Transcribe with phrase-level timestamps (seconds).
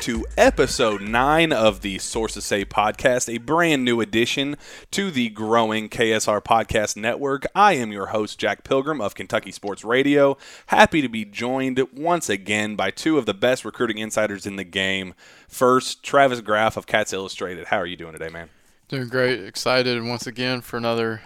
[0.00, 4.56] To episode 9 of the Sources Say podcast, a brand new addition
[4.92, 7.44] to the growing KSR podcast network.
[7.54, 10.38] I am your host, Jack Pilgrim of Kentucky Sports Radio.
[10.68, 14.64] Happy to be joined once again by two of the best recruiting insiders in the
[14.64, 15.12] game.
[15.46, 17.66] First, Travis Graff of Cats Illustrated.
[17.66, 18.48] How are you doing today, man?
[18.88, 19.44] Doing great.
[19.44, 21.20] Excited once again for another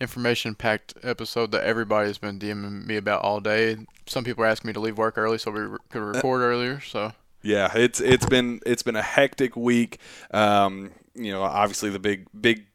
[0.00, 3.78] information packed episode that everybody's been DMing me about all day.
[4.06, 6.80] Some people are asking me to leave work early so we could record earlier.
[6.80, 9.98] So yeah, it's it's been it's been a hectic week.
[10.30, 12.66] Um, you know, obviously the big big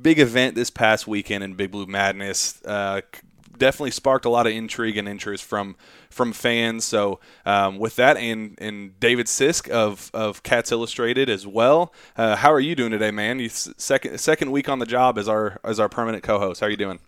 [0.00, 2.62] big event this past weekend in Big Blue Madness.
[2.64, 3.00] Uh,
[3.58, 5.76] definitely sparked a lot of intrigue and interest from
[6.10, 6.84] from fans.
[6.84, 11.92] So um, with that, and and David Sisk of of Cats Illustrated as well.
[12.16, 13.38] Uh, how are you doing today, man?
[13.38, 16.60] You second second week on the job as our as our permanent co-host.
[16.60, 17.00] How are you doing?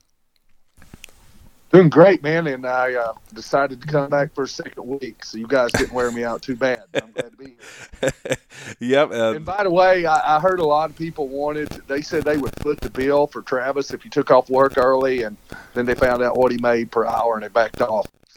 [1.72, 2.46] Doing great, man.
[2.46, 5.92] And I uh, decided to come back for a second week, so you guys didn't
[5.92, 6.84] wear me out too bad.
[6.94, 7.56] I'm glad to be
[8.00, 8.36] here.
[8.80, 9.10] yep.
[9.10, 11.68] Uh, and by the way, I, I, heard a lot of people wanted.
[11.88, 15.24] They said they would foot the bill for Travis if he took off work early,
[15.24, 15.36] and
[15.74, 18.06] then they found out what he made per hour, and they backed off.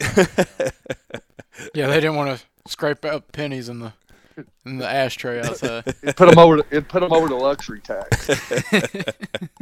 [1.74, 3.92] yeah, they didn't want to scrape up pennies in the
[4.66, 5.84] in the ashtray outside.
[6.02, 6.58] it put them over.
[6.58, 8.28] To, it put them over the luxury tax.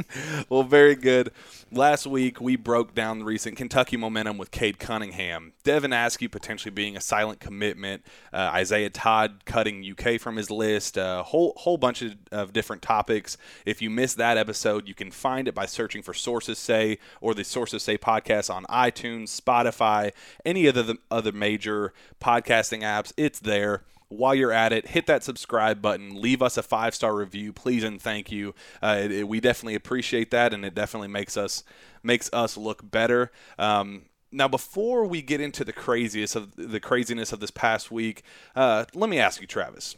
[0.48, 1.30] well, very good.
[1.70, 6.70] Last week we broke down the recent Kentucky momentum with Cade Cunningham, Devin Askew potentially
[6.70, 11.76] being a silent commitment, uh, Isaiah Todd cutting UK from his list, a whole whole
[11.76, 13.36] bunch of, of different topics.
[13.66, 17.34] If you missed that episode, you can find it by searching for Sources Say or
[17.34, 20.12] the Sources Say podcast on iTunes, Spotify,
[20.44, 23.12] any of the other major podcasting apps.
[23.16, 27.14] It's there while you're at it, hit that subscribe button, leave us a five star
[27.14, 28.54] review, please and thank you.
[28.82, 31.62] Uh, it, it, we definitely appreciate that, and it definitely makes us
[32.02, 33.30] makes us look better.
[33.58, 38.22] Um, now, before we get into the craziest of the craziness of this past week,
[38.54, 39.96] uh, let me ask you, Travis,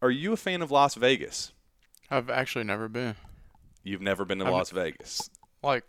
[0.00, 1.52] are you a fan of Las Vegas?
[2.10, 3.16] I've actually never been.
[3.82, 5.30] You've never been to I've, Las Vegas?
[5.62, 5.84] Like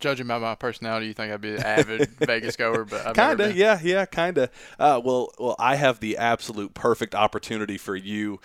[0.00, 3.40] judging by my personality, you think I'd be an avid Vegas goer, but I've kind
[3.40, 4.50] of, yeah, yeah, kind of.
[4.78, 8.40] Uh, well, well, I have the absolute perfect opportunity for you.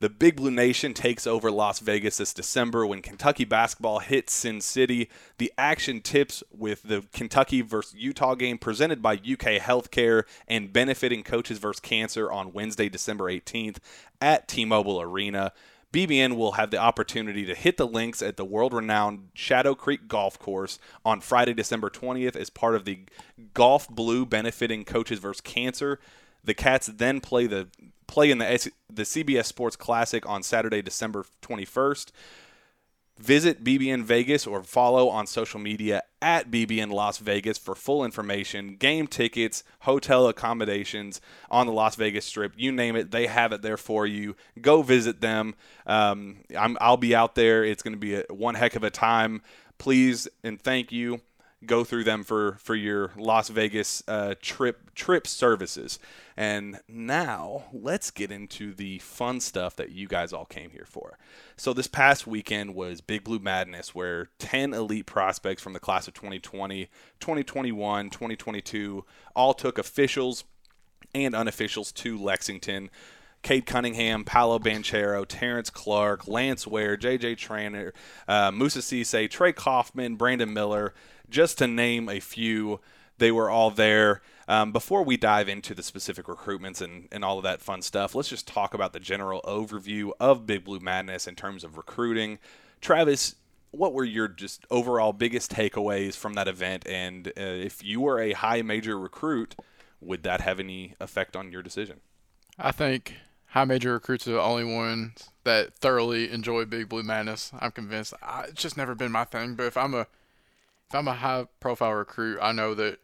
[0.00, 4.62] The Big Blue Nation takes over Las Vegas this December when Kentucky basketball hits Sin
[4.62, 5.10] City.
[5.36, 11.22] The action tips with the Kentucky versus Utah game presented by UK Healthcare and benefiting
[11.22, 13.76] coaches versus cancer on Wednesday, December 18th
[14.22, 15.52] at T-Mobile Arena.
[15.92, 20.06] BBN will have the opportunity to hit the links at the world renowned Shadow Creek
[20.06, 23.00] Golf Course on Friday, December 20th as part of the
[23.54, 25.40] Golf Blue benefiting Coaches vs.
[25.40, 25.98] Cancer.
[26.44, 27.68] The Cats then play the
[28.06, 32.12] play in the the CBS Sports Classic on Saturday, December 21st.
[33.20, 38.76] Visit BBN Vegas or follow on social media at BBN Las Vegas for full information,
[38.76, 41.20] game tickets, hotel accommodations
[41.50, 42.54] on the Las Vegas Strip.
[42.56, 44.36] You name it, they have it there for you.
[44.58, 45.54] Go visit them.
[45.86, 47.62] Um, i will be out there.
[47.62, 49.42] It's going to be a, one heck of a time.
[49.76, 51.20] Please and thank you.
[51.66, 55.98] Go through them for for your Las Vegas uh, trip trip services.
[56.36, 61.18] And now let's get into the fun stuff that you guys all came here for.
[61.56, 66.08] So this past weekend was Big Blue Madness, where 10 elite prospects from the class
[66.08, 66.88] of 2020,
[67.20, 69.04] 2021, 2022
[69.36, 70.44] all took officials
[71.14, 72.90] and unofficials to Lexington.
[73.42, 77.36] Cade Cunningham, Paolo Banchero, Terrence Clark, Lance Ware, J.J.
[77.36, 77.94] Traynor,
[78.28, 80.92] uh, Moussa Cisse, Trey Kaufman, Brandon Miller,
[81.30, 82.80] just to name a few.
[83.18, 84.22] They were all there.
[84.48, 88.14] Um, before we dive into the specific recruitments and, and all of that fun stuff,
[88.14, 92.38] let's just talk about the general overview of Big Blue Madness in terms of recruiting.
[92.80, 93.36] Travis,
[93.70, 96.86] what were your just overall biggest takeaways from that event?
[96.88, 99.54] And uh, if you were a high major recruit,
[100.00, 102.00] would that have any effect on your decision?
[102.58, 103.14] I think
[103.48, 107.52] high major recruits are the only ones that thoroughly enjoy Big Blue Madness.
[107.60, 108.14] I'm convinced.
[108.22, 109.54] I, it's just never been my thing.
[109.54, 110.06] But if I'm a
[110.90, 112.98] if I'm a high profile recruit, I know that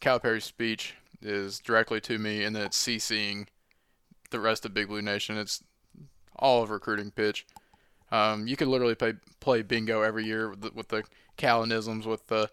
[0.00, 3.48] Calipari's speech is directly to me, and then it's CCing
[4.30, 5.36] the rest of Big Blue Nation.
[5.36, 5.62] It's
[6.34, 7.46] all of recruiting pitch.
[8.10, 11.02] Um, you could literally play play bingo every year with the, with the
[11.36, 12.48] Callinisms, with the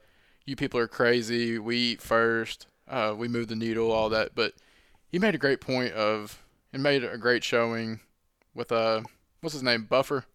[0.46, 4.36] "you people are crazy," "we eat first, uh, we move the needle," all that.
[4.36, 4.54] But
[5.08, 6.44] he made a great point of
[6.74, 8.02] and made a great showing
[8.54, 9.04] with uh
[9.40, 10.26] what's his name Buffer.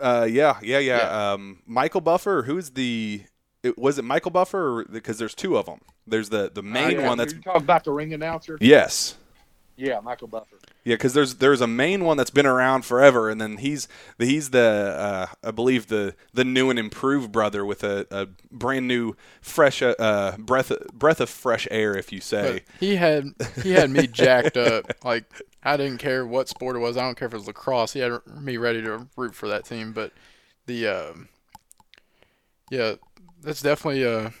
[0.00, 0.96] Uh, yeah, yeah, yeah.
[0.96, 1.32] yeah.
[1.32, 2.44] Um, Michael Buffer.
[2.44, 3.24] Who's the?
[3.64, 4.84] It, was it Michael Buffer?
[4.84, 5.80] Because there's two of them.
[6.06, 8.58] There's the the main uh, yeah, one that's talking about the ring announcer.
[8.60, 9.16] Yes.
[9.76, 10.56] Yeah, Michael Buffer.
[10.84, 13.88] Yeah, because there's there's a main one that's been around forever, and then he's
[14.18, 18.86] he's the uh, I believe the the new and improved brother with a, a brand
[18.86, 22.52] new fresh uh, uh breath breath of fresh air, if you say.
[22.52, 24.92] But he had he had me jacked up.
[25.02, 25.24] Like
[25.62, 26.98] I didn't care what sport it was.
[26.98, 27.94] I don't care if it was lacrosse.
[27.94, 29.92] He had me ready to root for that team.
[29.92, 30.12] But
[30.66, 31.28] the um,
[32.70, 32.94] yeah,
[33.44, 34.32] that's definitely a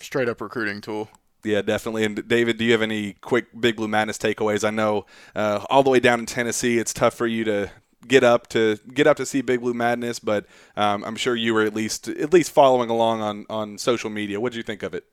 [0.00, 1.08] straight up recruiting tool.
[1.44, 2.04] Yeah, definitely.
[2.04, 4.66] And David, do you have any quick Big Blue Madness takeaways?
[4.66, 7.70] I know uh, all the way down in Tennessee, it's tough for you to
[8.06, 10.46] get up to get up to see Big Blue Madness, but
[10.76, 14.40] um, I'm sure you were at least at least following along on on social media.
[14.40, 15.04] What did you think of it?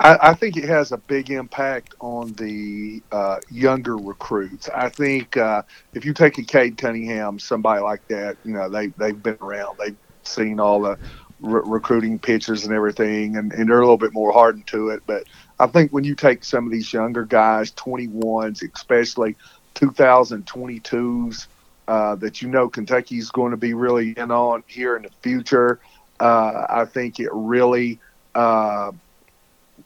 [0.00, 4.68] I, I think it has a big impact on the uh, younger recruits.
[4.68, 5.62] I think uh,
[5.94, 9.78] if you take a Cade Cunningham, somebody like that, you know, they they've been around,
[9.78, 10.98] they've seen all the
[11.42, 15.02] re- recruiting pitchers and everything, and, and they're a little bit more hardened to it.
[15.06, 15.24] But
[15.58, 19.36] I think when you take some of these younger guys, 21s, especially
[19.74, 21.46] 2022s,
[21.88, 25.80] uh, that you know Kentucky's going to be really in on here in the future,
[26.20, 27.98] uh, I think it really
[28.34, 28.92] uh,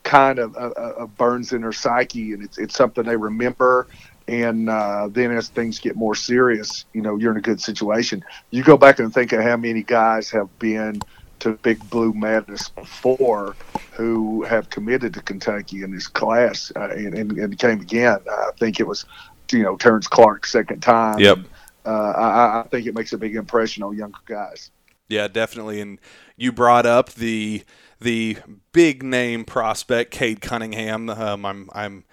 [0.02, 3.86] kind of uh, uh, burns in their psyche, and it's, it's something they remember.
[4.28, 8.24] And uh, then as things get more serious, you know, you're in a good situation.
[8.50, 11.00] You go back and think of how many guys have been–
[11.46, 13.54] to Big Blue Madness before
[13.92, 18.18] who have committed to Kentucky in this class uh, and, and, and, came again.
[18.28, 19.04] I think it was,
[19.52, 21.20] you know, Terrence Clark's second time.
[21.20, 21.38] Yep.
[21.84, 24.72] Uh, I, I think it makes a big impression on younger guys.
[25.08, 25.80] Yeah, definitely.
[25.80, 26.00] And
[26.36, 27.62] you brought up the
[28.00, 28.38] the
[28.72, 31.08] big name prospect, Cade Cunningham.
[31.08, 32.04] Um, I'm I'm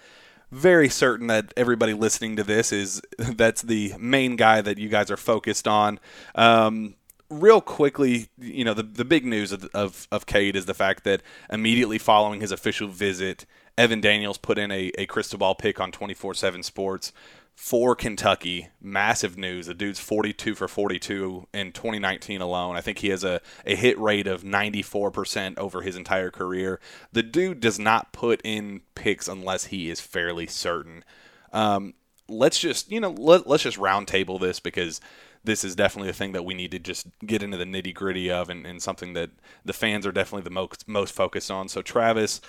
[0.52, 5.10] very certain that everybody listening to this is that's the main guy that you guys
[5.10, 5.98] are focused on.
[6.36, 6.94] Um,
[7.40, 11.04] real quickly, you know, the, the big news of, of, of Cade is the fact
[11.04, 13.46] that immediately following his official visit,
[13.76, 17.12] Evan Daniels put in a, a crystal ball pick on 24 7 Sports
[17.54, 18.68] for Kentucky.
[18.80, 19.66] Massive news.
[19.66, 22.76] The dude's 42 for 42 in 2019 alone.
[22.76, 26.80] I think he has a, a hit rate of 94% over his entire career.
[27.12, 31.04] The dude does not put in picks unless he is fairly certain.
[31.52, 31.94] Um,
[32.28, 35.00] let's just, you know, let, let's just roundtable this because
[35.44, 38.30] this is definitely a thing that we need to just get into the nitty gritty
[38.30, 39.30] of and, and something that
[39.64, 41.68] the fans are definitely the most, most focused on.
[41.68, 42.40] So, Travis,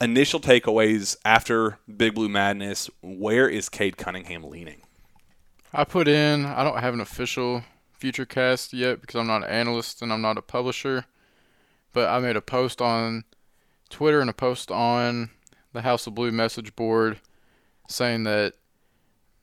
[0.00, 4.82] initial takeaways after Big Blue Madness, where is Cade Cunningham leaning?
[5.72, 9.50] I put in, I don't have an official future cast yet because I'm not an
[9.50, 11.06] analyst and I'm not a publisher,
[11.92, 13.24] but I made a post on
[13.88, 15.30] Twitter and a post on
[15.72, 17.20] the House of Blue message board
[17.88, 18.54] saying that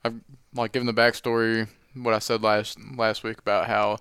[0.03, 0.21] I've
[0.53, 3.97] like given the backstory what I said last last week about how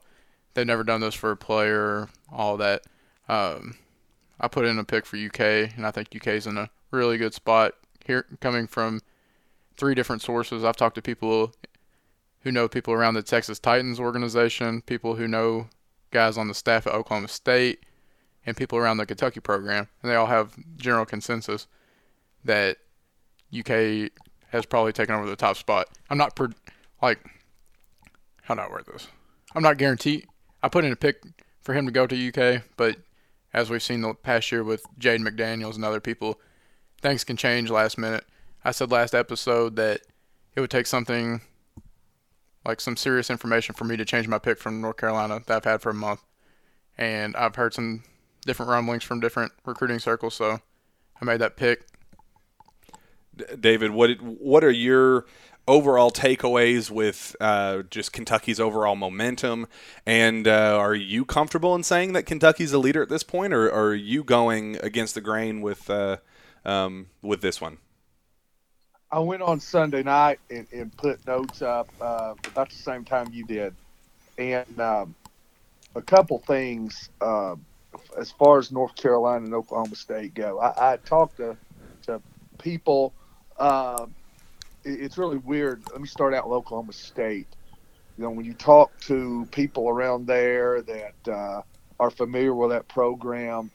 [0.54, 2.82] they've never done this for a player, all that.
[3.28, 3.76] Um,
[4.40, 5.40] I put in a pick for UK,
[5.76, 7.74] and I think UK is in a really good spot
[8.04, 9.00] here, coming from
[9.76, 10.64] three different sources.
[10.64, 11.52] I've talked to people
[12.40, 15.68] who know people around the Texas Titans organization, people who know
[16.10, 17.84] guys on the staff at Oklahoma State,
[18.44, 21.68] and people around the Kentucky program, and they all have general consensus
[22.44, 22.78] that
[23.56, 24.10] UK
[24.50, 25.88] has probably taken over the top spot.
[26.10, 26.50] I'm not per,
[27.00, 27.18] like
[28.42, 29.08] how do I word this?
[29.54, 30.26] I'm not guaranteed.
[30.62, 31.22] I put in a pick
[31.62, 32.96] for him to go to UK, but
[33.52, 36.40] as we've seen the past year with Jaden McDaniels and other people,
[37.00, 38.24] things can change last minute.
[38.64, 40.02] I said last episode that
[40.54, 41.40] it would take something
[42.64, 45.64] like some serious information for me to change my pick from North Carolina that I've
[45.64, 46.20] had for a month.
[46.96, 48.04] And I've heard some
[48.46, 50.60] different rumblings from different recruiting circles, so
[51.20, 51.86] I made that pick.
[53.58, 55.26] David, what what are your
[55.68, 59.66] overall takeaways with uh, just Kentucky's overall momentum?
[60.06, 63.68] And uh, are you comfortable in saying that Kentucky's a leader at this point, or,
[63.68, 66.18] or are you going against the grain with uh,
[66.64, 67.78] um, with this one?
[69.10, 73.28] I went on Sunday night and, and put notes up uh, about the same time
[73.30, 73.74] you did,
[74.38, 75.14] and um,
[75.94, 77.56] a couple things uh,
[78.18, 80.58] as far as North Carolina and Oklahoma State go.
[80.58, 81.56] I, I talked to
[82.06, 82.20] to
[82.58, 83.12] people.
[83.58, 84.06] Uh,
[84.84, 85.82] it's really weird.
[85.92, 87.48] Let me start out Oklahoma State.
[88.16, 91.62] You know, when you talk to people around there that uh,
[91.98, 93.70] are familiar with that program,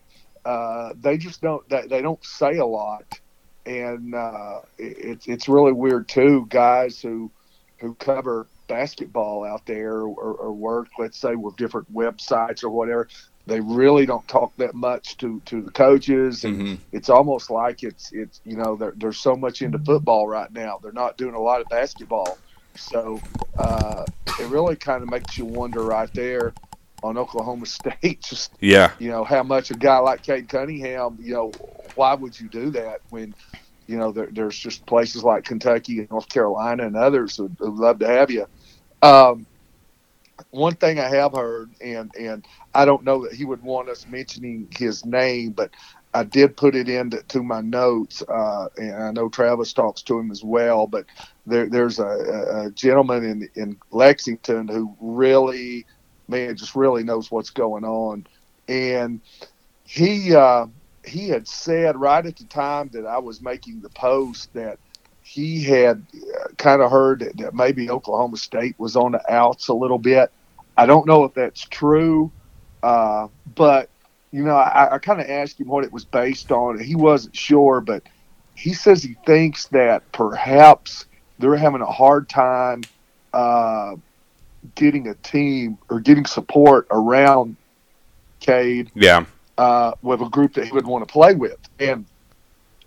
[0.45, 1.67] uh, they just don't.
[1.69, 3.19] They, they don't say a lot,
[3.65, 6.45] and uh, it's it's really weird too.
[6.49, 7.31] Guys who
[7.79, 13.07] who cover basketball out there or, or work, let's say, with different websites or whatever,
[13.47, 16.75] they really don't talk that much to to the coaches and mm-hmm.
[16.91, 20.79] it's almost like it's it's you know they're, they're so much into football right now
[20.83, 22.37] they're not doing a lot of basketball
[22.75, 23.19] so
[23.57, 24.05] uh,
[24.39, 26.53] it really kind of makes you wonder right there
[27.01, 27.65] on Oklahoma
[28.05, 31.51] State just yeah you know how much a guy like Cade Cunningham you know
[31.95, 33.33] why would you do that when
[33.87, 37.73] you know, there, there's just places like Kentucky and North Carolina and others who would
[37.73, 38.45] love to have you.
[39.01, 39.47] Um,
[40.51, 42.45] one thing I have heard, and and
[42.77, 45.71] I don't know that he would want us mentioning his name, but
[46.13, 50.19] I did put it into to my notes, uh, and I know Travis talks to
[50.19, 50.87] him as well.
[50.87, 51.07] But
[51.47, 55.87] there, there's a, a gentleman in in Lexington who really,
[56.29, 58.27] man, just really knows what's going on,
[58.69, 59.21] and
[59.85, 60.67] he uh,
[61.05, 64.79] he had said right at the time that I was making the post that
[65.21, 69.69] he had uh, kind of heard that, that maybe Oklahoma State was on the outs
[69.69, 70.31] a little bit.
[70.77, 72.33] I don't know if that's true,
[72.83, 73.89] uh, but
[74.31, 76.79] you know, I, I kind of asked him what it was based on.
[76.79, 78.03] He wasn't sure, but
[78.55, 81.05] he says he thinks that perhaps
[81.39, 82.83] they're having a hard time
[83.33, 83.95] uh,
[84.75, 87.55] getting a team or getting support around
[88.39, 88.91] Cade.
[88.95, 89.25] Yeah.
[89.57, 92.05] Uh, with a group that he would want to play with, and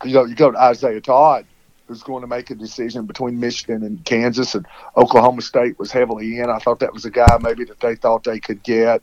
[0.05, 1.45] you know, you go to Isaiah Todd,
[1.89, 4.65] who's going to make a decision between Michigan and Kansas, and
[4.97, 6.49] Oklahoma State was heavily in.
[6.49, 9.03] I thought that was a guy maybe that they thought they could get.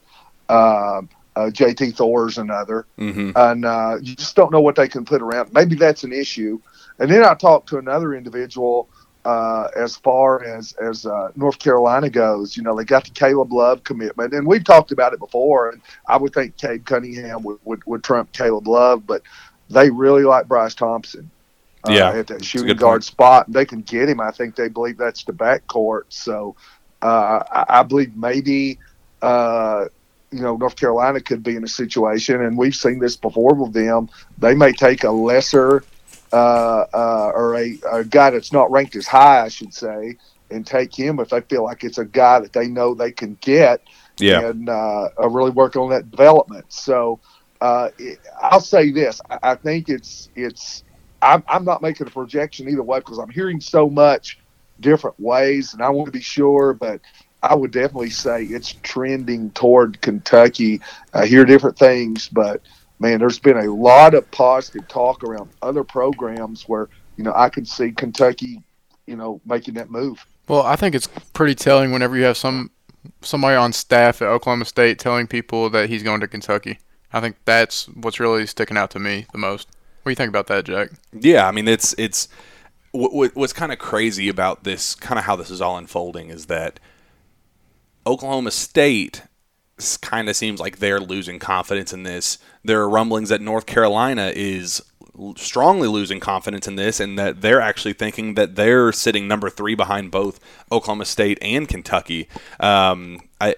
[0.49, 3.31] Um, uh, JT Thor's another, mm-hmm.
[3.35, 5.53] and uh, you just don't know what they can put around.
[5.53, 6.59] Maybe that's an issue.
[6.97, 8.89] And then I talked to another individual
[9.23, 12.57] uh, as far as as uh, North Carolina goes.
[12.57, 15.69] You know, they got the Caleb Love commitment, and we've talked about it before.
[15.69, 19.21] And I would think Cade Cunningham would, would, would trump Caleb Love, but
[19.69, 21.29] they really like Bryce Thompson.
[21.87, 23.03] Uh, Yeah, at that shooting guard point.
[23.03, 24.19] spot, they can get him.
[24.19, 26.05] I think they believe that's the backcourt.
[26.09, 26.55] So
[27.03, 28.79] uh, I, I believe maybe
[29.21, 29.85] uh,
[30.31, 33.73] you know North Carolina could be in a situation, and we've seen this before with
[33.73, 34.09] them.
[34.37, 35.83] They may take a lesser
[36.33, 40.17] uh, uh, or a, a guy that's not ranked as high, I should say,
[40.51, 43.37] and take him if they feel like it's a guy that they know they can
[43.41, 43.81] get
[44.19, 44.49] Yeah.
[44.49, 46.65] and uh, really work on that development.
[46.69, 47.21] So
[47.61, 50.83] uh, it, I'll say this: I, I think it's it's.
[51.21, 54.37] I'm, I'm not making a projection either way because I'm hearing so much
[54.79, 57.01] different ways, and I want to be sure, but.
[57.43, 60.81] I would definitely say it's trending toward Kentucky.
[61.13, 62.61] I hear different things, but
[62.99, 67.49] man, there's been a lot of positive talk around other programs where you know I
[67.49, 68.61] could see Kentucky,
[69.05, 70.25] you know, making that move.
[70.47, 72.71] Well, I think it's pretty telling whenever you have some
[73.21, 76.79] somebody on staff at Oklahoma State telling people that he's going to Kentucky.
[77.13, 79.67] I think that's what's really sticking out to me the most.
[80.03, 80.89] What do you think about that, Jack?
[81.13, 82.27] Yeah, I mean it's it's
[82.91, 86.29] what, what, what's kind of crazy about this, kind of how this is all unfolding,
[86.29, 86.79] is that
[88.07, 89.23] Oklahoma State
[90.01, 92.39] kind of seems like they're losing confidence in this.
[92.63, 94.81] There are rumblings that North Carolina is
[95.35, 99.75] strongly losing confidence in this, and that they're actually thinking that they're sitting number three
[99.75, 100.39] behind both
[100.71, 102.27] Oklahoma State and Kentucky.
[102.59, 103.55] Um, I.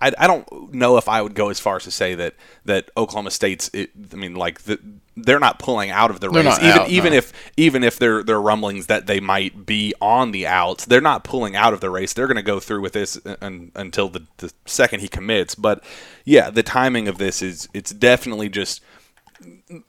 [0.00, 3.32] I, don't know if I would go as far as to say that that Oklahoma
[3.32, 3.68] State's.
[3.74, 4.78] It, I mean, like the,
[5.24, 7.18] they're not pulling out of the They're race, even out, even no.
[7.18, 10.84] if even if there there are rumblings that they might be on the outs.
[10.84, 12.12] They're not pulling out of the race.
[12.12, 15.54] They're going to go through with this un, until the, the second he commits.
[15.54, 15.82] But
[16.24, 18.82] yeah, the timing of this is it's definitely just.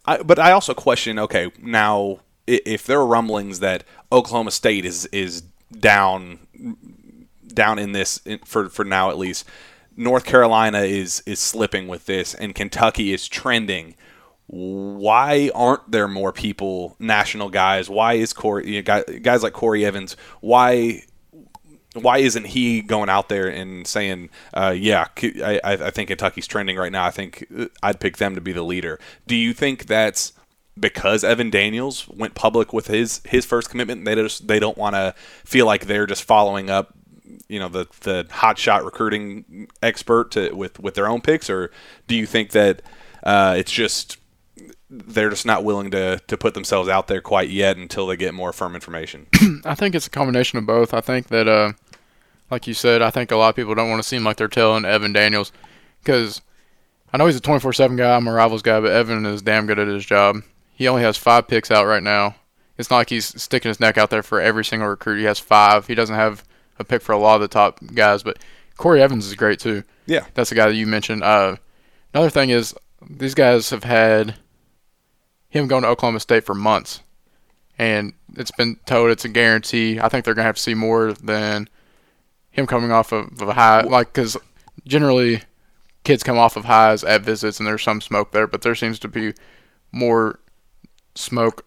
[0.05, 1.17] I, but I also question.
[1.19, 5.41] Okay, now if there are rumblings that Oklahoma State is is
[5.77, 6.39] down
[7.48, 9.45] down in this for for now at least.
[9.98, 13.95] North Carolina is is slipping with this, and Kentucky is trending.
[14.51, 17.88] Why aren't there more people, national guys?
[17.88, 20.18] Why is Corey you know, guys like Corey Evans?
[20.41, 21.03] Why
[21.94, 25.08] why isn't he going out there and saying, uh, "Yeah,
[25.63, 27.06] I think Kentucky's trending right now.
[27.06, 30.34] I think uh, I'd pick them to be the leader." Do you think that's
[30.79, 34.03] because Evan Daniels went public with his his first commitment?
[34.03, 35.13] They just they don't want to
[35.46, 36.96] feel like they're just following up,
[37.48, 41.70] you know, the the hotshot recruiting expert to, with with their own picks, or
[42.08, 42.82] do you think that
[43.24, 44.18] uh, it's just
[44.89, 48.34] they're just not willing to to put themselves out there quite yet until they get
[48.34, 49.27] more firm information?
[49.65, 50.93] I think it's a combination of both.
[50.93, 51.74] I think that, uh,
[52.50, 54.48] like you said, I think a lot of people don't want to seem like they're
[54.48, 55.51] telling Evan Daniels
[56.03, 56.41] because
[57.13, 58.15] I know he's a 24 7 guy.
[58.15, 60.38] I'm a Rivals guy, but Evan is damn good at his job.
[60.74, 62.36] He only has five picks out right now.
[62.77, 65.17] It's not like he's sticking his neck out there for every single recruit.
[65.19, 65.88] He has five.
[65.88, 66.46] He doesn't have
[66.79, 68.39] a pick for a lot of the top guys, but
[68.77, 69.84] Corey Evans is great too.
[70.05, 70.25] Yeah.
[70.34, 71.22] That's the guy that you mentioned.
[71.22, 71.58] Uh,
[72.13, 72.74] another thing is
[73.10, 74.36] these guys have had
[75.50, 77.01] him going to Oklahoma State for months,
[77.77, 80.00] and it's been told it's a guarantee.
[80.00, 81.68] I think they're gonna have to see more than
[82.51, 84.38] him coming off of, of a high, like because
[84.86, 85.41] generally
[86.03, 89.00] kids come off of highs at visits, and there's some smoke there, but there seems
[89.00, 89.34] to be
[89.91, 90.39] more
[91.15, 91.65] smoke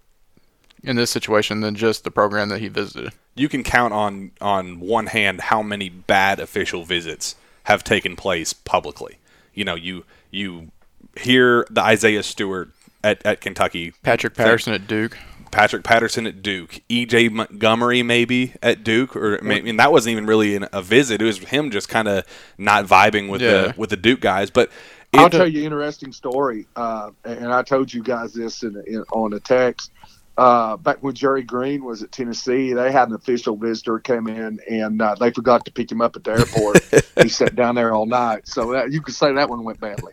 [0.83, 3.13] in this situation than just the program that he visited.
[3.35, 8.53] you can count on on one hand how many bad official visits have taken place
[8.53, 9.19] publicly.
[9.55, 10.71] You know, you you
[11.17, 12.71] hear the Isaiah Stewart
[13.05, 15.17] at, at Kentucky Patrick Patterson at Duke.
[15.51, 20.27] Patrick Patterson at Duke, EJ Montgomery maybe at Duke, or I mean that wasn't even
[20.27, 21.21] really a visit.
[21.21, 22.25] It was him just kind of
[22.59, 23.51] not vibing with yeah.
[23.51, 24.51] the with the Duke guys.
[24.51, 24.71] But
[25.15, 29.05] I'll tell you an interesting story, uh, and I told you guys this in, in
[29.13, 29.93] on a text.
[30.39, 34.61] Uh, back when Jerry Green was at Tennessee, they had an official visitor come in,
[34.69, 37.05] and uh, they forgot to pick him up at the airport.
[37.23, 40.13] he sat down there all night, so that, you could say that one went badly.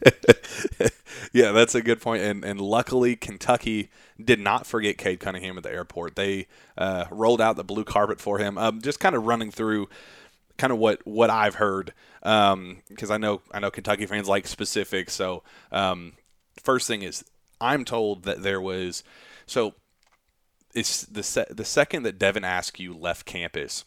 [1.33, 2.21] yeah, that's a good point.
[2.21, 3.89] And and luckily, Kentucky
[4.21, 6.17] did not forget Cade Cunningham at the airport.
[6.17, 6.47] They
[6.77, 8.57] uh, rolled out the blue carpet for him.
[8.57, 9.87] Um, just kind of running through
[10.57, 14.45] kind of what what I've heard because um, I know I know Kentucky fans like
[14.47, 15.13] specifics.
[15.13, 16.13] So um,
[16.61, 17.23] first thing is
[17.61, 19.03] I'm told that there was
[19.45, 19.73] so
[20.73, 23.85] it's the se- the second that Devin Askew left campus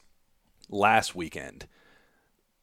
[0.69, 1.67] last weekend.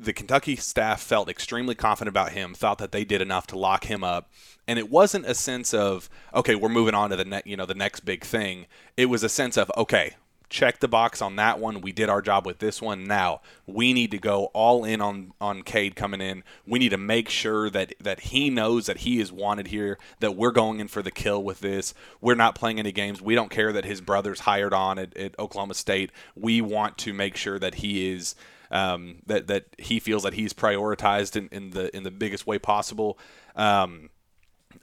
[0.02, 3.86] The Kentucky staff felt extremely confident about him, thought that they did enough to lock
[3.86, 4.32] him up,
[4.66, 7.74] and it wasn't a sense of okay, we're moving on to the you know, the
[7.74, 8.66] next big thing.
[8.96, 10.16] It was a sense of okay,
[10.50, 11.82] check the box on that one.
[11.82, 13.06] We did our job with this one.
[13.06, 16.44] Now we need to go all in on on Cade coming in.
[16.66, 19.98] We need to make sure that that he knows that he is wanted here.
[20.20, 21.94] That we're going in for the kill with this.
[22.20, 23.22] We're not playing any games.
[23.22, 26.12] We don't care that his brother's hired on at, at Oklahoma State.
[26.36, 28.36] We want to make sure that he is.
[28.72, 32.60] Um, that that he feels that he's prioritized in, in the in the biggest way
[32.60, 33.18] possible.
[33.56, 34.12] Um,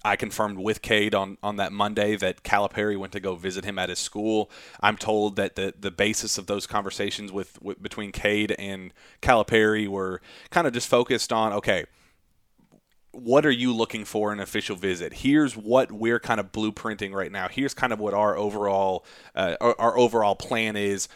[0.06, 3.76] I confirmed with Cade on, on that Monday that Calipari went to go visit him
[3.76, 4.48] at his school.
[4.80, 9.88] I'm told that the, the basis of those conversations with, with between Cade and Calipari
[9.88, 11.86] were kind of just focused on okay,
[13.10, 15.12] what are you looking for in an official visit?
[15.12, 17.48] Here's what we're kind of blueprinting right now.
[17.48, 21.08] Here's kind of what our overall uh, our, our overall plan is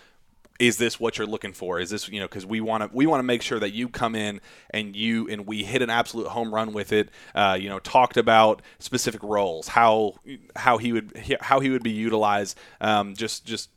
[0.60, 1.80] is this what you're looking for?
[1.80, 3.88] Is this you know because we want to we want to make sure that you
[3.88, 7.08] come in and you and we hit an absolute home run with it.
[7.34, 10.14] Uh, you know, talked about specific roles, how
[10.54, 12.58] how he would how he would be utilized.
[12.80, 13.70] Um, just just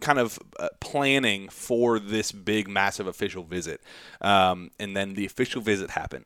[0.00, 3.80] kind of uh, planning for this big massive official visit,
[4.20, 6.24] um, and then the official visit happened,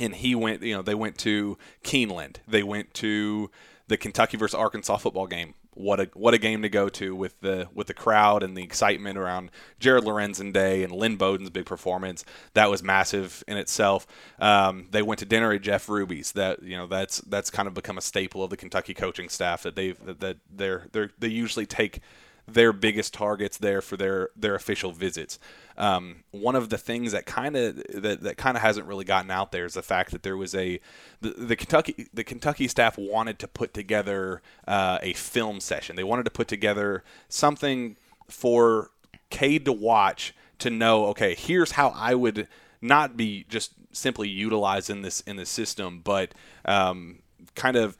[0.00, 0.62] and he went.
[0.62, 2.36] You know, they went to Keeneland.
[2.48, 3.50] They went to
[3.88, 7.40] the Kentucky versus Arkansas football game what a what a game to go to with
[7.40, 11.66] the with the crowd and the excitement around Jared Lorenzen Day and Lynn Bowden's big
[11.66, 12.24] performance.
[12.54, 14.06] That was massive in itself.
[14.40, 16.32] Um, they went to dinner at Jeff Ruby's.
[16.32, 19.62] That you know that's that's kind of become a staple of the Kentucky coaching staff
[19.62, 22.00] that they that they're they they usually take
[22.48, 25.38] their biggest targets there for their their official visits.
[25.76, 29.30] Um, one of the things that kind of that, that kind of hasn't really gotten
[29.30, 30.80] out there is the fact that there was a
[31.20, 35.94] the, the Kentucky the Kentucky staff wanted to put together uh, a film session.
[35.96, 37.96] They wanted to put together something
[38.28, 38.90] for
[39.30, 41.06] Cade to watch to know.
[41.06, 42.48] Okay, here's how I would
[42.80, 46.32] not be just simply utilized in this in the system, but
[46.64, 47.20] um,
[47.54, 47.96] kind of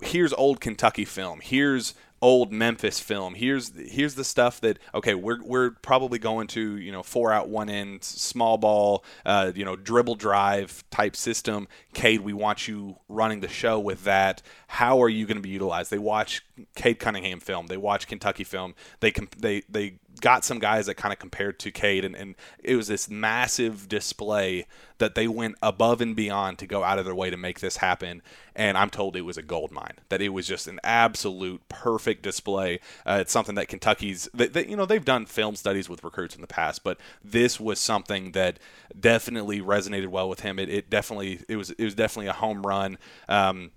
[0.00, 1.40] here's old Kentucky film.
[1.42, 3.34] Here's old Memphis film.
[3.34, 7.48] Here's here's the stuff that okay, we're we're probably going to you know four out
[7.48, 11.68] one in small ball, uh, you know dribble drive type system.
[11.94, 14.42] Cade, we want you running the show with that.
[14.70, 15.90] How are you going to be utilized?
[15.90, 17.68] They watch Cade Cunningham film.
[17.68, 18.74] They watch Kentucky film.
[19.00, 22.76] They they they got some guys that kind of compared to Cade, and, and it
[22.76, 24.66] was this massive display
[24.98, 27.78] that they went above and beyond to go out of their way to make this
[27.78, 28.20] happen.
[28.54, 32.22] And I'm told it was a gold mine, that it was just an absolute perfect
[32.22, 32.80] display.
[33.06, 36.40] Uh, it's something that Kentucky's, that, you know, they've done film studies with recruits in
[36.40, 38.58] the past, but this was something that
[38.98, 40.58] definitely resonated well with him.
[40.58, 42.98] It, it definitely, it was, it was definitely a home run.
[43.28, 43.70] Um,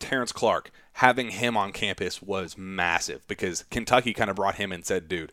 [0.00, 4.84] Terrence Clark, having him on campus was massive because Kentucky kind of brought him and
[4.84, 5.32] said, dude,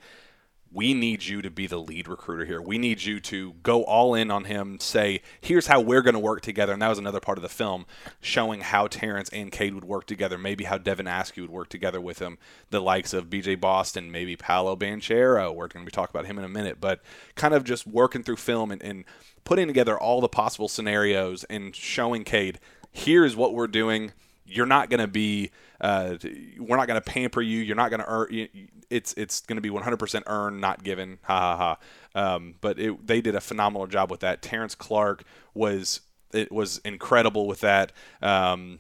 [0.72, 2.62] we need you to be the lead recruiter here.
[2.62, 6.20] We need you to go all in on him, say, here's how we're going to
[6.20, 6.74] work together.
[6.74, 7.86] And that was another part of the film
[8.20, 12.02] showing how Terrence and Cade would work together, maybe how Devin Askew would work together
[12.02, 12.38] with him,
[12.70, 15.54] the likes of BJ Boston, maybe Paolo Banchero.
[15.56, 17.02] We're going to be talking about him in a minute, but
[17.36, 19.06] kind of just working through film and, and
[19.46, 22.60] putting together all the possible scenarios and showing Cade,
[22.92, 24.12] here's what we're doing.
[24.48, 26.16] You're not going to be, uh,
[26.58, 27.60] we're not going to pamper you.
[27.60, 28.48] You're not going to earn,
[28.90, 31.20] it's it's going to be 100% earned, not given.
[31.24, 31.78] Ha ha
[32.16, 32.36] ha.
[32.36, 34.42] Um, but it, they did a phenomenal job with that.
[34.42, 36.02] Terrence Clark was
[36.34, 37.92] it was incredible with that.
[38.22, 38.80] Um,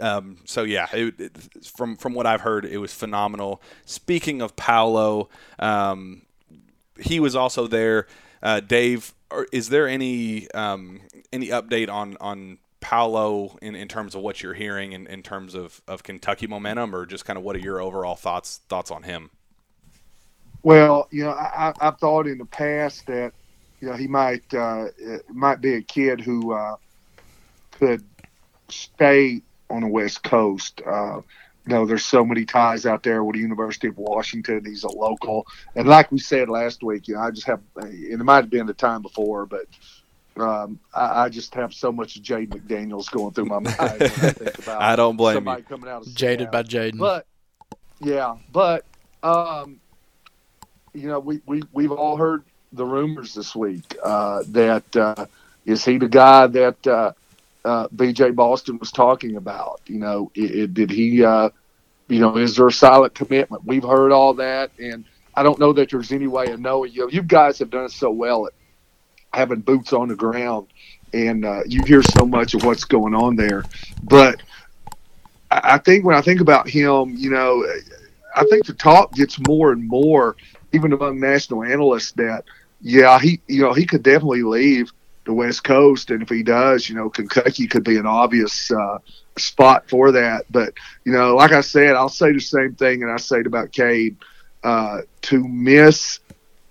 [0.00, 3.62] um, so yeah, it, it, from from what I've heard, it was phenomenal.
[3.84, 6.22] Speaking of Paolo, um,
[6.98, 8.06] he was also there.
[8.42, 9.14] Uh, Dave,
[9.52, 11.00] is there any um,
[11.32, 15.54] any update on on Paolo in, in terms of what you're hearing in, in terms
[15.54, 19.04] of, of Kentucky momentum, or just kind of what are your overall thoughts thoughts on
[19.04, 19.30] him?
[20.62, 23.32] Well, you know, I, I've thought in the past that
[23.80, 24.88] you know he might uh,
[25.30, 26.76] might be a kid who uh,
[27.78, 28.04] could
[28.68, 30.82] stay on the West Coast.
[30.86, 31.22] Uh,
[31.66, 34.62] you know, there's so many ties out there with the University of Washington.
[34.66, 38.20] He's a local, and like we said last week, you know, I just have, and
[38.20, 39.64] it might have been the time before, but
[40.36, 43.98] um, I, I, just have so much Jaden McDaniels going through my mind when I
[43.98, 44.82] think about.
[44.82, 45.68] I don't blame somebody you.
[45.68, 46.98] coming out of Jaded by Jaden.
[46.98, 47.26] But
[48.00, 48.84] yeah, but
[49.22, 49.80] um,
[50.92, 55.26] you know, we we we've all heard the rumors this week uh, that uh,
[55.64, 57.12] is he the guy that uh,
[57.64, 59.80] uh, BJ Boston was talking about.
[59.86, 61.50] You know, it, it, did he, uh,
[62.08, 63.64] you know, is there a silent commitment?
[63.64, 66.92] We've heard all that, and I don't know that there's any way of knowing.
[66.92, 68.52] You know, you guys have done so well at
[69.34, 70.68] having boots on the ground,
[71.12, 73.64] and uh, you hear so much of what's going on there.
[74.02, 74.42] But
[75.50, 77.64] I, think when I think about him, you know,
[78.34, 80.36] I think the talk gets more and more,
[80.72, 82.44] even among national analysts, that
[82.80, 84.90] yeah, he, you know, he could definitely leave
[85.24, 88.98] the West Coast, and if he does, you know, Kentucky could be an obvious uh,
[89.38, 90.44] spot for that.
[90.50, 93.72] But you know, like I said, I'll say the same thing, and I said about
[93.72, 94.16] Cade
[94.62, 96.20] uh, to miss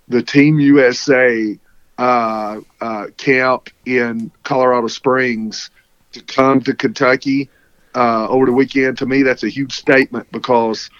[0.08, 1.58] the Team USA
[1.98, 5.70] uh, uh, camp in Colorado Springs
[6.12, 7.48] to come to Kentucky
[7.94, 8.98] uh, over the weekend.
[8.98, 10.90] To me, that's a huge statement because.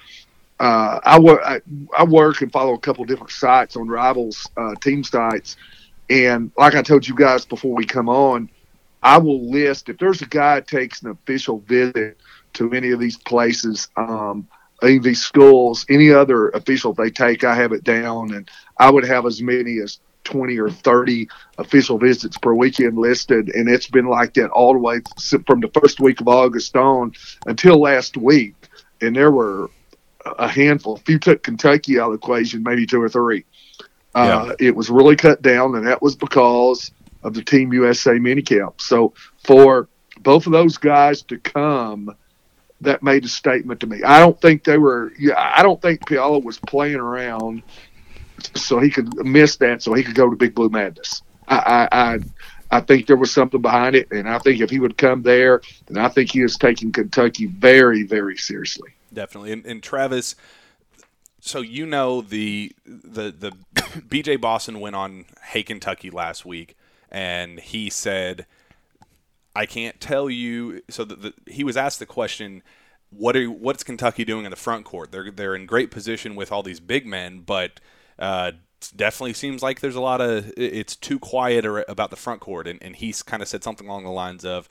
[0.61, 1.41] Uh, I work.
[1.45, 1.61] I,
[1.99, 5.57] I, work and follow a couple different sites on rivals uh, team sites,
[6.09, 8.49] and like I told you guys before we come on,
[9.05, 12.19] I will list if there's a guy takes an official visit
[12.55, 14.49] to any of these places, um,
[14.83, 18.91] any of these schools, any other official they take, I have it down, and I
[18.91, 23.89] would have as many as 20 or 30 official visits per weekend listed, and it's
[23.89, 25.01] been like that all the way
[25.47, 27.13] from the first week of August on
[27.47, 28.55] until last week,
[29.01, 29.71] and there were
[30.39, 30.97] a handful.
[30.97, 33.45] If you took Kentucky out of the equation, maybe two or three.
[34.15, 34.55] Uh.
[34.61, 38.81] It was really cut down, and that was because of the Team USA minicamp.
[38.81, 39.13] So
[39.45, 39.89] for
[40.21, 42.15] both of those guys to come,
[42.81, 44.03] that made a statement to me.
[44.03, 45.13] I don't think they were.
[45.19, 47.63] Yeah, I don't think Paolo was playing around
[48.55, 51.23] so he could miss that, so he could go to Big Blue Madness.
[51.49, 52.19] I, I, I
[52.71, 55.63] I think there was something behind it, and I think if he would come there,
[55.87, 58.91] then I think he is taking Kentucky very, very seriously.
[59.13, 60.35] Definitely, and, and Travis,
[61.41, 66.77] so you know the the the BJ Boston went on Hey Kentucky last week,
[67.13, 68.47] and he said,
[69.55, 72.63] "I can't tell you." So the, the, he was asked the question,
[73.11, 75.13] "What are what's Kentucky doing in the front court?
[75.13, 77.79] They're they're in great position with all these big men, but."
[78.19, 78.53] Uh,
[78.95, 82.83] definitely seems like there's a lot of it's too quiet about the front court and,
[82.83, 84.69] and he's kind of said something along the lines of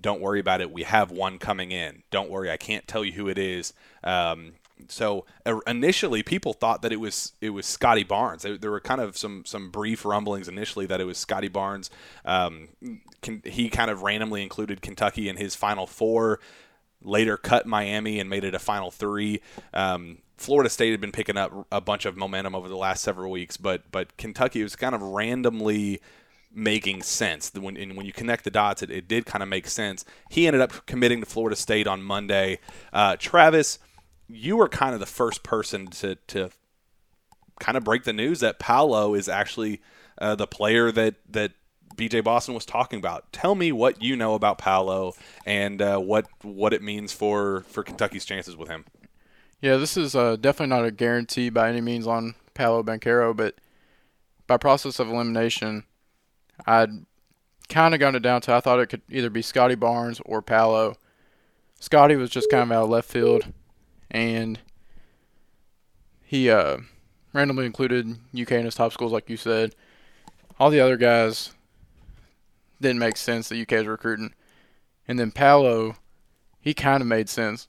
[0.00, 3.10] don't worry about it we have one coming in don't worry i can't tell you
[3.10, 3.72] who it is
[4.04, 4.52] um,
[4.86, 8.42] so uh, initially people thought that it was it was Scottie Barnes.
[8.42, 11.90] There, there, were kind of some some brief rumblings initially that it was Scottie Barnes.
[12.24, 12.68] Um,
[13.22, 16.40] can, he kind of randomly included Kentucky in his final four.
[17.02, 19.40] Later cut Miami and made it a final three.
[19.72, 23.30] Um, Florida State had been picking up a bunch of momentum over the last several
[23.30, 26.00] weeks, but but Kentucky was kind of randomly
[26.54, 27.52] making sense.
[27.54, 30.04] When when you connect the dots, it, it did kind of make sense.
[30.30, 32.60] He ended up committing to Florida State on Monday.
[32.92, 33.78] Uh, Travis,
[34.28, 36.50] you were kind of the first person to to
[37.58, 39.82] kind of break the news that Paolo is actually
[40.18, 41.52] uh, the player that that
[41.96, 43.32] BJ Boston was talking about.
[43.32, 47.82] Tell me what you know about Paolo and uh, what what it means for for
[47.82, 48.84] Kentucky's chances with him.
[49.60, 53.56] Yeah, this is uh, definitely not a guarantee by any means on Paolo Banchero, but
[54.46, 55.84] by process of elimination,
[56.66, 56.90] I'd
[57.68, 60.42] kind of got it down to I thought it could either be Scottie Barnes or
[60.42, 60.96] Paolo.
[61.80, 63.52] Scottie was just kind of out of left field
[64.10, 64.58] and
[66.24, 66.78] he uh,
[67.32, 69.74] randomly included UK in his top schools, like you said.
[70.58, 71.52] All the other guys
[72.80, 74.34] didn't make sense that UK is recruiting,
[75.06, 75.96] and then Paolo,
[76.60, 77.68] he kind of made sense.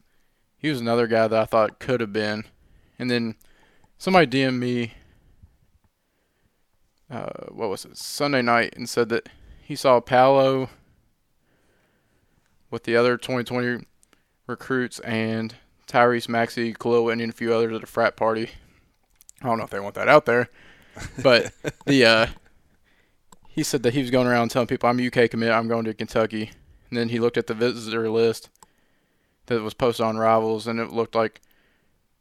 [0.60, 2.44] He was another guy that I thought could have been,
[3.00, 3.36] and then
[3.98, 4.94] somebody DM'd me.
[7.10, 9.30] Uh, what was it Sunday night and said that
[9.64, 10.70] he saw Paolo
[12.70, 13.86] with the other 2020
[14.46, 15.56] recruits and
[15.88, 18.50] Tyrese Maxey, Khalil and a few others at a frat party.
[19.42, 20.50] I don't know if they want that out there,
[21.24, 21.52] but
[21.86, 22.28] the uh,
[23.48, 25.52] he said that he was going around telling people, "I'm UK commit.
[25.52, 26.52] I'm going to Kentucky."
[26.90, 28.50] And then he looked at the visitor list
[29.50, 31.42] that was posted on Rivals, and it looked like,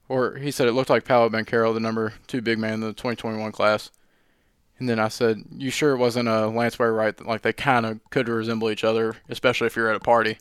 [0.08, 2.92] or he said it looked like Paolo Banchero, the number two big man in the
[2.92, 3.90] 2021 class.
[4.78, 7.14] And then I said, "You sure it wasn't a Lance Ware?
[7.24, 10.38] Like they kind of could resemble each other, especially if you're at a party."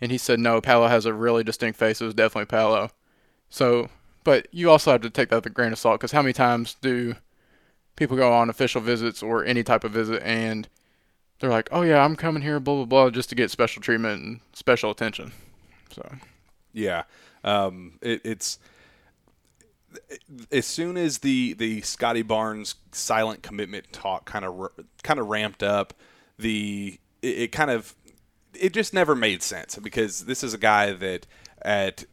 [0.00, 2.00] And he said, no, Paolo has a really distinct face.
[2.00, 2.90] It was definitely Paolo.
[3.48, 3.88] So,
[4.22, 6.32] but you also have to take that with a grain of salt because how many
[6.32, 7.14] times do
[7.96, 10.68] people go on official visits or any type of visit and
[11.38, 14.22] they're like, oh yeah, I'm coming here, blah blah blah, just to get special treatment
[14.22, 15.32] and special attention.
[15.94, 16.14] So,
[16.72, 17.04] yeah,
[17.44, 18.58] Um, it, it's
[20.50, 24.70] as soon as the the Scottie Barnes silent commitment talk kind of
[25.02, 25.94] kind of ramped up,
[26.38, 27.94] the it, it kind of
[28.54, 31.26] it just never made sense because this is a guy that
[31.62, 32.04] at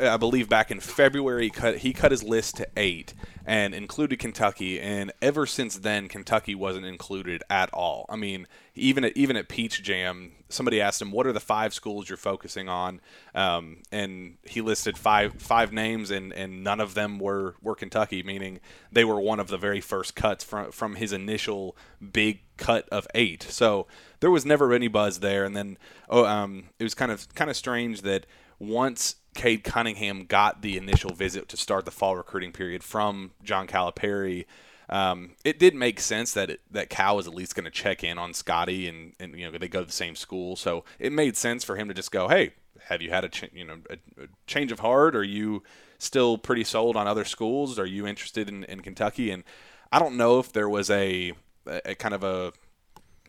[0.00, 4.18] I believe back in February he cut, he cut his list to eight and included
[4.18, 8.04] Kentucky, and ever since then Kentucky wasn't included at all.
[8.08, 11.74] I mean, even at even at Peach Jam, somebody asked him, "What are the five
[11.74, 13.00] schools you're focusing on?"
[13.34, 18.22] Um, and he listed five five names, and, and none of them were, were Kentucky,
[18.22, 18.60] meaning
[18.92, 21.76] they were one of the very first cuts from from his initial
[22.12, 23.42] big cut of eight.
[23.44, 23.86] So
[24.20, 27.50] there was never any buzz there, and then oh, um, it was kind of kind
[27.50, 28.26] of strange that
[28.58, 33.68] once Cade Cunningham got the initial visit to start the fall recruiting period from John
[33.68, 34.46] Calipari,
[34.88, 38.02] um, it did make sense that it, that Cal was at least going to check
[38.02, 41.12] in on Scottie, and, and you know they go to the same school, so it
[41.12, 42.54] made sense for him to just go, "Hey,
[42.86, 45.14] have you had a ch- you know a, a change of heart?
[45.14, 45.62] Are you
[45.98, 47.78] still pretty sold on other schools?
[47.78, 49.44] Are you interested in, in Kentucky?" And
[49.92, 51.32] I don't know if there was a,
[51.66, 52.52] a kind of a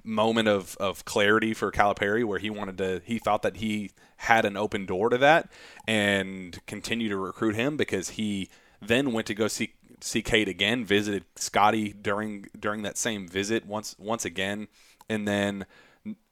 [0.04, 4.46] moment of, of clarity for Calipari where he wanted to he thought that he had
[4.46, 5.50] an open door to that
[5.88, 8.50] and continue to recruit him because he
[8.82, 13.66] then went to go see see Cade again, visited Scottie during during that same visit
[13.66, 14.68] once once again,
[15.10, 15.66] and then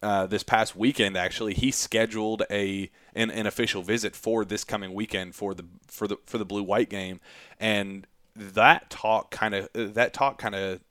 [0.01, 4.93] uh, this past weekend actually he scheduled a an, an official visit for this coming
[4.93, 7.19] weekend for the for the for the blue white game,
[7.60, 10.82] and that talk kind of that talk kind of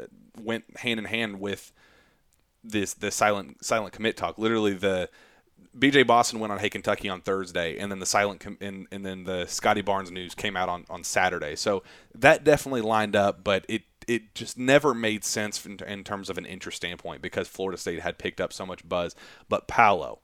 [0.40, 1.72] went hand in hand with
[2.68, 4.38] this the silent silent commit talk.
[4.38, 5.08] Literally, the
[5.78, 9.04] BJ Boston went on Hey Kentucky on Thursday, and then the silent com- and, and
[9.04, 11.54] then the Scottie Barnes news came out on, on Saturday.
[11.56, 11.82] So
[12.14, 16.38] that definitely lined up, but it it just never made sense in, in terms of
[16.38, 19.14] an interest standpoint because Florida State had picked up so much buzz.
[19.48, 20.20] But Paolo,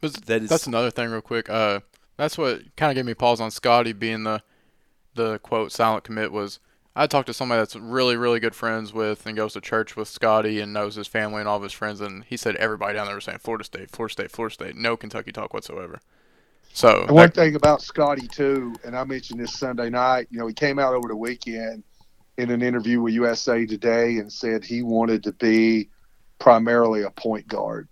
[0.00, 1.48] that is, that's another thing, real quick.
[1.48, 1.80] Uh,
[2.16, 4.42] that's what kind of gave me pause on Scottie being the
[5.14, 6.58] the quote silent commit was
[6.94, 10.08] I talked to somebody that's really, really good friends with and goes to church with
[10.08, 13.06] Scottie and knows his family and all of his friends, and he said everybody down
[13.06, 16.00] there was saying Florida State, Florida State, Florida State, no Kentucky talk whatsoever.
[16.74, 20.28] So and one thing about Scottie too, and I mentioned this Sunday night.
[20.30, 21.82] You know, he came out over the weekend
[22.36, 25.88] in an interview with USA Today and said he wanted to be
[26.38, 27.88] primarily a point guard,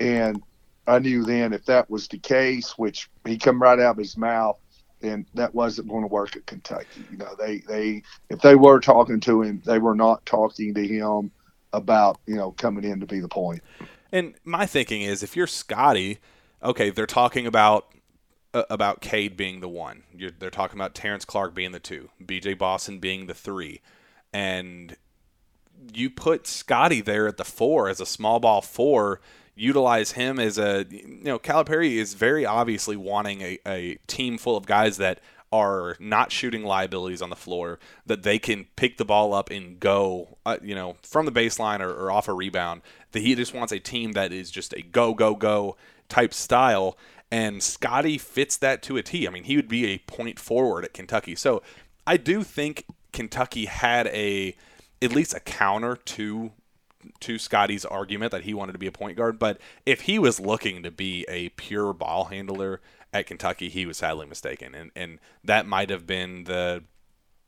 [0.00, 0.42] and
[0.88, 4.16] I knew then if that was the case, which he come right out of his
[4.16, 4.58] mouth,
[5.02, 7.04] and that wasn't going to work at Kentucky.
[7.10, 10.86] You know, they they if they were talking to him, they were not talking to
[10.86, 11.30] him
[11.72, 13.62] about you know coming in to be the point.
[14.10, 16.18] And my thinking is, if you're Scottie,
[16.62, 17.94] okay, they're talking about
[18.54, 20.04] uh, about Cade being the one.
[20.14, 22.54] You're, they're talking about Terrence Clark being the two, B.J.
[22.54, 23.80] Boston being the three,
[24.32, 24.96] and
[25.92, 29.20] you put Scottie there at the four as a small ball four
[29.54, 34.56] utilize him as a you know Calipari is very obviously wanting a, a team full
[34.56, 35.20] of guys that
[35.52, 39.78] are not shooting liabilities on the floor that they can pick the ball up and
[39.78, 42.80] go uh, you know from the baseline or, or off a rebound
[43.12, 45.76] that he just wants a team that is just a go go go
[46.08, 46.96] type style
[47.32, 49.26] and Scottie fits that to a T.
[49.26, 51.34] I mean, he would be a point forward at Kentucky.
[51.34, 51.62] So
[52.06, 54.54] I do think Kentucky had a
[55.00, 56.52] at least a counter to
[57.20, 60.40] to Scottie's argument that he wanted to be a point guard, but if he was
[60.40, 62.80] looking to be a pure ball handler
[63.12, 66.84] at Kentucky, he was sadly mistaken, and and that might have been the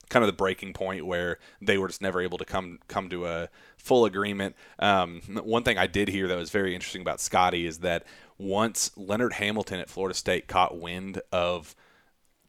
[0.09, 3.27] kind of the breaking point where they were just never able to come come to
[3.27, 4.55] a full agreement.
[4.79, 8.05] Um, one thing I did hear that was very interesting about Scottie is that
[8.39, 11.75] once Leonard Hamilton at Florida State caught wind of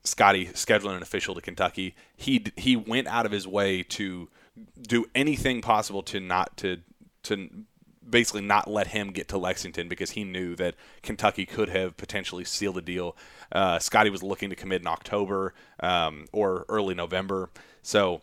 [0.04, 4.30] Scottie scheduling an official to Kentucky, he he went out of his way to
[4.82, 6.80] do anything possible to not to
[7.26, 7.50] to
[8.08, 12.44] basically not let him get to Lexington because he knew that Kentucky could have potentially
[12.44, 13.16] sealed the deal.
[13.52, 17.50] Uh, Scottie was looking to commit in October um, or early November,
[17.82, 18.22] so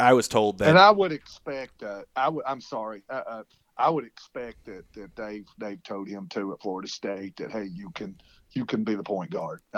[0.00, 0.68] I was told that.
[0.68, 1.82] And I would expect.
[1.82, 2.44] Uh, I would.
[2.46, 3.02] I'm sorry.
[3.10, 3.42] Uh, uh
[3.78, 7.68] I would expect that that Dave Dave told him to at Florida State that hey
[7.72, 8.16] you can
[8.52, 9.60] you can be the point guard.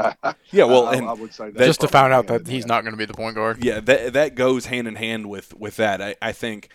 [0.51, 2.93] yeah, well, I, I would say that just to find out that he's not going
[2.93, 3.63] to be the point guard.
[3.63, 6.01] Yeah, that that goes hand in hand with with that.
[6.01, 6.71] I, I think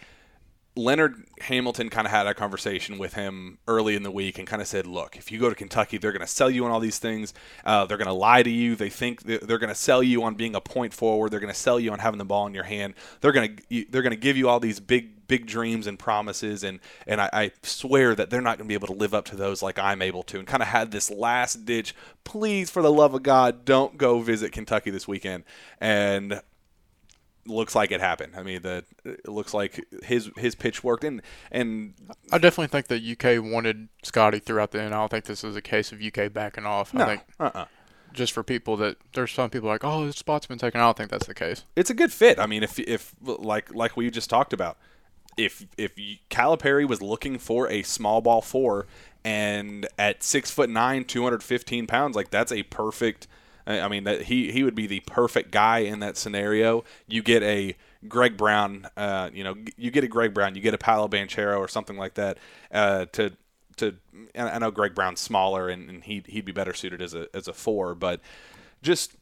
[0.77, 4.61] Leonard Hamilton kind of had a conversation with him early in the week and kind
[4.61, 6.81] of said, "Look, if you go to Kentucky, they're going to sell you on all
[6.81, 7.33] these things.
[7.63, 8.75] Uh, they're going to lie to you.
[8.75, 11.31] They think they're going to sell you on being a point forward.
[11.31, 12.95] They're going to sell you on having the ball in your hand.
[13.21, 16.63] They're going to they're going to give you all these big big dreams and promises.
[16.63, 19.25] And and I, I swear that they're not going to be able to live up
[19.25, 20.39] to those like I'm able to.
[20.39, 24.19] And kind of had this last ditch, please, for the love of God, don't go
[24.19, 25.43] visit Kentucky this weekend.
[25.79, 26.41] And
[27.45, 28.33] looks like it happened.
[28.35, 31.93] I mean, that it looks like his his pitch worked, and and
[32.31, 34.93] I definitely think that UK wanted Scottie throughout the end.
[34.93, 36.93] I don't think this is a case of UK backing off.
[36.93, 37.65] No, I think uh-uh.
[38.13, 40.79] just for people that there's some people like, oh, this spot's been taken.
[40.79, 41.63] I don't think that's the case.
[41.75, 42.39] It's a good fit.
[42.39, 44.77] I mean, if if like like we just talked about,
[45.37, 45.95] if if
[46.29, 48.87] Calipari was looking for a small ball four,
[49.23, 53.27] and at six foot nine, two hundred fifteen pounds, like that's a perfect.
[53.67, 56.83] I mean, that he he would be the perfect guy in that scenario.
[57.07, 57.75] You get a
[58.07, 61.57] Greg Brown, uh, you know, you get a Greg Brown, you get a Paolo Banchero
[61.57, 62.37] or something like that
[62.71, 63.31] uh, to
[63.77, 63.95] to.
[64.37, 67.47] I know Greg Brown's smaller and, and he he'd be better suited as a as
[67.47, 68.21] a four, but
[68.81, 69.15] just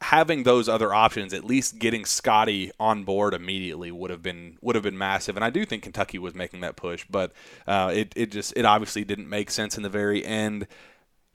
[0.00, 4.76] having those other options, at least getting Scottie on board immediately would have been would
[4.76, 5.36] have been massive.
[5.36, 7.32] And I do think Kentucky was making that push, but
[7.66, 10.66] uh, it it just it obviously didn't make sense in the very end.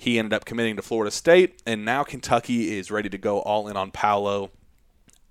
[0.04, 3.70] He ended up committing to Florida State, and now Kentucky is ready to go all
[3.70, 4.52] in on Paolo.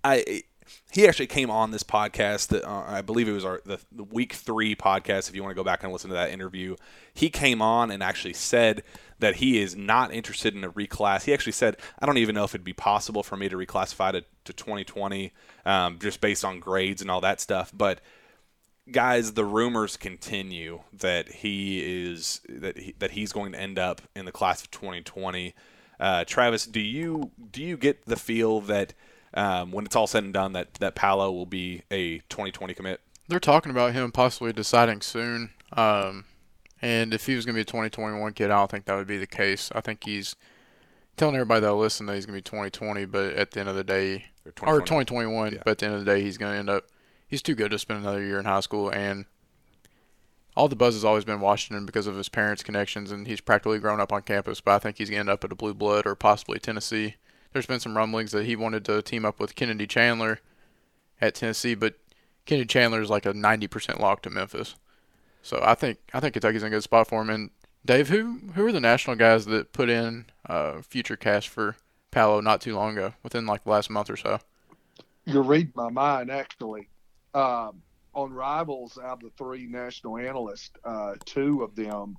[0.03, 0.45] I
[0.91, 4.05] he actually came on this podcast that uh, I believe it was our the, the,
[4.05, 5.29] week three podcast.
[5.29, 6.77] If you want to go back and listen to that interview,
[7.13, 8.83] he came on and actually said
[9.19, 11.25] that he is not interested in a reclass.
[11.25, 14.13] He actually said, "I don't even know if it'd be possible for me to reclassify
[14.13, 15.35] to, to 2020,
[15.67, 18.01] um, just based on grades and all that stuff." But
[18.91, 24.03] guys, the rumors continue that he is that he, that he's going to end up
[24.15, 25.55] in the class of 2020.
[26.01, 28.95] Uh, Travis, do you do you get the feel that
[29.35, 33.01] um, when it's all said and done, that that Paolo will be a 2020 commit.
[33.29, 35.51] They're talking about him possibly deciding soon.
[35.73, 36.25] Um,
[36.83, 39.07] and if he was going to be a 2021 kid, I don't think that would
[39.07, 39.71] be the case.
[39.75, 40.35] I think he's
[41.17, 43.77] telling everybody that'll listen that he's going to be 2020, but at the end of
[43.77, 45.59] the day, or 2021, or 2021 yeah.
[45.65, 46.85] but at the end of the day, he's going to end up.
[47.33, 49.25] He's too good to spend another year in high school, and
[50.55, 53.79] all the buzz has always been Washington because of his parents' connections, and he's practically
[53.79, 54.61] grown up on campus.
[54.61, 57.17] But I think he's going to end up at a blue blood or possibly Tennessee
[57.53, 60.41] there's been some rumblings that he wanted to team up with Kennedy Chandler
[61.21, 61.95] at Tennessee, but
[62.47, 64.75] Kennedy Chandler is like a 90% lock to Memphis.
[65.43, 67.31] So I think I think Kentucky's in a good spot for him.
[67.31, 67.51] And
[67.85, 71.77] Dave, who who are the national guys that put in uh, FutureCast for
[72.11, 74.39] Paolo not too long ago, within like the last month or so?
[75.25, 76.89] You're reading my mind, actually.
[77.35, 77.83] Um,
[78.15, 82.19] on Rivals, out of the three national analysts, uh, two of them,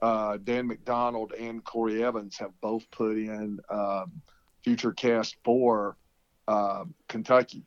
[0.00, 4.22] uh, Dan McDonald and Corey Evans, have both put in um,
[4.62, 5.96] future cast for
[6.46, 7.64] uh, Kentucky.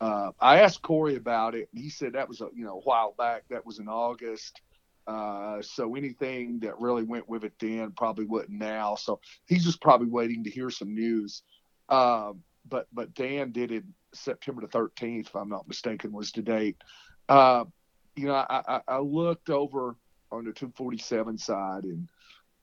[0.00, 2.82] Uh, I asked Corey about it, and he said that was a you know a
[2.82, 3.44] while back.
[3.50, 4.60] That was in August.
[5.06, 8.94] Uh, so anything that really went with it then probably wouldn't now.
[8.94, 11.42] So he's just probably waiting to hear some news.
[11.88, 12.34] Uh,
[12.68, 16.76] but but Dan did it September the 13th, if I'm not mistaken, was the date.
[17.28, 17.64] Uh,
[18.16, 19.96] you know, I, I, I, looked over
[20.32, 22.08] on the 247 side, and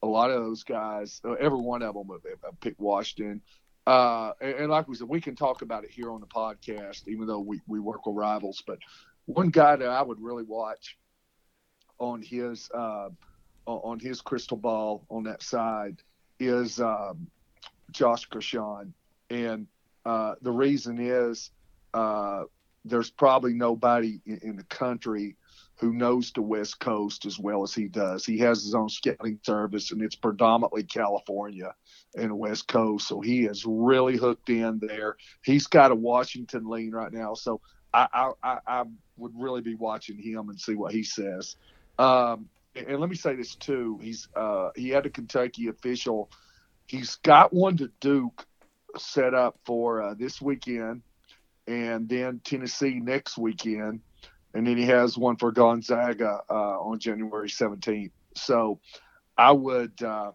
[0.02, 2.10] a lot of those guys, uh, every one of them
[2.44, 3.42] have picked Washington.
[3.88, 7.08] Uh, and, and, like we said, we can talk about it here on the podcast,
[7.08, 8.64] even though we, we work with rivals.
[8.66, 8.80] But
[9.26, 10.98] one guy that I would really watch
[12.00, 13.10] on his uh,
[13.68, 16.02] on his crystal ball on that side
[16.40, 17.28] is um,
[17.92, 18.94] Josh Gershon,
[19.30, 19.68] and
[20.06, 21.52] uh, the reason is
[21.94, 22.44] uh,
[22.84, 25.36] there's probably nobody in, in the country
[25.78, 28.26] who knows the West Coast as well as he does.
[28.26, 31.74] He has his own scouting service, and it's predominantly California
[32.16, 33.08] and the West Coast.
[33.08, 35.18] So he is really hooked in there.
[35.44, 37.34] He's got a Washington lean right now.
[37.34, 37.60] So
[37.94, 38.84] I, I, I
[39.18, 41.56] would really be watching him and see what he says.
[41.98, 46.30] Um, and let me say this too: he's uh, he had a Kentucky official.
[46.88, 48.46] He's got one to Duke
[48.98, 51.02] set up for uh, this weekend,
[51.68, 54.02] and then Tennessee next weekend
[54.56, 58.12] and then he has one for Gonzaga uh, on January 17th.
[58.36, 58.80] So
[59.38, 60.32] I would uh,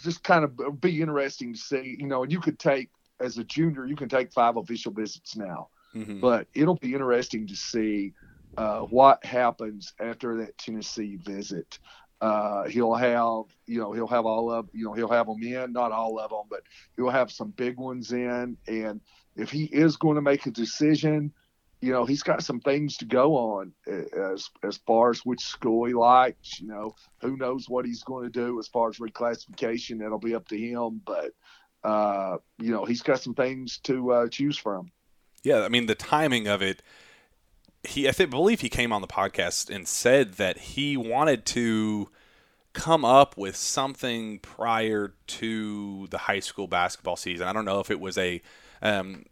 [0.00, 3.44] just kind of be interesting to see, you know, and you could take as a
[3.44, 6.20] junior, you can take five official visits now, mm-hmm.
[6.20, 8.12] but it'll be interesting to see
[8.56, 11.80] uh, what happens after that Tennessee visit.
[12.20, 15.72] Uh, he'll have, you know, he'll have all of, you know, he'll have them in,
[15.72, 16.62] not all of them, but
[16.96, 18.56] he'll have some big ones in.
[18.66, 19.00] And
[19.36, 21.32] if he is going to make a decision,
[21.80, 25.84] you know, he's got some things to go on as as far as which school
[25.84, 26.58] he likes.
[26.58, 29.98] You know, who knows what he's going to do as far as reclassification.
[29.98, 31.02] That'll be up to him.
[31.04, 31.32] But
[31.82, 34.90] uh, you know, he's got some things to uh, choose from.
[35.42, 36.82] Yeah, I mean the timing of it.
[37.84, 42.08] He, I think, believe he came on the podcast and said that he wanted to
[42.72, 47.46] come up with something prior to the high school basketball season.
[47.46, 48.42] I don't know if it was a
[48.82, 49.24] um,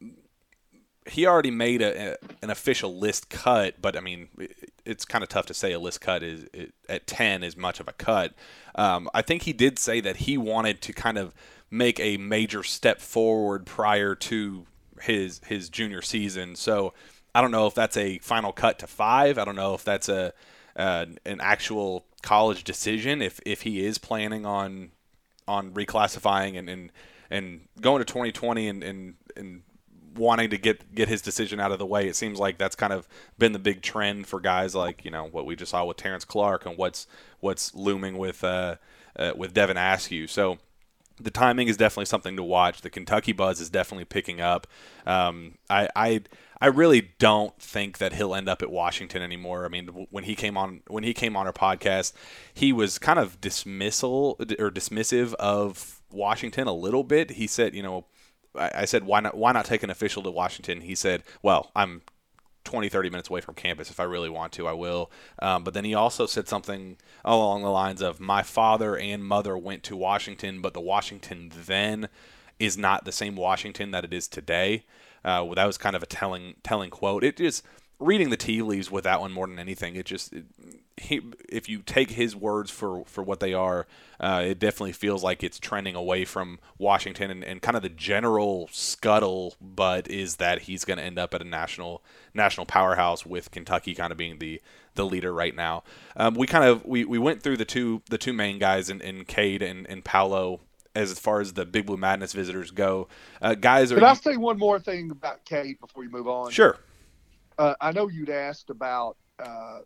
[1.06, 5.22] he already made a, a, an official list cut, but I mean, it, it's kind
[5.22, 7.92] of tough to say a list cut is it, at ten is much of a
[7.92, 8.34] cut.
[8.74, 11.34] Um, I think he did say that he wanted to kind of
[11.70, 14.66] make a major step forward prior to
[15.00, 16.54] his his junior season.
[16.54, 16.94] So
[17.34, 19.38] I don't know if that's a final cut to five.
[19.38, 20.32] I don't know if that's a
[20.76, 23.22] uh, an actual college decision.
[23.22, 24.90] If if he is planning on
[25.48, 26.92] on reclassifying and and,
[27.30, 29.62] and going to 2020 and, and and
[30.16, 32.06] wanting to get get his decision out of the way.
[32.06, 33.08] It seems like that's kind of
[33.38, 36.24] been the big trend for guys like you know what we just saw with Terrence
[36.24, 37.06] Clarke and what's
[37.40, 38.76] what's looming with uh,
[39.16, 40.26] uh, with Devin Askew.
[40.26, 40.58] So
[41.20, 42.80] the timing is definitely something to watch.
[42.80, 44.66] The Kentucky buzz is definitely picking up.
[45.06, 46.20] Um, I, I
[46.62, 49.64] I really don't think that he'll end up at Washington anymore.
[49.64, 52.12] I mean, when he came on when he came on our podcast,
[52.54, 57.32] he was kind of dismissal or dismissive of Washington a little bit.
[57.32, 58.06] He said, you know,
[58.54, 60.82] I said, why not why not take an official to Washington?
[60.82, 62.02] He said, well, I'm
[62.62, 63.90] 20, 30 minutes away from campus.
[63.90, 65.10] If I really want to, I will.
[65.40, 69.58] Um, but then he also said something along the lines of, my father and mother
[69.58, 72.08] went to Washington, but the Washington then
[72.60, 74.84] is not the same Washington that it is today.
[75.24, 77.24] Uh, that was kind of a telling telling quote.
[77.24, 77.64] It just
[77.98, 79.96] reading the tea leaves with that one more than anything.
[79.96, 80.44] It just it,
[80.96, 83.86] he, if you take his words for for what they are,
[84.20, 87.88] uh, it definitely feels like it's trending away from Washington and, and kind of the
[87.88, 89.54] general scuttle.
[89.60, 92.02] But is that he's going to end up at a national
[92.34, 94.60] national powerhouse with Kentucky kind of being the
[94.94, 95.82] the leader right now.
[96.16, 99.00] Um, we kind of we, we went through the two the two main guys in,
[99.00, 100.60] in Cade and, and Paolo
[100.94, 103.08] as far as the Big Blue Madness visitors go.
[103.40, 106.50] Uh, guys, are Can I say one more thing about Cade before you move on?
[106.50, 106.78] Sure.
[107.58, 109.80] Uh, I know you'd asked about uh,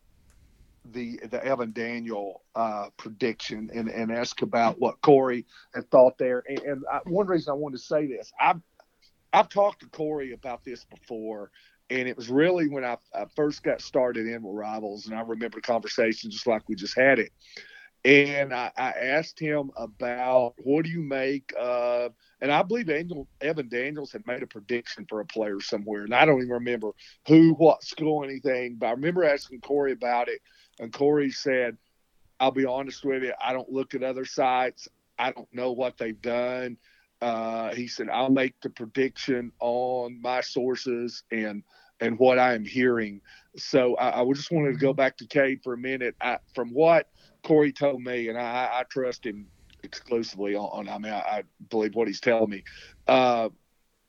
[0.92, 6.42] the the Evan Daniel uh, prediction and, and asked about what Corey had thought there.
[6.48, 8.60] And, and I, one reason I wanted to say this, I've
[9.32, 11.50] I've talked to Corey about this before,
[11.90, 15.20] and it was really when I, I first got started in with Rivals, and I
[15.20, 17.32] remember the conversation just like we just had it
[18.06, 23.26] and I, I, asked him about what do you make of, and I believe Angel,
[23.40, 26.92] Evan Daniels had made a prediction for a player somewhere, and I don't even remember
[27.26, 30.40] who, what school, anything, but I remember asking Corey about it,
[30.78, 31.76] and Corey said,
[32.38, 34.88] I'll be honest with you, I don't look at other sites,
[35.18, 36.76] I don't know what they've done.
[37.20, 41.64] Uh, he said, I'll make the prediction on my sources and
[41.98, 43.22] and what I am hearing.
[43.56, 46.14] So I, I just wanted to go back to Cade for a minute.
[46.20, 47.08] I, from what
[47.46, 49.46] Corey told me, and I, I trust him
[49.84, 50.88] exclusively on.
[50.88, 52.64] I mean, I, I believe what he's telling me.
[53.06, 53.50] Uh,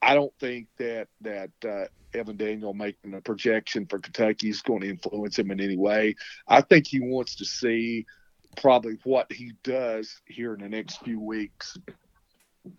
[0.02, 1.86] I don't think that that uh,
[2.18, 6.16] Evan Daniel making a projection for Kentucky is going to influence him in any way.
[6.48, 8.08] I think he wants to see
[8.56, 11.78] probably what he does here in the next few weeks.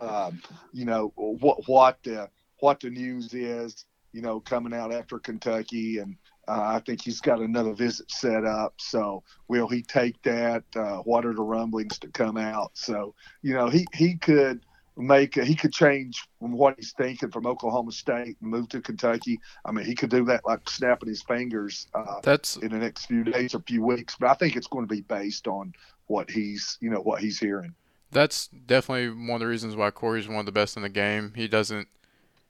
[0.01, 0.43] Um,
[0.73, 3.85] you know what what the what the news is.
[4.11, 6.17] You know, coming out after Kentucky and
[6.49, 8.75] uh, I think he's got another visit set up.
[8.79, 10.65] So will he take that?
[10.75, 12.71] Uh, what are the rumblings to come out?
[12.75, 14.65] So you know he he could
[14.97, 18.81] make a, he could change from what he's thinking from Oklahoma State and move to
[18.81, 19.39] Kentucky.
[19.65, 21.87] I mean he could do that like snapping his fingers.
[21.95, 24.17] Uh, That's in the next few days or few weeks.
[24.19, 25.75] But I think it's going to be based on
[26.07, 27.75] what he's you know what he's hearing.
[28.11, 31.35] That's definitely one of the reasons why Corey's one of the best in the game.
[31.37, 31.89] He doesn't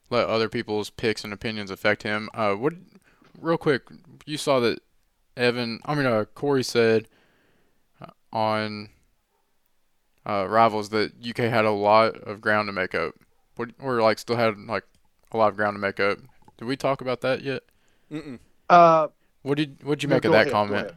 [0.08, 2.30] let other people's picks and opinions affect him.
[2.32, 2.74] Uh, what
[3.40, 3.82] real quick,
[4.26, 4.80] you saw that
[5.36, 7.08] Evan, I mean, uh, Corey said
[8.00, 8.90] uh, on
[10.26, 13.14] uh, Rivals that UK had a lot of ground to make up.
[13.56, 14.84] What, or like still had like
[15.32, 16.18] a lot of ground to make up.
[16.58, 17.62] Did we talk about that yet?
[18.12, 18.38] Mm-mm.
[18.68, 19.08] Uh,
[19.42, 20.92] what did what did you make of that ahead, comment?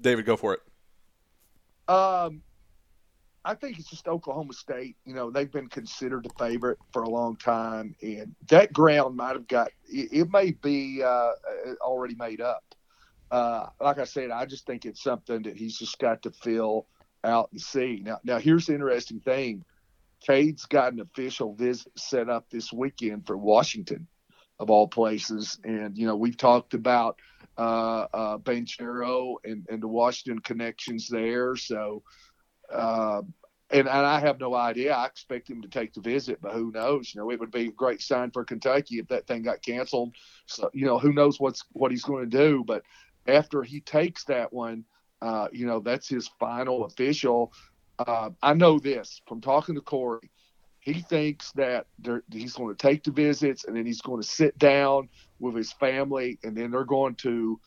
[0.00, 0.60] David, go for it.
[1.92, 2.42] Um,
[3.44, 4.96] I think it's just Oklahoma State.
[5.04, 9.34] You know, they've been considered the favorite for a long time, and that ground might
[9.34, 11.32] have got it, it may be uh,
[11.80, 12.64] already made up.
[13.30, 16.86] Uh, like I said, I just think it's something that he's just got to fill
[17.24, 18.02] out and see.
[18.04, 19.64] Now, now here's the interesting thing:
[20.20, 24.06] Cade's got an official visit set up this weekend for Washington,
[24.60, 27.18] of all places, and you know we've talked about
[27.58, 32.04] uh, uh, Banchero and, and the Washington connections there, so
[32.72, 33.22] uh,
[33.72, 34.92] and, and I have no idea.
[34.92, 37.14] I expect him to take the visit, but who knows?
[37.14, 40.14] You know, it would be a great sign for Kentucky if that thing got canceled.
[40.46, 42.64] So, you know, who knows what's what he's going to do?
[42.66, 42.82] But
[43.26, 44.84] after he takes that one,
[45.22, 47.52] uh, you know, that's his final official.
[47.98, 50.30] Uh, I know this from talking to Corey.
[50.80, 51.86] He thinks that
[52.30, 55.08] he's going to take the visits and then he's going to sit down
[55.38, 57.60] with his family and then they're going to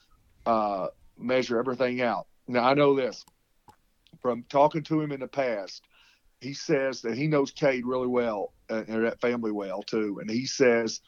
[0.45, 0.87] uh,
[1.17, 2.27] measure everything out.
[2.47, 3.23] Now, I know this
[4.25, 5.83] from talking to him in the past,
[6.41, 10.27] he says that he knows Cade really well uh, and that family well too, and
[10.27, 11.01] he says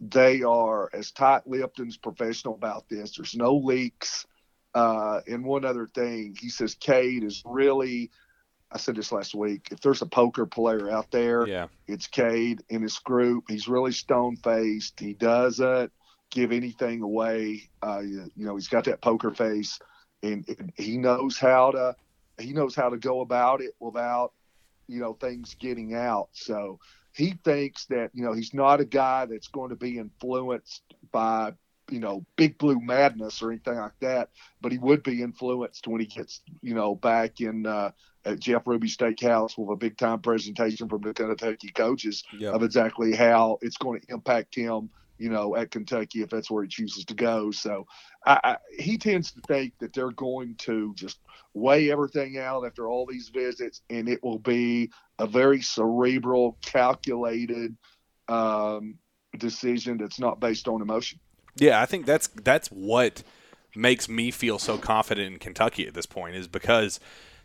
[0.00, 3.16] they are as tight-lipped and as professional about this.
[3.16, 4.26] There's no leaks.
[4.76, 8.12] Uh, and one other thing, he says Cade is really.
[8.70, 9.66] I said this last week.
[9.72, 11.66] If there's a poker player out there, yeah.
[11.88, 13.46] it's Cade in his group.
[13.48, 15.00] He's really stone faced.
[15.00, 15.90] He doesn't
[16.30, 17.70] give anything away.
[17.82, 19.80] Uh, you know, he's got that poker face,
[20.22, 21.96] and, and he knows how to
[22.38, 24.32] he knows how to go about it without
[24.88, 26.28] you know things getting out.
[26.32, 26.78] So
[27.14, 31.52] he thinks that you know he's not a guy that's going to be influenced by
[31.90, 34.30] you know big blue madness or anything like that,
[34.60, 37.90] but he would be influenced when he gets you know back in uh,
[38.24, 42.54] at Jeff Ruby Steakhouse with a big time presentation from the Kentucky coaches Yep.
[42.54, 44.90] of exactly how it's going to impact him.
[45.22, 47.52] You know, at Kentucky if that's where he chooses to go.
[47.52, 47.86] So
[48.26, 51.20] I, I, he tends to think that they're going to just
[51.54, 57.76] weigh everything out after all these visits, and it will be a very cerebral, calculated
[58.28, 58.98] um,
[59.38, 61.20] decision that's not based on emotion.
[61.56, 63.22] Yeah, I think that's that's what
[63.76, 66.98] makes me feel so confident in Kentucky at this point is because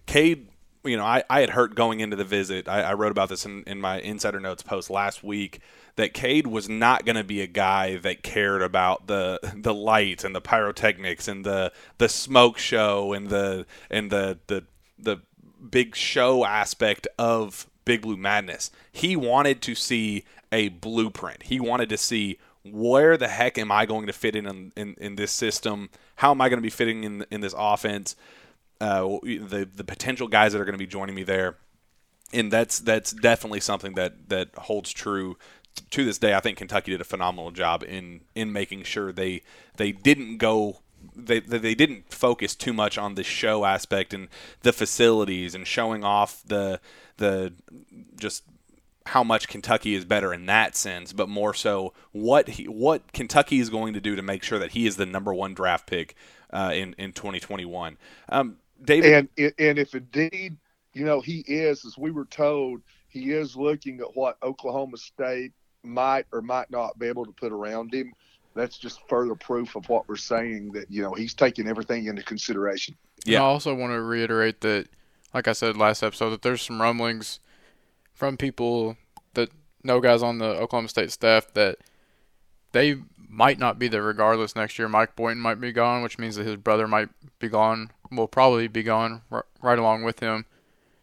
[0.08, 0.48] Cade,
[0.88, 3.46] you know, I, I had heard going into the visit, I, I wrote about this
[3.46, 5.60] in, in my insider notes post last week,
[5.96, 10.24] that Cade was not going to be a guy that cared about the the lights
[10.24, 14.64] and the pyrotechnics and the the smoke show and the and the the
[14.98, 15.18] the
[15.70, 18.72] big show aspect of Big Blue Madness.
[18.92, 21.44] He wanted to see a blueprint.
[21.44, 24.96] He wanted to see where the heck am I going to fit in in, in,
[24.98, 25.90] in this system?
[26.18, 28.16] How am I going to be fitting in in this offense?
[28.80, 31.58] Uh, the the potential guys that are going to be joining me there,
[32.32, 35.38] and that's that's definitely something that that holds true
[35.92, 36.34] to this day.
[36.34, 39.42] I think Kentucky did a phenomenal job in in making sure they
[39.78, 40.82] they didn't go
[41.16, 44.28] they they didn't focus too much on the show aspect and
[44.62, 46.80] the facilities and showing off the
[47.18, 47.54] the
[48.20, 48.44] just
[49.08, 53.60] how much Kentucky is better in that sense, but more so what he, what Kentucky
[53.60, 56.16] is going to do to make sure that he is the number one draft pick
[56.52, 57.98] uh, in in 2021.
[58.30, 60.58] Um, David, and and if indeed
[60.94, 65.54] you know he is, as we were told, he is looking at what Oklahoma State
[65.84, 68.14] might or might not be able to put around him.
[68.56, 72.24] That's just further proof of what we're saying that you know he's taking everything into
[72.24, 72.96] consideration.
[73.26, 73.42] Yeah.
[73.42, 74.88] I also want to reiterate that,
[75.34, 77.40] like I said last episode, that there's some rumblings
[78.14, 78.98] from people
[79.34, 79.50] that
[79.84, 81.78] know guys on the Oklahoma State staff that
[82.72, 82.96] they
[83.30, 84.88] might not be there regardless next year.
[84.88, 87.10] Mike Boynton might be gone, which means that his brother might
[87.40, 87.92] be gone.
[88.12, 90.46] Will probably be gone r- right along with him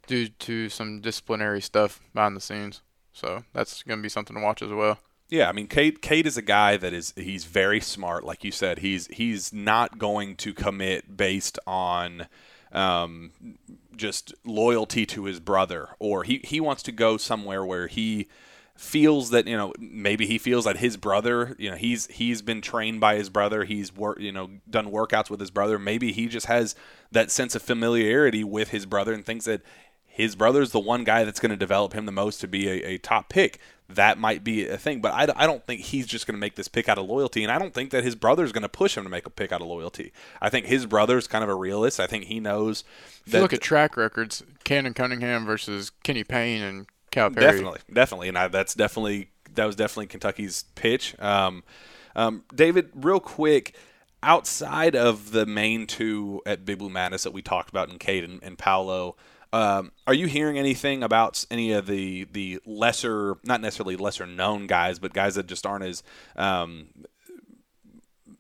[0.07, 2.83] due to some disciplinary stuff behind the scenes.
[3.13, 4.99] So that's going to be something to watch as well.
[5.31, 6.03] Yeah, I mean, Cade.
[6.03, 8.79] Cade is a guy that is he's very smart, like you said.
[8.79, 12.27] He's he's not going to commit based on
[12.73, 13.33] um,
[13.97, 18.29] just loyalty to his brother, or he he wants to go somewhere where he
[18.77, 22.61] feels that you know maybe he feels that his brother you know he's he's been
[22.61, 23.65] trained by his brother.
[23.65, 25.79] He's work you know done workouts with his brother.
[25.79, 26.75] Maybe he just has
[27.13, 29.63] that sense of familiarity with his brother and thinks that
[30.07, 32.95] his brother's the one guy that's going to develop him the most to be a,
[32.95, 33.61] a top pick.
[33.89, 36.57] That might be a thing but I, I don't think he's just going to make
[36.57, 38.97] this pick out of loyalty and i don't think that his brother's going to push
[38.97, 40.11] him to make a pick out of loyalty.
[40.41, 42.01] I think his brother's kind of a realist.
[42.01, 42.83] I think he knows
[43.27, 47.41] if you look at track records Cannen Cunningham versus Kenny Payne and Calipari.
[47.41, 51.19] Definitely, definitely, and I, that's definitely that was definitely Kentucky's pitch.
[51.21, 51.63] Um,
[52.17, 53.75] um, David, real quick,
[54.23, 58.25] outside of the main two at Big Blue Madness that we talked about in Cade
[58.25, 59.17] and, and Paolo,
[59.53, 64.67] um, are you hearing anything about any of the the lesser, not necessarily lesser known
[64.67, 66.03] guys, but guys that just aren't as
[66.35, 66.89] um,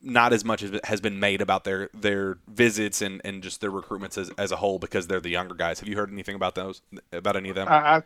[0.03, 3.71] not as much as has been made about their their visits and, and just their
[3.71, 5.81] recruitments as, as a whole because they're the younger guys.
[5.81, 7.69] Have you heard anything about those about any of them?
[7.69, 8.03] I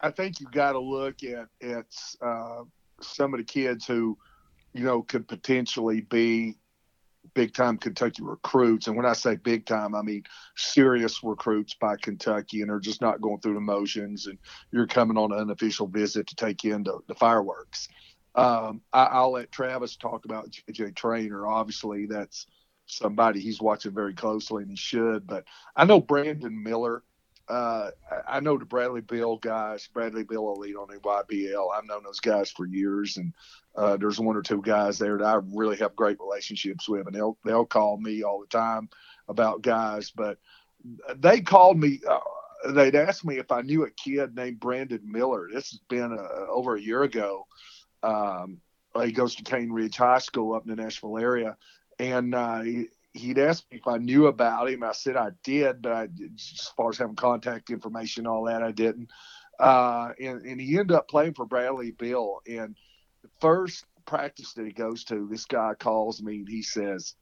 [0.00, 1.86] I think you've got to look at at
[2.20, 2.62] uh,
[3.00, 4.18] some of the kids who
[4.72, 6.56] you know could potentially be
[7.34, 8.86] big time Kentucky recruits.
[8.86, 10.24] And when I say big time, I mean
[10.56, 14.26] serious recruits by Kentucky, and they're just not going through the motions.
[14.26, 14.38] And
[14.72, 17.88] you're coming on an unofficial visit to take in the, the fireworks.
[18.34, 21.46] Um, I, will let Travis talk about JJ Traynor.
[21.46, 22.46] Obviously, that's
[22.86, 25.26] somebody he's watching very closely, and he should.
[25.26, 25.44] But
[25.74, 27.02] I know Brandon Miller.
[27.48, 27.90] Uh,
[28.26, 29.88] I know the Bradley Beal guys.
[29.92, 31.68] Bradley Beal elite on the YBL.
[31.72, 33.32] I've known those guys for years, and
[33.76, 37.14] uh, there's one or two guys there that I really have great relationships with, and
[37.14, 38.88] they'll they'll call me all the time
[39.28, 40.10] about guys.
[40.10, 40.38] But
[41.16, 42.00] they called me.
[42.08, 45.48] Uh, they'd asked me if I knew a kid named Brandon Miller.
[45.52, 47.46] This has been uh, over a year ago.
[48.02, 48.60] Um,
[49.00, 51.56] he goes to Cane Ridge High School up in the Nashville area,
[51.98, 52.62] and uh,
[53.16, 54.82] he'd asked me if I knew about him.
[54.82, 58.72] I said I did, but I, as far as having contact information, all that, I
[58.72, 59.10] didn't.
[59.58, 62.40] Uh, and, and he ended up playing for Bradley Beal.
[62.46, 62.76] And
[63.22, 67.14] the first practice that he goes to, this guy calls me and he says,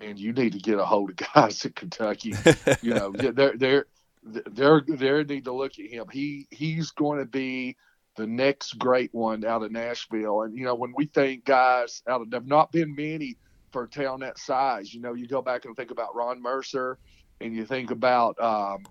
[0.00, 2.34] "Man, you need to get a hold of guys at Kentucky.
[2.82, 3.86] you know, they're they're
[4.22, 6.06] they're they need to look at him.
[6.10, 7.76] He he's going to be."
[8.16, 10.42] the next great one out of Nashville.
[10.42, 13.36] And you know, when we think guys out of there've not been many
[13.74, 13.88] for
[14.20, 14.94] that size.
[14.94, 16.96] You know, you go back and think about Ron Mercer,
[17.40, 18.84] and you think about um,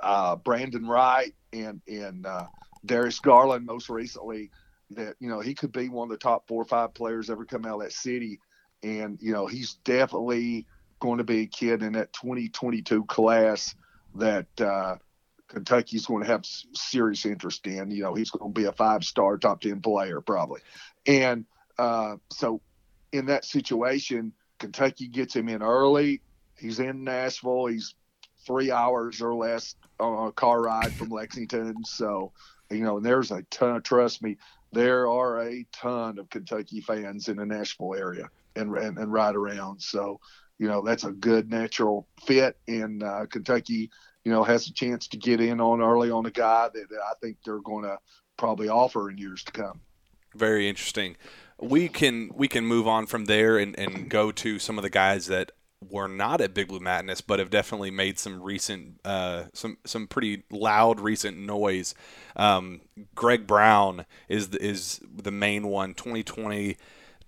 [0.00, 2.46] uh, Brandan Wright, and and uh,
[2.86, 4.50] Darius Garland most recently
[4.90, 7.44] that you know he could be one of the top four or five players ever
[7.44, 8.38] come out of that city,
[8.84, 10.64] and you know he's definitely
[11.00, 13.74] going to be a kid in that 2022 class
[14.14, 14.96] that uh,
[15.48, 17.90] Kentucky's going to have serious interest in.
[17.90, 20.60] You know he's going to be a five star top ten player probably,
[21.04, 21.46] and
[21.78, 22.60] uh, so
[23.12, 26.20] in that situation, Kentucky gets him in early.
[26.58, 27.66] He's in Nashville.
[27.66, 27.94] He's
[28.46, 31.84] three hours or less on a car ride from Lexington.
[31.84, 32.32] So,
[32.70, 33.82] you know, there's a ton.
[33.82, 34.36] Trust me,
[34.72, 39.34] there are a ton of Kentucky fans in the Nashville area and and, and right
[39.34, 39.80] around.
[39.80, 40.20] So,
[40.58, 42.58] you know, that's a good natural fit.
[42.66, 43.90] And uh, Kentucky,
[44.24, 47.12] you know, has a chance to get in on early on a guy that I
[47.22, 47.98] think they're going to
[48.36, 49.80] probably offer in years to come.
[50.34, 51.16] Very interesting.
[51.60, 54.90] We can we can move on from there and, and go to some of the
[54.90, 55.52] guys that
[55.86, 60.06] were not at Big Blue Madness, but have definitely made some recent, uh, some some
[60.06, 61.94] pretty loud recent noise.
[62.36, 62.80] Um,
[63.14, 65.94] Greg Brown is the, is the main one.
[65.94, 66.76] 2020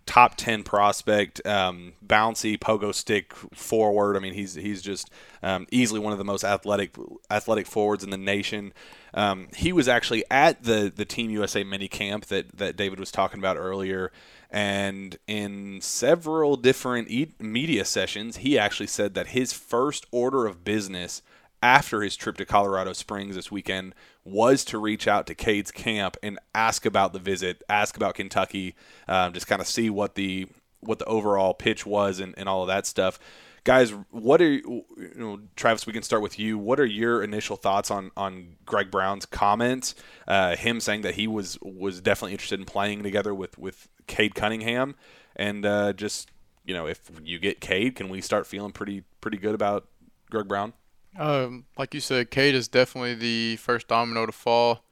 [0.07, 4.17] top 10 prospect, um, bouncy pogo stick forward.
[4.17, 5.11] I mean, he's he's just
[5.43, 6.97] um, easily one of the most athletic
[7.31, 8.73] athletic forwards in the nation.
[9.15, 13.11] Um, he was actually at the the Team USA mini camp that that David was
[13.11, 14.13] talking about earlier.
[14.51, 20.65] And in several different e- media sessions, he actually said that his first order of
[20.65, 21.23] business
[21.63, 23.95] after his trip to Colorado Springs this weekend
[24.25, 28.75] was to reach out to Cade's camp and ask about the visit, ask about Kentucky,
[29.09, 30.47] um, just kind of see what the
[30.81, 33.19] what the overall pitch was and, and all of that stuff.
[33.65, 34.85] Guys, what are you
[35.17, 35.87] know, Travis?
[35.87, 36.59] We can start with you.
[36.59, 39.95] What are your initial thoughts on on Greg Brown's comments?
[40.27, 44.35] Uh, him saying that he was was definitely interested in playing together with with Cade
[44.35, 44.95] Cunningham,
[45.37, 46.31] and uh, just
[46.65, 49.89] you know, if you get Cade, can we start feeling pretty pretty good about
[50.31, 50.73] Greg Brown?
[51.19, 54.85] Um, like you said, Cade is definitely the first domino to fall.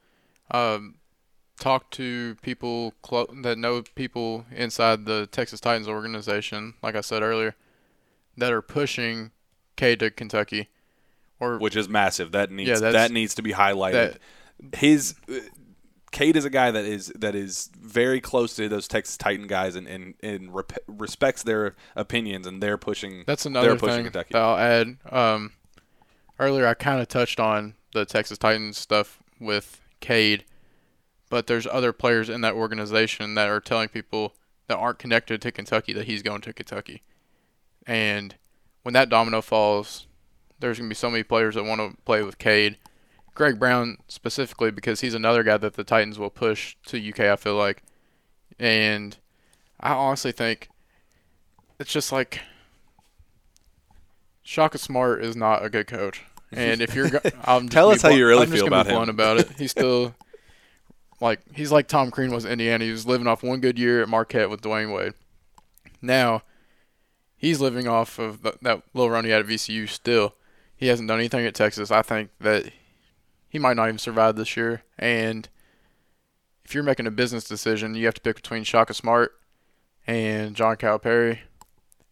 [0.51, 0.95] Um,
[1.59, 7.21] talk to people clo- that know people inside the Texas Titans organization, like I said
[7.21, 7.55] earlier,
[8.39, 9.31] that are pushing
[9.75, 10.69] Cade to Kentucky,
[11.39, 12.31] or which is massive.
[12.31, 14.17] That needs yeah, that needs to be highlighted.
[14.59, 15.15] That, His
[16.11, 19.75] Cade is a guy that is that is very close to those Texas Titan guys
[19.75, 23.23] and and, and rep- respects their opinions and they're pushing.
[23.27, 24.35] That's another thing Kentucky.
[24.35, 24.97] I'll add.
[25.09, 25.53] Um,
[26.39, 30.45] earlier, I kind of touched on the Texas Titans stuff with Cade,
[31.29, 34.33] but there's other players in that organization that are telling people
[34.67, 37.01] that aren't connected to Kentucky that he's going to Kentucky,
[37.85, 38.35] and
[38.83, 40.07] when that domino falls,
[40.59, 42.77] there's gonna be so many players that want to play with Cade
[43.39, 47.21] Greg Brown specifically because he's another guy that the Titans will push to UK.
[47.21, 47.83] I feel like,
[48.59, 49.15] and
[49.79, 50.67] I honestly think
[51.79, 52.41] it's just like
[54.43, 56.23] Shaka Smart is not a good coach.
[56.51, 57.11] And if you're,
[57.45, 59.07] I'm tell us how you really I'm feel about him.
[59.07, 59.51] about it.
[59.55, 60.15] He's still
[61.21, 62.85] like he's like Tom Crean was in Indiana.
[62.85, 65.13] He was living off one good year at Marquette with Dwyane Wade.
[66.01, 66.41] Now
[67.39, 69.89] he's living off of the, that little run he had at VCU.
[69.89, 70.35] Still,
[70.75, 71.89] he hasn't done anything at Texas.
[71.89, 72.71] I think that
[73.47, 74.83] he might not even survive this year.
[74.99, 75.49] And
[76.63, 79.33] if you're making a business decision, you have to pick between Shaka Smart
[80.05, 81.39] and John Calipari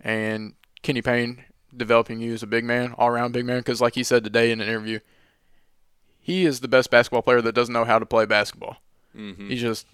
[0.02, 1.44] and Kenny Payne
[1.76, 3.60] developing you as a big man, all around big man.
[3.60, 5.00] Because, like he said today in an interview,
[6.20, 8.78] he is the best basketball player that doesn't know how to play basketball.
[9.16, 9.50] Mm-hmm.
[9.50, 9.88] He's just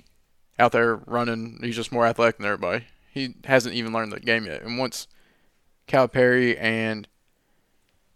[0.60, 1.60] out there running.
[1.62, 2.86] He's just more athletic than everybody.
[3.12, 4.62] He hasn't even learned the game yet.
[4.62, 5.08] And once
[5.88, 7.08] Calipari and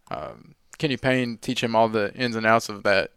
[0.09, 3.11] um, Kenny Payne teach him all the ins and outs of that,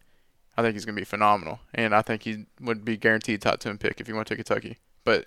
[0.56, 3.60] I think he's going to be phenomenal, and I think he would be guaranteed top
[3.60, 4.78] ten pick if he went to Kentucky.
[5.04, 5.26] But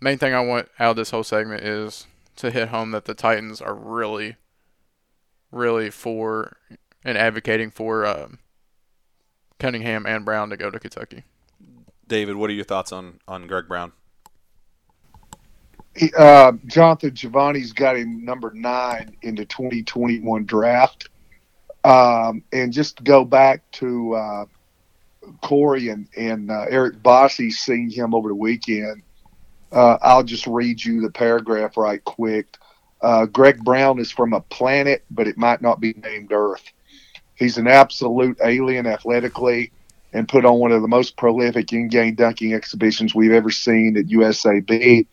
[0.00, 3.14] main thing I want out of this whole segment is to hit home that the
[3.14, 4.36] Titans are really,
[5.50, 6.56] really for
[7.04, 8.38] and advocating for um,
[9.58, 11.24] Cunningham and Brown to go to Kentucky.
[12.06, 13.92] David, what are your thoughts on on Greg Brown?
[16.16, 21.08] Uh, Jonathan Givony's got him number nine in the 2021 draft.
[21.84, 24.44] Um, and just go back to uh,
[25.42, 29.02] Corey and, and uh, Eric Bossi seeing him over the weekend.
[29.70, 32.56] Uh, I'll just read you the paragraph right quick.
[33.00, 36.62] Uh, Greg Brown is from a planet, but it might not be named Earth.
[37.34, 39.72] He's an absolute alien athletically
[40.12, 43.96] and put on one of the most prolific in game dunking exhibitions we've ever seen
[43.96, 45.06] at USAB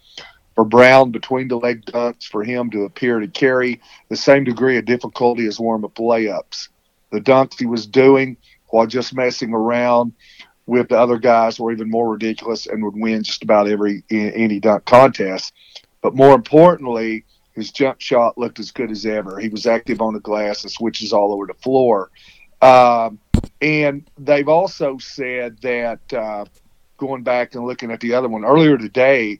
[0.59, 3.79] for Brown between the leg dunks for him to appear to carry
[4.09, 6.67] the same degree of difficulty as warm up layups.
[7.13, 8.35] The dunks he was doing
[8.67, 10.11] while just messing around
[10.65, 14.59] with the other guys were even more ridiculous and would win just about every any
[14.59, 15.53] dunk contest.
[16.01, 19.39] But more importantly, his jump shot looked as good as ever.
[19.39, 22.11] He was active on the glass and switches all over the floor.
[22.61, 23.17] Um,
[23.61, 26.43] And they've also said that uh,
[26.97, 29.39] going back and looking at the other one earlier today,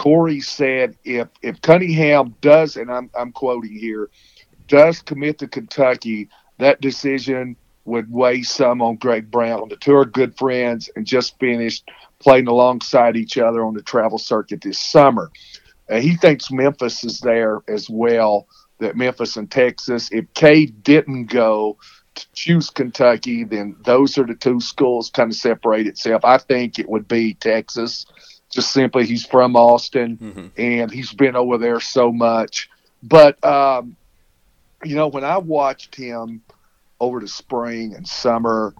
[0.00, 4.08] Corey said if if Cunningham does, and I'm I'm quoting here,
[4.66, 9.68] does commit to Kentucky, that decision would weigh some on Greg Brown.
[9.68, 14.16] The two are good friends and just finished playing alongside each other on the travel
[14.16, 15.30] circuit this summer.
[15.90, 18.46] Uh, he thinks Memphis is there as well.
[18.78, 20.08] That Memphis and Texas.
[20.10, 21.76] If Cade didn't go
[22.14, 26.24] to choose Kentucky, then those are the two schools kind of separate itself.
[26.24, 28.06] I think it would be Texas.
[28.50, 30.46] Just simply, he's from Austin Mm-hmm.
[30.60, 32.68] and he's been over there so much.
[33.02, 33.96] But um,
[34.84, 36.42] you know, when I watched him
[37.00, 38.74] over the spring and summer,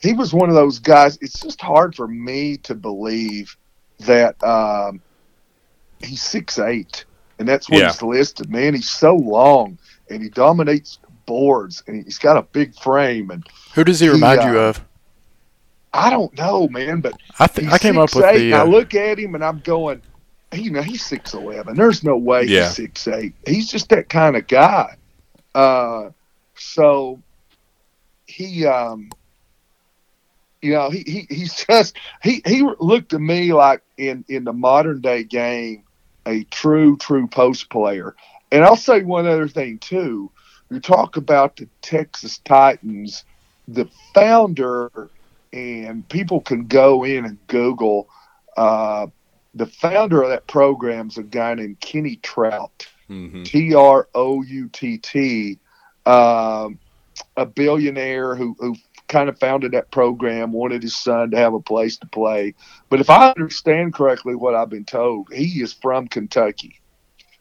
[0.00, 1.18] he was one of those guys.
[1.20, 3.56] It's just hard for me to believe
[4.00, 5.00] that um,
[6.02, 7.04] he's six eight,
[7.38, 7.88] and that's what Yeah.
[7.92, 8.50] he's listed.
[8.50, 9.78] Man, he's so long,
[10.10, 13.30] and he dominates boards, and he's got a big frame.
[13.30, 14.84] And Who does he He, remind you uh, of?
[15.94, 18.44] I don't know, man, but I think I came up with 6'8", the.
[18.46, 20.02] and I Uh, look at him and I'm going,
[20.52, 21.76] you know, he's six eleven.
[21.76, 22.64] There's no way Yeah.
[22.66, 23.34] he's six eight.
[23.46, 24.96] He's just that kind of guy.
[25.54, 26.10] Uh,
[26.56, 27.20] so
[28.26, 29.10] he, um,
[30.60, 34.52] you know, he, he he's just he he looked to me like in in the
[34.52, 35.84] modern day game
[36.26, 38.14] a true true post player.
[38.50, 40.30] And I'll say one other thing too.
[40.70, 43.24] You talk about the Texas Titans,
[43.68, 44.90] the founder,
[45.52, 48.08] and people can go in and Google.
[48.56, 49.06] Uh,
[49.54, 52.86] the founder of that program is a guy named Kenny Troutt.
[53.10, 53.42] Mm-hmm.
[53.42, 55.58] T R O U T T,
[56.06, 56.78] um,
[57.36, 58.74] a billionaire who, who
[59.08, 62.54] kind of founded that program, wanted his son to have a place to play.
[62.88, 66.80] But if I understand correctly what I've been told, he is from Kentucky.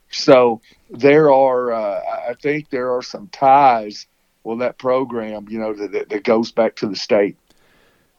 [0.10, 0.60] So
[0.90, 4.08] there are, uh, I think there are some ties
[4.44, 7.38] with that program, you know, that, that, that goes back to the state.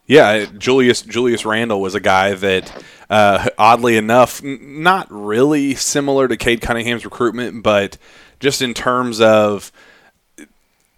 [0.07, 6.29] Yeah, Julius Julius Randle was a guy that, uh, oddly enough, n- not really similar
[6.29, 7.99] to Cade Cunningham's recruitment, but
[8.41, 9.71] just in terms of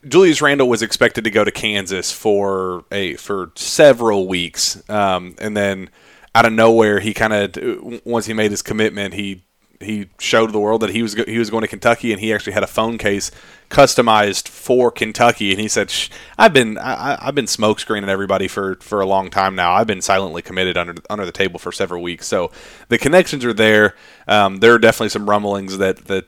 [0.06, 5.56] Julius Randle was expected to go to Kansas for a for several weeks, um, and
[5.56, 5.90] then
[6.34, 9.43] out of nowhere, he kind of once he made his commitment, he
[9.80, 12.32] he showed the world that he was go- he was going to Kentucky, and he
[12.32, 13.30] actually had a phone case
[13.70, 15.92] customized for Kentucky, and he said,
[16.38, 19.72] "I've been I, I've been smokescreening everybody for for a long time now.
[19.72, 22.50] I've been silently committed under under the table for several weeks, so
[22.88, 23.94] the connections are there.
[24.28, 26.26] Um, there are definitely some rumblings that that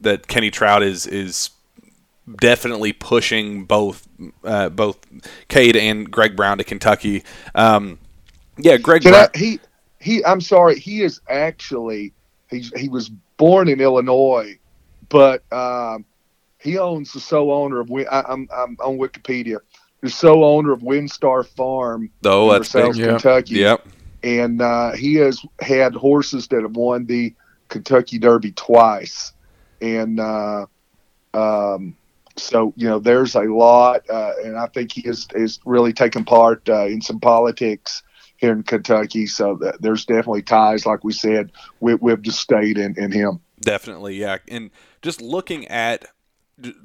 [0.00, 1.50] that Kenny Troutt is is
[2.36, 4.06] definitely pushing both
[4.44, 4.98] uh, both
[5.48, 7.24] Cade and Greg Brown to Kentucky.
[7.54, 7.98] Um,
[8.58, 9.28] yeah, Greg Brown.
[9.34, 9.60] I, he
[10.00, 12.12] he I'm sorry, he is actually
[12.50, 14.58] he's he was born in Illinois,
[15.08, 16.04] but um,
[16.58, 19.58] he owns the sole owner of I, I'm I'm on Wikipedia.
[20.00, 22.84] The sole owner of WinStar Farm Though in that's big.
[22.84, 23.10] Versailles, Yeah.
[23.10, 23.54] Kentucky.
[23.54, 23.86] Yep.
[24.22, 27.34] And uh, he has had horses that have won the
[27.68, 29.32] Kentucky Derby twice.
[29.80, 30.66] And uh,
[31.34, 31.96] um,
[32.36, 34.08] so, you know, there's a lot.
[34.08, 38.07] Uh, and I think he is, is really taking part uh, in some politics here
[38.40, 39.26] in Kentucky.
[39.26, 43.40] So that there's definitely ties, like we said, with, with the state and, and him.
[43.60, 44.38] Definitely, yeah.
[44.48, 44.70] And
[45.02, 46.06] just looking at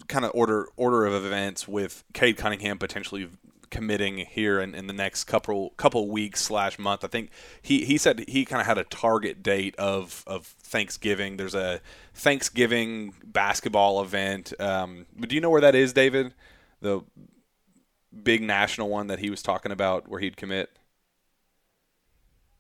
[0.07, 3.29] kind of order order of events with Cade Cunningham potentially
[3.73, 7.03] committing here in, in the next couple couple weeks slash month.
[7.03, 11.37] I think he, he said he kind of had a target date of of Thanksgiving.
[11.37, 11.81] There's a
[12.13, 14.53] Thanksgiving basketball event.
[14.59, 16.33] Um, but do you know where that is, David?
[16.81, 17.01] The
[18.23, 20.69] big national one that he was talking about where he'd commit.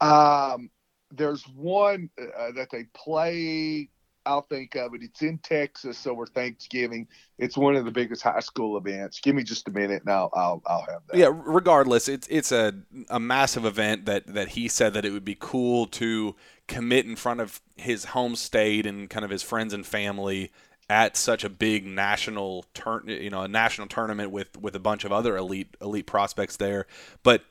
[0.03, 0.69] Um,
[1.11, 3.89] there's one uh, that they play.
[4.25, 5.01] I'll think of it.
[5.03, 7.07] It's in Texas over Thanksgiving.
[7.37, 9.19] It's one of the biggest high school events.
[9.19, 11.17] Give me just a minute, and I'll I'll, I'll have that.
[11.17, 12.73] Yeah, regardless, it's it's a
[13.09, 16.35] a massive event that that he said that it would be cool to
[16.67, 20.51] commit in front of his home state and kind of his friends and family
[20.89, 25.03] at such a big national turn, you know, a national tournament with with a bunch
[25.03, 26.87] of other elite elite prospects there.
[27.23, 27.43] But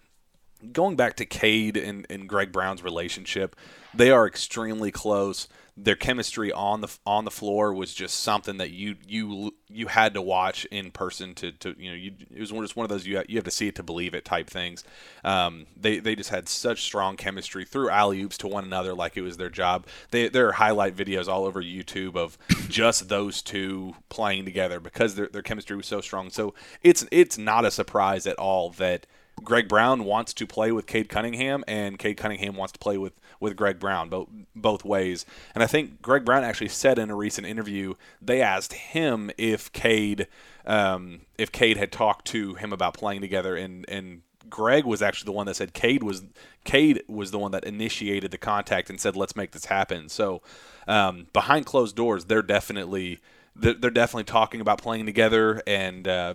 [0.71, 3.57] going back to Cade and, and Greg Brown's relationship,
[3.95, 5.49] they are extremely close.
[5.75, 10.13] Their chemistry on the on the floor was just something that you you you had
[10.15, 13.07] to watch in person to, to you know you, it was just one of those
[13.07, 14.85] you have, you have to see it to believe it type things.
[15.25, 19.17] Um, they they just had such strong chemistry through alley oops to one another like
[19.17, 19.87] it was their job.
[20.11, 22.37] They, there are highlight videos all over YouTube of
[22.69, 26.29] just those two playing together because their their chemistry was so strong.
[26.29, 26.53] So
[26.83, 29.07] it's it's not a surprise at all that
[29.43, 33.12] Greg Brown wants to play with Cade Cunningham, and Cade Cunningham wants to play with,
[33.41, 35.26] with Greg Brown, both both ways.
[35.55, 39.72] And I think Greg Brown actually said in a recent interview they asked him if
[39.72, 40.28] Cade
[40.66, 45.26] um, if Cade had talked to him about playing together, and and Greg was actually
[45.26, 46.22] the one that said Cade was
[46.64, 50.09] Cade was the one that initiated the contact and said let's make this happen.
[50.09, 50.43] So
[50.87, 53.20] um, behind closed doors, they're definitely
[53.55, 56.07] they're, definitely talking about playing together and.
[56.07, 56.35] Uh,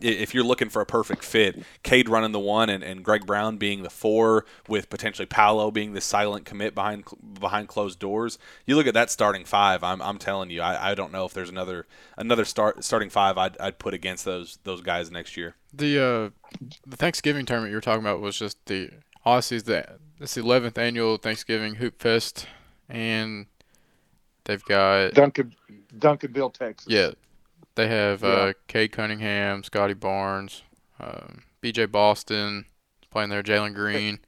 [0.00, 3.56] if you're looking for a perfect fit, Cade running the one and, and Greg Brown
[3.56, 7.04] being the four, with potentially Paolo being the silent commit behind
[7.38, 9.82] behind closed doors, you look at that starting five.
[9.82, 11.86] I'm, I'm telling you, I, I don't know if there's another
[12.16, 15.56] another start starting five I'd, I'd put against those those guys next year.
[15.72, 16.30] The uh,
[16.86, 18.90] the Thanksgiving tournament you were talking about was just the
[19.26, 19.64] Aussies.
[19.64, 22.46] The it's the 11th annual Thanksgiving Hoop Fest,
[22.88, 23.46] and
[24.44, 25.54] they've got Duncan
[25.96, 26.86] Duncanville, Texas.
[26.88, 27.10] Yeah,
[27.80, 28.28] they have Yeah.
[28.28, 30.62] uh, Cade Cunningham, Scottie Barnes,
[30.98, 31.86] um, B.J.
[31.86, 32.66] Boston
[33.10, 34.20] playing there, Jalen Green.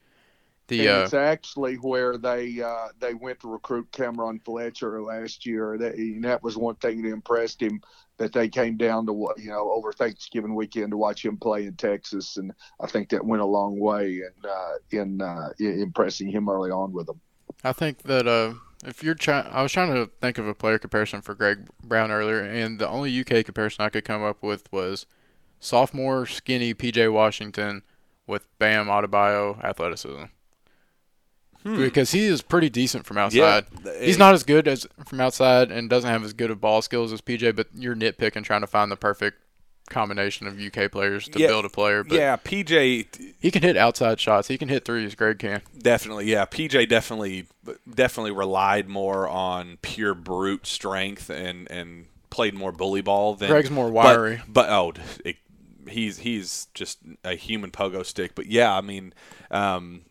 [0.68, 5.76] The uh, it's actually where they uh, they went to recruit Cameron Fletcher last year.
[5.76, 7.82] That, and that was one thing that impressed him
[8.16, 11.74] that they came down to you know over Thanksgiving weekend to watch him play in
[11.74, 16.48] Texas, and I think that went a long way in uh, in uh, impressing him
[16.48, 17.20] early on with them.
[17.64, 18.54] I think that uh,
[18.84, 22.10] if you're trying, I was trying to think of a player comparison for Greg Brown
[22.10, 25.06] earlier, and the only UK comparison I could come up with was
[25.60, 27.82] sophomore skinny PJ Washington
[28.26, 30.24] with Bam Adebayo athleticism.
[31.64, 33.66] Because he is pretty decent from outside.
[33.84, 36.82] Yeah, He's not as good as from outside and doesn't have as good of ball
[36.82, 39.38] skills as PJ, but you're nitpicking trying to find the perfect
[39.88, 42.02] combination of UK players to Yeah, build a player.
[42.02, 44.46] But Yeah, PJ he can hit outside shots.
[44.46, 45.16] He can hit threes.
[45.16, 45.62] Greg can.
[45.76, 46.46] Definitely, yeah.
[46.46, 47.46] PJ definitely
[47.92, 53.70] definitely relied more on pure brute strength and and played more bully ball than Greg's
[53.70, 54.42] more but- wiry.
[54.46, 54.92] But, oh,
[55.24, 55.36] it,
[55.88, 58.36] he's he's just a human pogo stick.
[58.36, 59.12] But yeah, I mean,
[59.50, 60.02] um,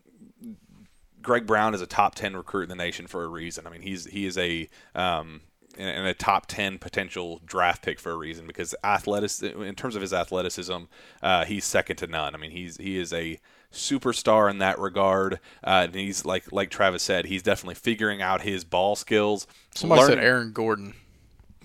[1.21, 3.65] Greg Brown is a top ten recruit in the nation for a reason.
[3.65, 5.39] I mean, he's he is a um,
[5.78, 10.01] and a top 10 potential draft pick for a reason because athletic in terms of
[10.01, 10.78] his athleticism
[11.24, 13.39] uh, he's second to none i mean he's he is a
[13.72, 18.41] superstar in that regard uh, and he's like like travis said he's definitely figuring out
[18.41, 20.93] his ball skills Somebody said Aaron Gordon.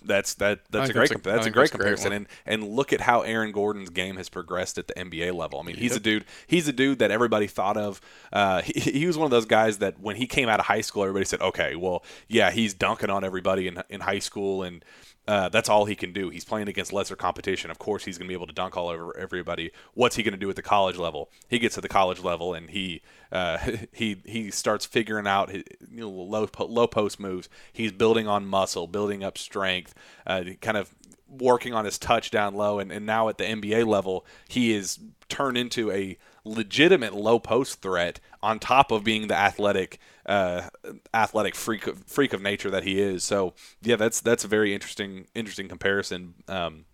[0.07, 0.61] That's that.
[0.71, 1.09] That's a great.
[1.11, 3.53] that's a- that's a great that's a great comparison, and and look at how Aaron
[3.53, 5.61] Gordon's game has progressed at the NBA level.
[5.61, 6.25] I mean, he's a dude.
[6.47, 8.01] He's a dude that everybody thought of.
[8.33, 10.81] Uh, he, he was one of those guys that when he came out of high
[10.81, 14.85] school, everybody said, "Okay, well, yeah, he's dunking on everybody in in high school, and
[15.29, 16.31] uh, that's all he can do.
[16.31, 17.70] He's playing against lesser competition.
[17.70, 19.72] Of course, he's going to be able to dunk all over everybody.
[19.95, 21.31] What's he going to do at the college level?
[21.49, 23.03] He gets to the college level, and he
[23.33, 23.59] uh,
[23.93, 27.49] he he starts figuring out his, you know, low low post moves.
[27.72, 29.95] He's building on muscle, building up strength,
[30.27, 30.95] uh, kind of
[31.29, 35.01] working on his touch down low, and, and now at the NBA level, he is
[35.29, 40.68] turned into a legitimate low post threat on top of being the athletic uh,
[41.14, 43.24] athletic freak of, freak of nature that he is.
[43.24, 46.35] So yeah, that's that's a very interesting interesting comparison.
[46.49, 46.85] Um,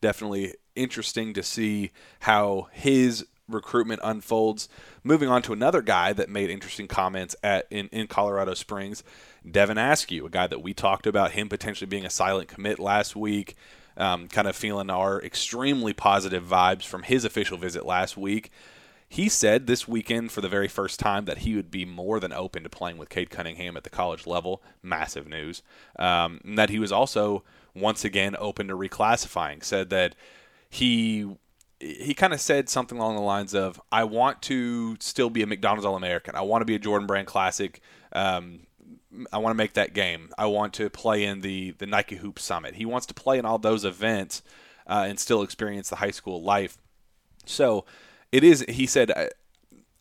[0.00, 1.90] definitely interesting to see
[2.20, 4.68] how his recruitment unfolds.
[5.02, 9.02] Moving on to another guy that made interesting comments at in, in Colorado Springs,
[9.48, 13.16] Devin Askew, a guy that we talked about him potentially being a silent commit last
[13.16, 13.56] week.
[13.96, 18.52] Um, kind of feeling our extremely positive vibes from his official visit last week.
[19.08, 22.32] He said this weekend for the very first time that he would be more than
[22.32, 24.62] open to playing with Cade Cunningham at the college level.
[24.82, 25.62] Massive news.
[25.98, 27.42] Um, and that he was also
[27.74, 29.64] once again open to reclassifying.
[29.64, 30.14] Said that
[30.68, 31.26] he
[31.80, 35.46] he kind of said something along the lines of, "I want to still be a
[35.46, 36.34] McDonald's All American.
[36.34, 37.80] I want to be a Jordan Brand Classic.
[38.12, 38.66] Um,
[39.32, 40.30] I want to make that game.
[40.36, 42.74] I want to play in the the Nike Hoop Summit.
[42.74, 44.42] He wants to play in all those events
[44.86, 46.76] uh, and still experience the high school life.
[47.46, 47.86] So
[48.32, 48.64] it is.
[48.68, 49.28] He said, I,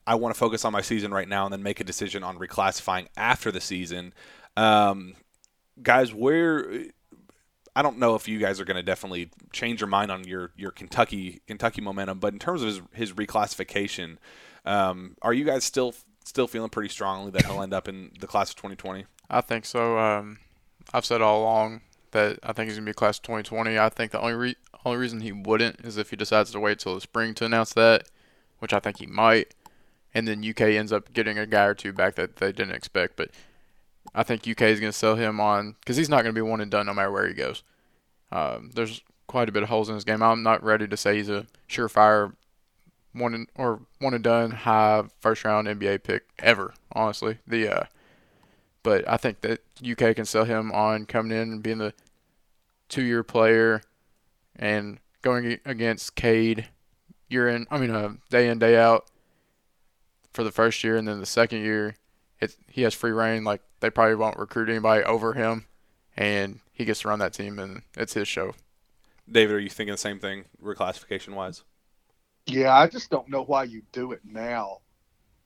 [0.05, 2.37] I want to focus on my season right now and then make a decision on
[2.37, 4.13] reclassifying after the season.
[4.55, 5.15] Um,
[5.81, 6.85] guys, where
[7.75, 10.51] I don't know if you guys are going to definitely change your mind on your
[10.55, 14.17] your Kentucky Kentucky momentum, but in terms of his, his reclassification,
[14.65, 15.93] um, are you guys still
[16.25, 19.05] still feeling pretty strongly that he'll end up in the class of 2020?
[19.29, 19.99] I think so.
[19.99, 20.39] Um,
[20.93, 23.77] I've said all along that I think he's gonna be class of 2020.
[23.77, 24.55] I think the only re-
[24.85, 27.73] only reason he wouldn't is if he decides to wait till the spring to announce
[27.73, 28.07] that,
[28.59, 29.53] which I think he might,
[30.13, 33.15] and then UK ends up getting a guy or two back that they didn't expect.
[33.15, 33.31] But
[34.13, 36.71] I think UK is gonna sell him on because he's not gonna be one and
[36.71, 37.63] done no matter where he goes.
[38.31, 40.21] Um, there's quite a bit of holes in his game.
[40.21, 42.33] I'm not ready to say he's a surefire
[43.13, 46.73] one and, or one and done high first round NBA pick ever.
[46.91, 47.83] Honestly, the uh,
[48.83, 51.93] but I think that UK can sell him on coming in and being the
[52.89, 53.81] two year player
[54.55, 56.69] and going against Cade,
[57.29, 59.09] year in, I mean, uh, day in day out
[60.33, 61.95] for the first year, and then the second year,
[62.39, 63.43] it he has free reign.
[63.43, 65.65] Like they probably won't recruit anybody over him,
[66.15, 68.53] and he gets to run that team, and it's his show.
[69.29, 71.63] David, are you thinking the same thing, reclassification wise?
[72.45, 74.79] Yeah, I just don't know why you do it now,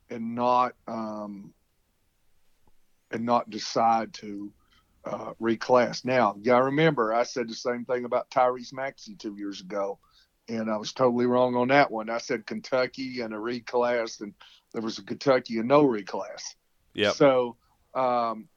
[0.10, 1.54] and not um,
[3.12, 4.52] and not decide to
[5.06, 6.06] uh, reclass.
[6.06, 10.00] Now, you gotta remember, I said the same thing about Tyrese Maxey two years ago,
[10.52, 12.10] and I was totally wrong on that one.
[12.10, 14.34] I said Kentucky and a reclass, and
[14.74, 16.44] there was a Kentucky and no reclass.
[16.94, 17.12] Yeah.
[17.12, 17.56] So,
[17.94, 18.50] um,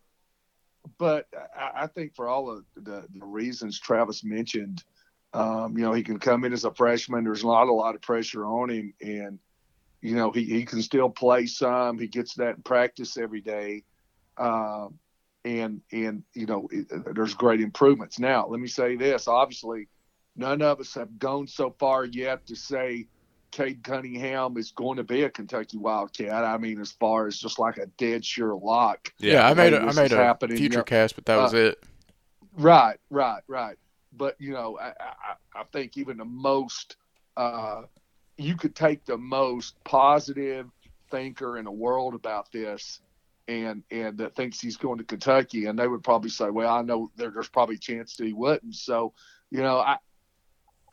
[0.99, 1.26] but
[1.57, 4.82] I, I, think for all of the, the reasons Travis mentioned,
[5.32, 7.24] um, you know, he can come in as a freshman.
[7.24, 9.38] There's not a lot of pressure on him, and
[10.01, 11.99] you know, he, he can still play some.
[11.99, 13.84] He gets that in practice every day.
[14.36, 14.99] Um,
[15.45, 18.18] and and you know it, there's great improvements.
[18.18, 19.88] Now, let me say this: obviously,
[20.37, 23.07] none of us have gone so far yet to say
[23.51, 26.45] Cade Cunningham is going to be a Kentucky Wildcat.
[26.45, 29.12] I mean, as far as just like a dead sure lock.
[29.18, 31.59] Yeah, I made a, I made a future you know, cast, but that was uh,
[31.59, 31.85] it.
[32.57, 33.76] Right, right, right.
[34.12, 36.97] But you know, I, I, I think even the most
[37.37, 37.82] uh,
[38.37, 40.68] you could take the most positive
[41.11, 43.01] thinker in the world about this
[43.49, 46.82] and and that thinks he's going to Kentucky, and they would probably say, "Well, I
[46.82, 49.12] know there, there's probably a chance that he wouldn't." So,
[49.51, 49.99] you know, I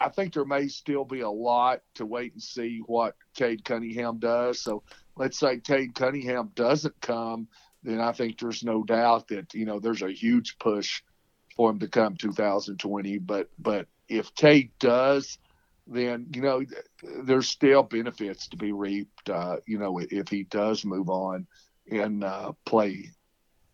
[0.01, 4.17] I think there may still be a lot to wait and see what Cade Cunningham
[4.17, 4.59] does.
[4.59, 4.83] So,
[5.15, 7.47] let's say Cade Cunningham doesn't come,
[7.83, 11.01] then I think there's no doubt that you know there's a huge push
[11.55, 13.19] for him to come 2020.
[13.19, 15.37] But but if Cade does,
[15.87, 16.63] then you know
[17.23, 19.29] there's still benefits to be reaped.
[19.29, 21.47] Uh, you know, if he does move on
[21.89, 23.11] and uh, play,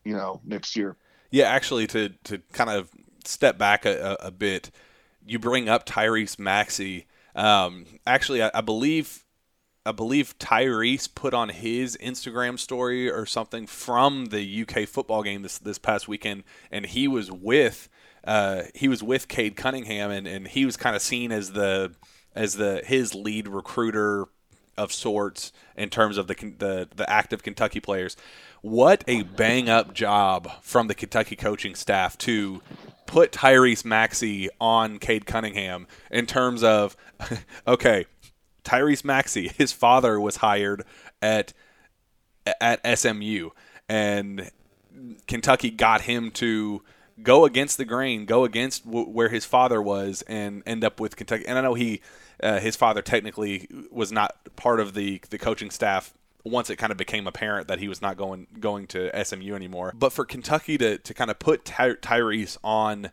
[0.04, 0.96] you know, next year.
[1.32, 2.90] Yeah, actually, to to kind of
[3.26, 4.72] step back a, a bit,
[5.28, 7.06] you bring up Tyrese Maxey.
[7.36, 9.26] Um, actually, I, I believe
[9.86, 15.44] I believe Tyrese put on his Instagram story or something from the UK football game
[15.44, 17.90] this this past weekend, and he was with
[18.24, 21.94] uh, he was with Cade Cunningham, and, and he was kind of seen as the
[22.36, 24.26] as the his lead recruiter
[24.78, 28.18] of sorts in terms of the the, the active Kentucky players.
[28.62, 32.62] What a bang up job from the Kentucky coaching staff to
[33.06, 36.98] put Tyrese Maxey on Cade Cunningham in terms of
[37.68, 38.06] okay,
[38.64, 40.84] Tyrese Maxey, his father was hired
[41.22, 41.54] at
[42.62, 43.50] at SMU
[43.90, 44.50] and
[45.28, 46.82] Kentucky got him to
[47.22, 51.16] go against the grain, go against w- where his father was, and end up with
[51.16, 51.46] Kentucky.
[51.48, 52.02] And I know he
[52.42, 56.14] uh, his father technically was not part of the the coaching staff
[56.50, 59.94] once it kind of became apparent that he was not going going to SMU anymore.
[59.96, 63.12] But for Kentucky to to kind of put Ty- Tyrese on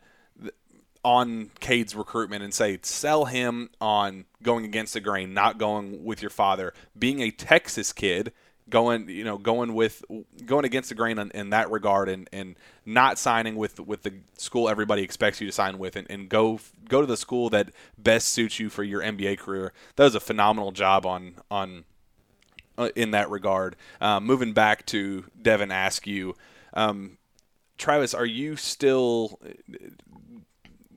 [1.05, 6.22] on Cade's recruitment and say sell him on going against the grain, not going with
[6.22, 8.32] your father, being a Texas kid
[8.70, 10.03] going you know going with
[10.47, 12.57] going against the grain in, in, that regard and and
[12.87, 16.59] not signing with with the school everybody expects you to sign with and, and go
[16.89, 20.20] go to the school that best suits you for your NBA career that was a
[20.20, 21.85] phenomenal job on on
[22.96, 26.34] in that regard um, moving back to Devin Askew
[26.74, 27.18] um,
[27.78, 29.38] Travis are you still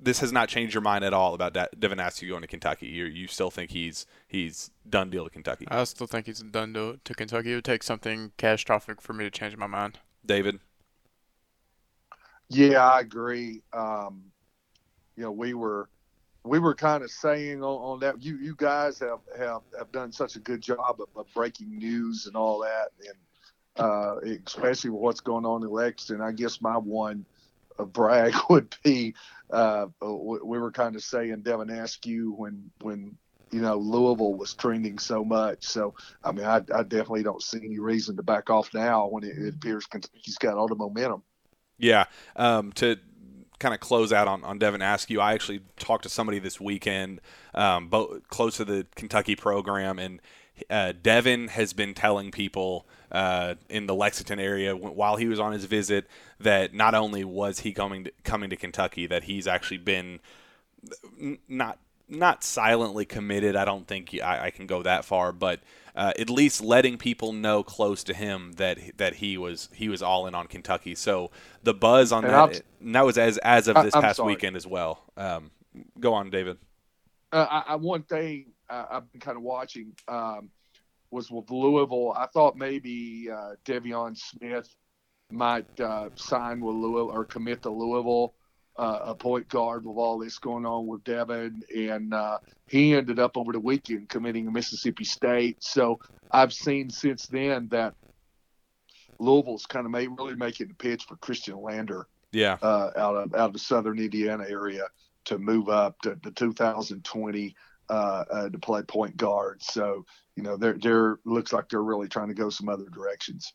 [0.08, 2.88] this has not changed your mind at all about Devin Askew going to Kentucky.
[2.88, 5.68] You you still think he's he's done deal to Kentucky?
[5.70, 7.52] I still think he's done deal to Kentucky.
[7.52, 10.00] It would take something catastrophic for me to change my mind.
[10.26, 10.60] David.
[12.50, 13.62] Yeah, I agree.
[13.74, 14.32] Um,
[15.18, 15.90] you know, we were
[16.48, 20.12] we were kind of saying on, on, that you you guys have, have have done
[20.12, 25.02] such a good job of, of breaking news and all that, and uh, especially with
[25.02, 26.26] what's going on in Lexington.
[26.26, 27.26] I guess my one
[27.86, 29.16] brag would be
[29.52, 33.18] uh, we were kind of saying Devin Askew when when
[33.52, 35.66] you know Louisville was trending so much.
[35.66, 39.24] So I mean, I, I definitely don't see any reason to back off now when
[39.24, 41.24] it, it appears he's got all the momentum.
[41.78, 42.06] Yeah.
[42.36, 42.98] Um, to
[43.60, 47.22] kind of close out on, on Devin Askew, I actually talked to somebody this weekend,
[47.54, 50.22] um, both close to the Kentucky program, and
[50.70, 55.54] uh, Devin has been telling people uh, in the Lexington area while he was on
[55.54, 56.08] his visit
[56.40, 60.20] that not only was he coming to, coming to Kentucky, that he's actually been
[61.48, 61.80] not
[62.10, 63.56] not silently committed.
[63.56, 65.60] I don't think I, I can go that far, but
[65.96, 70.02] uh, at least letting people know close to him that that he was he was
[70.02, 70.96] all in on Kentucky.
[70.96, 71.32] So
[71.64, 74.34] the buzz on and that that was as as of this I, past sorry.
[74.34, 75.04] weekend as well.
[75.18, 75.52] Um,
[76.00, 76.58] go on, David.
[77.32, 79.94] Uh, I, I, one thing I've been kind of watching.
[80.08, 80.50] Um,
[81.12, 82.14] was with Louisville.
[82.18, 84.76] I thought maybe uh, Deivon Smith
[85.32, 88.34] might uh, sign with Louisville or commit to Louisville.
[88.78, 93.18] Uh, a point guard with all this going on with Devin, and uh, he ended
[93.18, 95.64] up over the weekend committing to Mississippi State.
[95.64, 96.00] So
[96.32, 97.96] I've seen since then that
[99.20, 102.58] Louisville's kind of made, really making the pitch for Khristian Lander Yeah.
[102.62, 104.84] uh, out of out of the Southern Indiana area
[105.26, 107.56] to move up to, to 2020
[107.90, 109.62] uh, uh, to play point guard.
[109.64, 110.06] So
[110.36, 113.54] you know, they're they're looks like they're really trying to go some other directions.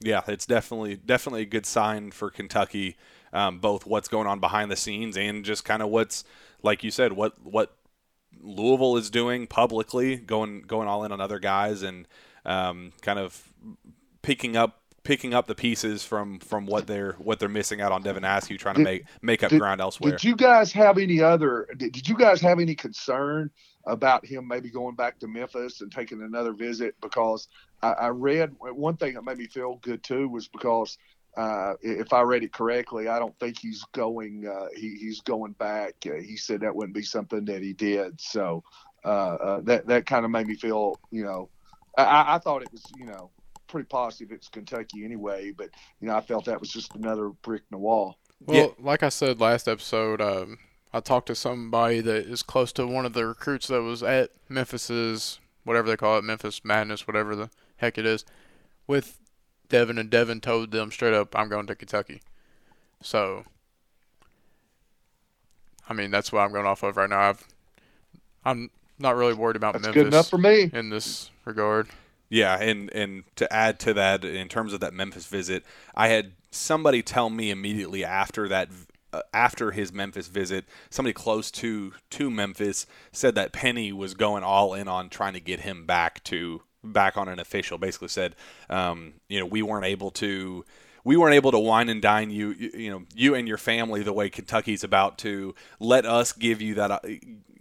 [0.00, 2.96] Yeah, it's definitely definitely a good sign for Kentucky,
[3.34, 6.24] um, both what's going on behind the scenes and just kind of what's
[6.62, 7.76] like you said, what what
[8.40, 12.08] Louisville is doing publicly, going going all in on other guys and
[12.46, 13.52] um, kind of
[14.22, 18.02] picking up picking up the pieces from from what they're what they're missing out on
[18.02, 20.12] Devin Askew, trying to Did- make make up did- ground elsewhere.
[20.12, 21.68] Did you guys have any other?
[21.76, 23.50] Did, did you guys have any concern
[23.86, 26.94] about him maybe going back to Memphis and taking another visit?
[27.02, 27.48] Because
[27.82, 30.96] I, I read one thing that made me feel good too was because
[31.36, 34.46] uh, if I read it correctly, I don't think he's going.
[34.46, 35.94] Uh, he, he's going back.
[36.06, 38.20] Uh, he said that wouldn't be something that he did.
[38.20, 38.62] So
[39.04, 40.98] uh, uh, that that kind of made me feel.
[41.10, 41.48] You know,
[41.96, 42.84] I, I thought it was.
[42.98, 43.30] You know.
[43.66, 45.70] Pretty positive it's Kentucky anyway, but
[46.00, 48.18] you know I felt that was just another brick in the wall.
[48.46, 50.58] Well, like I said last episode, um,
[50.92, 54.30] I talked to somebody that is close to one of the recruits that was at
[54.48, 58.24] Memphis's whatever they call it, Memphis Madness, whatever the heck it is,
[58.86, 59.18] with
[59.68, 62.20] Devin, and Devin told them straight up, "I'm going to Kentucky."
[63.02, 63.44] So,
[65.88, 67.20] I mean, that's what I'm going off of right now.
[67.20, 67.46] I've,
[68.44, 70.70] I'm not really worried about That's Memphis good enough for me.
[70.72, 71.88] in this regard.
[72.30, 76.32] Yeah, and and to add to that, in terms of that Memphis visit, I had
[76.50, 78.68] somebody tell me immediately after that,
[79.12, 84.42] uh, after his Memphis visit, somebody close to to Memphis said that Penny was going
[84.42, 87.78] all in on trying to get him back to back on an official.
[87.78, 88.36] Basically said,
[88.70, 90.64] um, you know, we weren't able to.
[91.06, 94.14] We weren't able to wine and dine you, you, know, you and your family the
[94.14, 95.54] way Kentucky's about to.
[95.78, 97.00] Let us give you that, uh,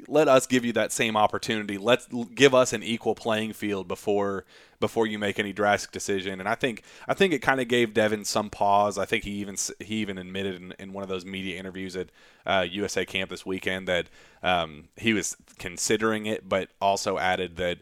[0.08, 1.78] let us give you that same opportunity.
[1.78, 4.46] Let's give us an equal playing field before
[4.84, 6.42] before you make any drastic decision.
[6.42, 8.98] And I think I think it kind of gave Devin some pause.
[8.98, 12.10] I think he even he even admitted in, in one of those media interviews at
[12.46, 14.08] uh, USA Camp this weekend that
[14.42, 17.80] um, he was considering it, but also added that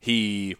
[0.00, 0.56] he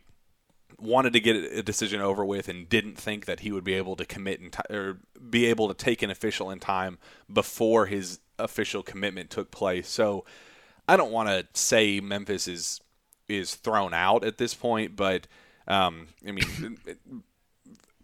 [0.80, 3.96] wanted to get a decision over with and didn't think that he would be able
[3.96, 6.98] to commit in ti or be able to take an official in time
[7.32, 9.88] before his official commitment took place.
[9.88, 10.24] So
[10.88, 12.80] I don't want to say Memphis is
[13.28, 15.26] is thrown out at this point, but
[15.68, 16.78] um, I mean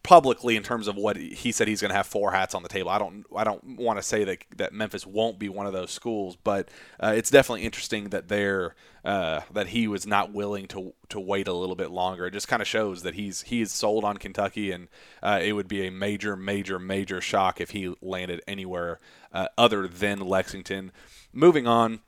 [0.06, 2.68] publicly in terms of what he said he's going to have four hats on the
[2.68, 2.90] table.
[2.90, 5.90] I don't I don't want to say that that Memphis won't be one of those
[5.90, 6.68] schools, but
[7.00, 11.48] uh, it's definitely interesting that they're uh, that he was not willing to to wait
[11.48, 12.26] a little bit longer.
[12.26, 14.86] It just kind of shows that he's he is sold on Kentucky, and
[15.24, 19.00] uh, it would be a major major major shock if he landed anywhere
[19.32, 20.92] uh, other than Lexington.
[21.32, 21.98] Moving on,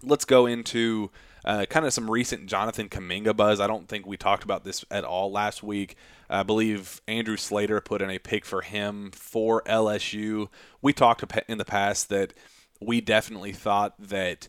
[0.00, 1.10] let's go into
[1.46, 3.60] uh, kind of some recent Jonathan Kuminga buzz.
[3.60, 5.96] I don't think we talked about this at all last week.
[6.28, 10.48] I believe Andrew Slater put in a pick for him for LSU.
[10.82, 12.34] We talked in the past that
[12.80, 14.48] we definitely thought that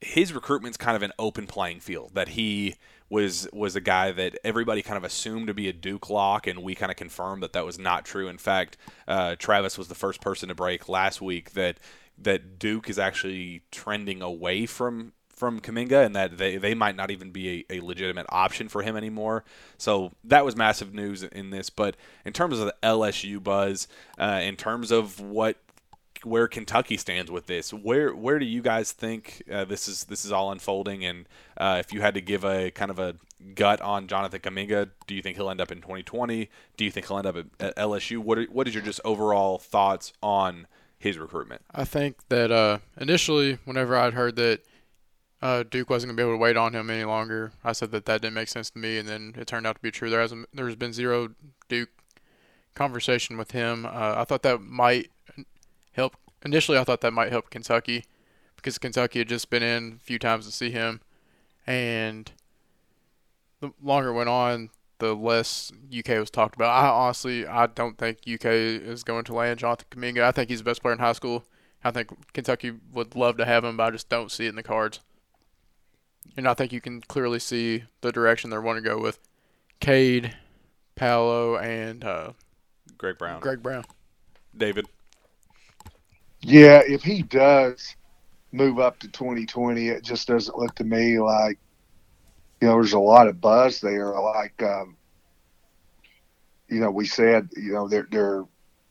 [0.00, 2.14] his recruitment's kind of an open playing field.
[2.14, 2.74] That he
[3.08, 6.62] was was a guy that everybody kind of assumed to be a Duke lock, and
[6.62, 8.28] we kind of confirmed that that was not true.
[8.28, 8.76] In fact,
[9.06, 11.78] uh, Travis was the first person to break last week that
[12.18, 17.10] that Duke is actually trending away from from Kuminga and that they, they might not
[17.10, 19.42] even be a, a, legitimate option for him anymore.
[19.78, 21.70] So that was massive news in this.
[21.70, 21.96] But
[22.26, 23.88] in terms of the LSU buzz,
[24.18, 25.56] uh, in terms of what
[26.22, 30.26] where Kentucky stands with this, where where do you guys think uh, this is this
[30.26, 31.06] is all unfolding?
[31.06, 31.26] And
[31.56, 33.16] uh, if you had to give a kind of a
[33.54, 36.50] gut on Jonathan Kuminga, do you think he'll end up in 2020?
[36.76, 38.18] Do you think he'll end up at, LSU?
[38.18, 40.66] What are, what is your just overall thoughts on
[40.98, 41.62] his recruitment?
[41.74, 44.60] I think that uh, initially, whenever I'd heard that
[45.42, 47.52] uh, Duke wasn't gonna be able to wait on him any longer.
[47.64, 49.82] I said that that didn't make sense to me, and then it turned out to
[49.82, 50.10] be true.
[50.10, 51.30] There hasn't, there's been zero
[51.68, 51.90] Duke
[52.74, 53.86] conversation with him.
[53.86, 55.10] Uh, I thought that might
[55.92, 56.16] help.
[56.44, 58.04] Initially, I thought that might help Kentucky
[58.56, 61.00] because Kentucky had just been in a few times to see him,
[61.66, 62.32] and
[63.60, 66.68] the longer it went on, the less UK was talked about.
[66.68, 70.22] I honestly, I don't think UK is going to land Jonathan Kuminga.
[70.22, 71.44] I think he's the best player in high school.
[71.82, 74.56] I think Kentucky would love to have him, but I just don't see it in
[74.56, 75.00] the cards.
[76.36, 79.18] And I think you can clearly see the direction they're wanting to go with
[79.80, 80.36] Cade,
[80.94, 82.32] Paolo, and uh,
[82.96, 83.40] Greg Brown.
[83.40, 83.84] Greg Brown.
[84.56, 84.86] David.
[86.42, 87.96] Yeah, if he does
[88.52, 91.58] move up to 2020, it just doesn't look to me like
[92.60, 94.08] you know there's a lot of buzz there.
[94.10, 94.96] Like um,
[96.68, 98.44] you know, we said you know they're they're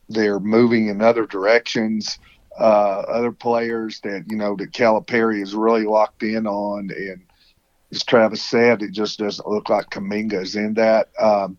[0.10, 2.20] they're moving in other directions.
[2.60, 7.22] uh, other players that you know that Calipari is really locked in on, and
[7.92, 11.10] as Travis said, it just doesn't look like Kuminga is in that.
[11.20, 11.58] Um,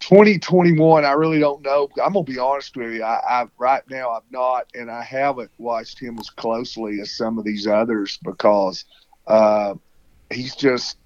[0.00, 1.88] 2021, I really don't know.
[2.02, 3.02] I'm gonna be honest with you.
[3.02, 7.38] I, I right now I've not, and I haven't watched him as closely as some
[7.38, 8.84] of these others because
[9.26, 9.74] uh,
[10.30, 10.98] he's just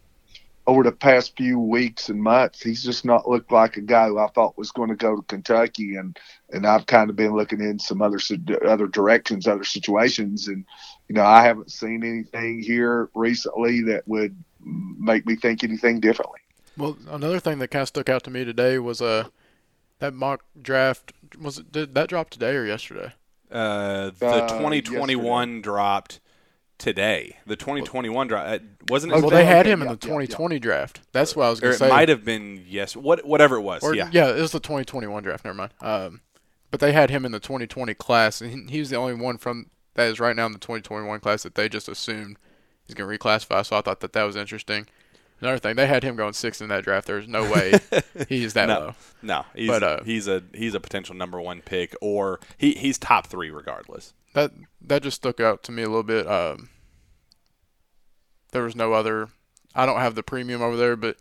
[0.66, 4.18] over the past few weeks and months, he's just not looked like a guy who
[4.18, 6.16] I thought was going to go to Kentucky, and
[6.50, 8.18] and I've kind of been looking in some other
[8.66, 10.64] other directions, other situations, and
[11.08, 16.38] you know I haven't seen anything here recently that would make me think anything differently.
[16.76, 19.28] Well, another thing that kind of stuck out to me today was uh
[19.98, 23.12] that mock draft was it did that drop today or yesterday?
[23.50, 25.62] Uh, the Uh, 2021 yesterday.
[25.62, 26.20] dropped
[26.78, 27.36] today.
[27.46, 28.58] The 2021 drop uh,
[28.88, 29.16] wasn't it?
[29.16, 30.26] Well, Okay, they had okay, him in yeah, the yeah, yeah.
[30.26, 31.00] 2020 draft.
[31.12, 31.86] That's what I was going to say.
[31.86, 32.96] it might have been yes.
[32.96, 33.82] What whatever it was.
[33.82, 34.08] Or, yeah.
[34.10, 35.44] it was the 2021 draft.
[35.44, 35.72] Never mind.
[35.80, 36.20] Um,
[36.70, 39.36] but they had him in the 2020 class, and he, he was the only one
[39.36, 42.39] from that is right now in the 2021 class that they just assumed
[42.86, 43.64] he's going to reclassify.
[43.66, 44.86] So I thought that that was interesting.
[45.40, 47.06] Another thing, they had him going sixth in that draft.
[47.09, 47.73] There's no way
[48.28, 48.78] he's that No.
[48.78, 48.94] low.
[49.23, 52.97] No, he's But, uh, he's a he's a potential number one pick, or he he's
[52.97, 54.14] top three regardless.
[54.35, 56.28] That that just stuck out to me a little bit.
[56.28, 56.69] Um,
[58.52, 59.28] there was no other.
[59.74, 61.16] I don't have the premium over there, but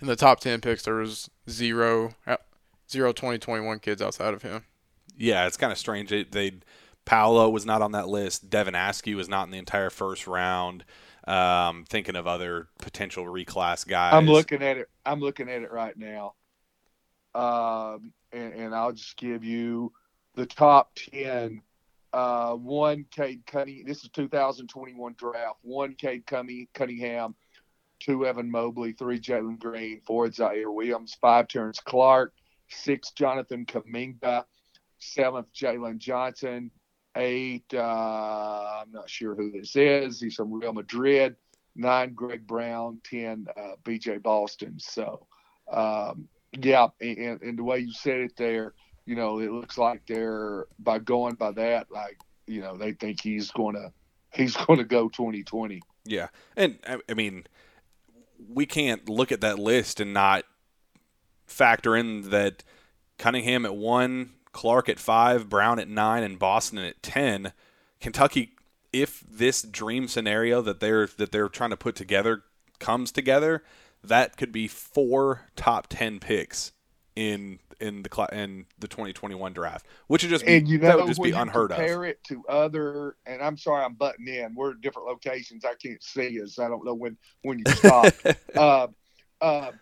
[0.00, 2.36] in the top 10 picks, there was zero, uh,
[2.90, 4.64] zero 2021 kids outside of him.
[5.16, 6.10] Yeah, it's kind of strange.
[6.10, 6.52] They
[7.10, 8.50] Paolo was not on that list.
[8.50, 10.84] Devin Askew was not in the entire first round.
[11.26, 14.14] Um, thinking of other potential reclass guys.
[14.14, 14.88] I'm looking at it.
[15.04, 16.34] I'm looking at it right now.
[17.34, 19.92] Um, and, and I'll just give you
[20.36, 21.62] the top ten.
[22.12, 23.86] Uh, one Cade Cunningham.
[23.88, 25.58] This is 2021 draft.
[25.62, 27.34] One Cade Cunning- Cunningham.
[27.98, 28.92] Two Evan Mobley.
[28.92, 30.00] Three Jalen Green.
[30.06, 31.16] Four Ziaire Williams.
[31.20, 32.34] Five Terrence Clarke.
[32.68, 34.44] Six Jonathan Kuminga.
[34.98, 36.70] Seventh Jalen Johnson.
[37.16, 37.64] Eight.
[37.74, 40.20] Uh, I'm not sure who this is.
[40.20, 41.36] He's from Real Madrid
[41.74, 44.78] nine Greg Brown, ten uh, BJ Boston.
[44.78, 45.26] So,
[45.70, 46.28] um,
[46.58, 48.74] yeah, and, and the way you said it there,
[49.06, 53.20] you know, it looks like they're by going by that, like you know, they think
[53.22, 53.92] he's to
[54.32, 55.80] he's to go 2020.
[56.04, 57.46] Yeah, and I, I mean,
[58.48, 60.44] we can't look at that list and not
[61.46, 62.62] factor in that
[63.18, 67.52] Cunningham at one, Clarke at five, Brown at nine, and Boston at ten.
[68.00, 68.52] Kentucky,
[68.92, 72.42] if this dream scenario that they're that they're trying to put together
[72.78, 73.62] comes together,
[74.02, 76.72] that could be four top ten picks
[77.16, 80.98] in in the in the 2021 draft, which would just be And you know, that
[80.98, 81.78] would just be unheard of.
[81.78, 84.54] compare it to other, and I'm sorry, I'm butting in.
[84.54, 85.64] We're at different locations.
[85.64, 86.58] I can't see us.
[86.58, 88.12] I don't know when when you stop.
[88.56, 88.86] uh,
[89.40, 89.72] uh,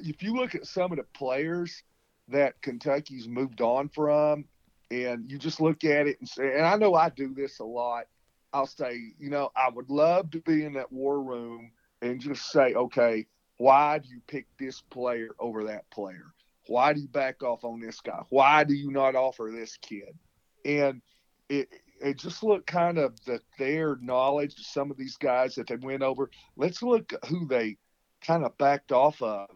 [0.00, 1.82] if you look at some of the players
[2.28, 4.44] that Kentucky's moved on from,
[4.90, 7.64] and you just look at it and say, and I know I do this a
[7.64, 8.04] lot.
[8.52, 11.72] I'll say, you know, I would love to be in that war room
[12.02, 13.26] and just say, okay,
[13.56, 16.32] why do you pick this player over that player?
[16.66, 18.22] Why do you back off on this guy?
[18.30, 20.16] Why do you not offer this kid?
[20.64, 21.02] And
[21.48, 21.68] it
[22.00, 25.76] it just looked kind of the their knowledge of some of these guys that they
[25.76, 26.30] went over.
[26.56, 27.76] Let's look who they
[28.22, 29.48] kind of backed off of.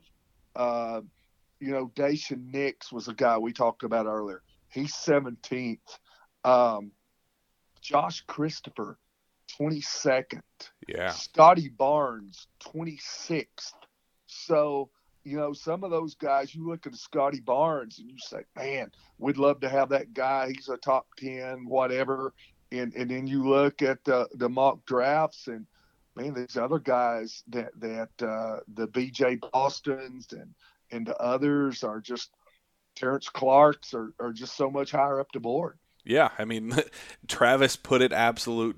[0.55, 1.01] Uh,
[1.61, 4.43] you know, Daishen Nix was a guy we talked about earlier.
[4.69, 5.79] He's 17th.
[6.45, 6.93] Um,
[7.81, 8.99] Josh Christopher,
[9.59, 10.43] 22nd.
[10.87, 13.73] yeah, Scottie Barnes, 26th.
[14.27, 14.91] So,
[15.25, 18.91] you know, some of those guys, you look at Scottie Barnes and you say, man,
[19.19, 20.49] we'd love to have that guy.
[20.49, 22.35] He's a top 10, whatever.
[22.71, 25.67] And, and then you look at the, the mock drafts and,
[26.15, 30.55] man, these other guys that, that uh, the BJ Bostons and,
[30.91, 32.31] and the others are just,
[32.97, 35.79] Terrence Clarke's are, are just so much higher up the board.
[36.05, 36.73] Yeah, I mean,
[37.29, 38.77] Travis put it absolute.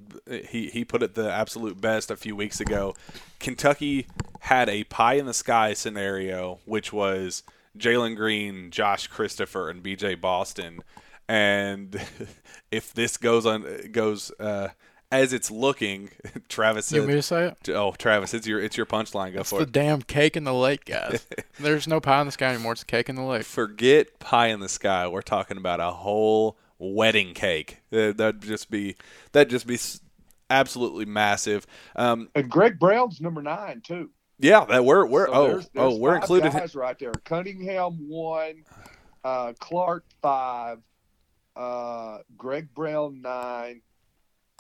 [0.48, 2.96] He he put it the absolute best a few weeks ago.
[3.38, 4.08] Kentucky
[4.40, 7.44] had a pie in the sky scenario, which was
[7.78, 10.16] Jalen Green, Josh Christopher, and B.J.
[10.16, 10.82] Boston.
[11.28, 12.00] And
[12.72, 14.68] if this goes on goes uh,
[15.12, 16.10] as it's looking,
[16.48, 17.68] Travis You want me to say it?
[17.70, 19.32] "Oh, Travis, it's your it's your punchline.
[19.34, 19.40] Go for it.
[19.40, 21.26] It's for the it." damn cake in the lake, guys.
[21.60, 22.72] There's no pie in the sky anymore.
[22.72, 23.44] It's a cake in the lake.
[23.44, 25.08] Forget pie in the sky.
[25.08, 27.80] We're talking about a whole wedding cake.
[27.92, 28.96] Uh, That'd just be
[29.32, 30.00] that'd just be s-
[30.48, 31.66] absolutely massive.
[31.96, 34.10] Um, And Greg Brown's number nine, too.
[34.38, 36.52] yeah, that we're we're So oh there's- oh we're five included.
[36.52, 37.12] guys right there.
[37.24, 38.64] Cunningham one,
[39.24, 40.78] uh, Clarke five,
[41.56, 43.82] uh, Greg Brown nine,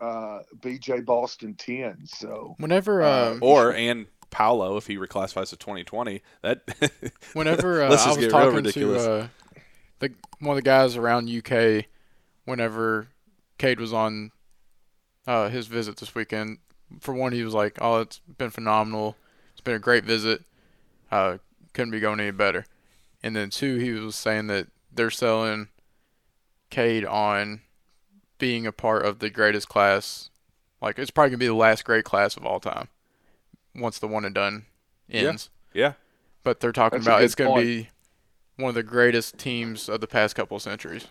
[0.00, 1.98] uh, BJ Boston ten.
[2.06, 6.22] So Whenever, Uh, um, Or and Paolo if he reclassifies to 2020.
[6.42, 6.62] That
[7.32, 9.04] whenever uh, Let's I was get real talking ridiculous.
[9.04, 9.28] to uh,
[9.98, 11.84] the one of the guys around UK,
[12.44, 13.08] whenever
[13.58, 14.30] Cade was on
[15.26, 16.58] uh, his visit this weekend.
[17.00, 19.16] For one, he was like, "Oh, it's been phenomenal.
[19.52, 20.42] It's been a great visit.
[21.10, 21.38] Uh,
[21.74, 22.66] couldn't be going any better."
[23.22, 25.68] And then two, he was saying that they're selling
[26.70, 27.60] Cade on
[28.40, 30.30] being a part of the greatest class.
[30.82, 32.88] Like it's probably gonna be the last great class of all time
[33.76, 34.64] once the one and done
[35.08, 35.50] ends.
[35.72, 35.92] Yeah.
[36.42, 37.64] But they're talking That's about it's gonna point.
[37.66, 37.88] be
[38.56, 41.06] one of the greatest teams of the past couple of centuries.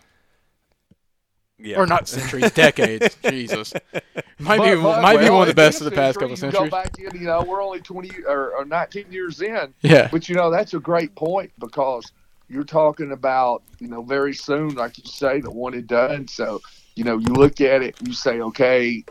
[1.62, 1.78] Yeah.
[1.78, 3.16] Or not centuries, decades.
[3.30, 3.74] Jesus.
[4.40, 6.26] Might be But- but, might be one of the best of the past century, couple
[6.26, 6.70] of you centuries.
[6.70, 10.08] Go back in, you know, we're only 20 or, or 19 years in, Yeah.
[10.10, 12.10] but you know that's a great point because
[12.48, 16.28] you're talking about you know very soon, like you say, the one and done.
[16.30, 16.62] So
[16.96, 19.04] you know you look at it, you say, okay,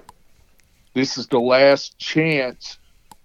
[0.94, 2.78] this is the last chance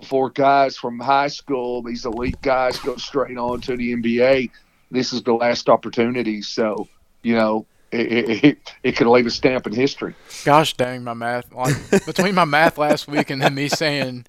[0.03, 1.81] for guys from high school.
[1.81, 4.49] These elite guys go straight on to the NBA.
[4.91, 6.41] This is the last opportunity.
[6.41, 6.87] So
[7.21, 7.65] you know.
[7.93, 10.15] It, it, it, it could leave a stamp in history.
[10.43, 11.53] Gosh dang my math.
[11.53, 11.75] Like
[12.05, 14.25] between my math last week and then me saying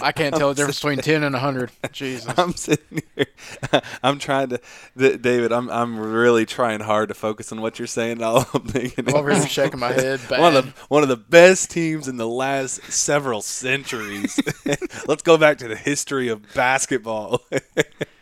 [0.00, 1.70] I can't tell the difference between ten and hundred.
[1.92, 2.32] Jesus.
[2.38, 3.26] I'm sitting here.
[4.02, 4.60] I'm trying to,
[4.98, 5.52] Th- David.
[5.52, 8.22] I'm I'm really trying hard to focus on what you're saying.
[8.22, 10.20] All I'm thinking I'm over here is shaking my head.
[10.28, 10.40] Bad.
[10.40, 14.38] one of the one of the best teams in the last several centuries.
[15.06, 17.42] Let's go back to the history of basketball.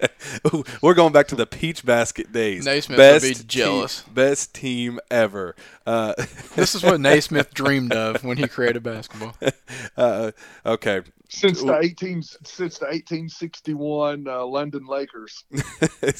[0.82, 2.64] We're going back to the peach basket days.
[2.64, 4.02] Naismith would be team- jealous.
[4.02, 5.54] best team ever.
[5.86, 6.14] Uh,
[6.54, 9.34] This is what Naismith dreamed of when he created basketball.
[9.96, 10.32] uh,
[10.66, 15.44] okay, since the 18 since the 1861 uh, London Lakers.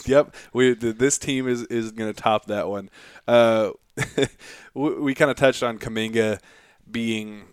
[0.07, 2.91] yep, we this team is is going to top that one.
[3.27, 3.71] Uh,
[4.75, 6.41] we we kind of touched on Kuminga
[6.91, 7.47] being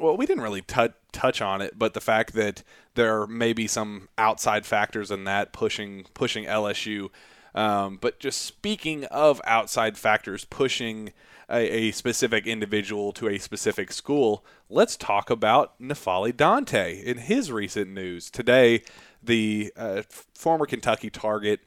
[0.00, 2.62] well, we didn't really tou- touch on it, but the fact that
[2.94, 7.10] there may be some outside factors in that pushing pushing LSU.
[7.54, 11.12] Um, but just speaking of outside factors pushing
[11.50, 17.52] a, a specific individual to a specific school, let's talk about N'Faly Dante in his
[17.52, 18.82] recent news today.
[19.22, 20.02] The uh,
[20.34, 21.60] former Kentucky target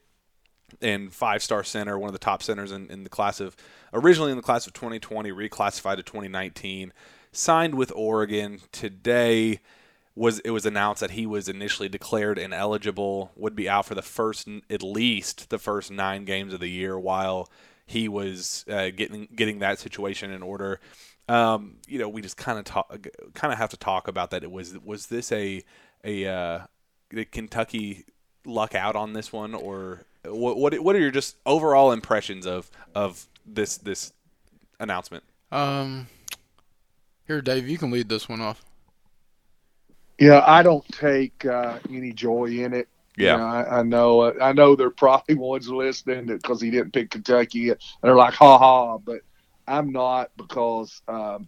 [0.81, 3.55] and five star center, one of the top centers in, in the class of
[3.93, 6.91] originally in the class of 2020, reclassified to 2019,
[7.35, 9.59] signed with Oregon today.
[10.15, 14.01] Was it was announced that he was initially declared ineligible, would be out for the
[14.01, 17.49] first at least the first nine games of the year, while
[17.85, 20.79] he was uh, getting getting that situation in order.
[21.27, 22.89] Um, you know, we just kind of talk,
[23.33, 24.43] kind of have to talk about that.
[24.43, 25.63] It was was this a
[26.03, 26.59] a uh,
[27.31, 28.05] Kentucky
[28.45, 30.57] luck out on this one, or what?
[30.57, 34.13] What, what are your just overall impressions of of this this
[34.79, 35.23] announcement?
[35.51, 36.07] Um,
[37.27, 38.63] here, Dave, you can lead this one off.
[40.19, 42.87] Yeah, I don't take uh, any joy in it.
[43.17, 44.21] You know, I, I know.
[44.21, 48.15] Uh, I know there are probably ones listening because he didn't pick Kentucky, and they're
[48.15, 49.21] like, "Ha ha!" But
[49.67, 51.47] I'm not because um,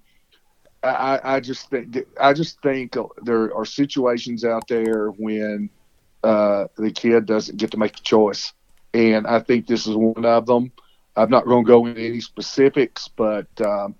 [0.81, 5.69] I, I I just think I just think there are situations out there when
[6.23, 8.53] uh, the kid doesn't get to make a choice,
[8.93, 10.71] and I think this is one of them.
[11.17, 13.95] I'm not going to go into any specifics, but um,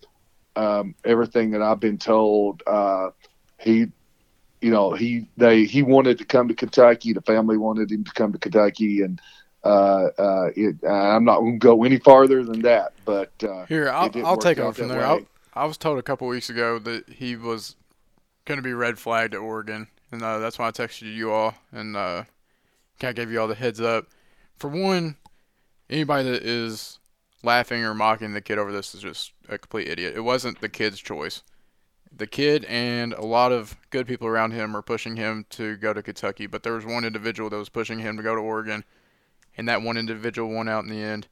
[0.58, 3.12] um, everything that I've been told, uh,
[3.60, 3.88] he
[4.60, 7.14] you know he they he wanted to come to Kentucky.
[7.14, 9.22] The family wanted him to come to Kentucky, and
[9.64, 12.94] uh, uh, it, I'm not going to go any farther than that.
[13.06, 15.06] But uh, Here, I'll, I'll take over from there.
[15.06, 17.76] I, I was told a couple weeks ago that he was
[18.46, 21.54] going to be red flagged at Oregon, and uh, that's why I texted you all
[21.72, 22.24] and uh,
[23.00, 24.08] kind of gave you all the heads up.
[24.58, 25.18] For one,
[25.88, 26.98] anybody that is
[27.48, 30.14] laughing or mocking the kid over this is just a complete idiot.
[30.16, 31.44] It wasn't the kid's choice.
[32.16, 35.94] The kid and a lot of good people around him were pushing him to go
[35.94, 38.84] to Kentucky, but there was one individual that was pushing him to go to Oregon,
[39.56, 41.28] and that one individual won out in the end.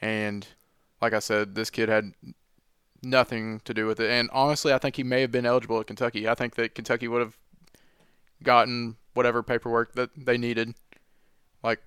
[0.00, 0.46] And
[1.02, 2.12] like I said, this kid had
[3.02, 4.10] nothing to do with it.
[4.10, 6.26] And honestly, I think he may have been eligible at Kentucky.
[6.26, 7.36] I think that Kentucky would have
[8.42, 10.74] gotten whatever paperwork that they needed.
[11.62, 11.82] Like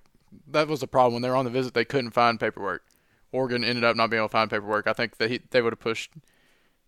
[0.46, 2.84] that was the problem when they were on the visit; they couldn't find paperwork.
[3.32, 4.86] Oregon ended up not being able to find paperwork.
[4.86, 6.12] I think that he, they would have pushed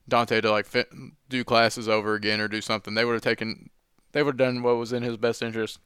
[0.08, 0.88] Dante to like fit,
[1.28, 2.94] do classes over again or do something.
[2.94, 3.70] They would have taken,
[4.12, 5.78] they would have done what was in his best interest.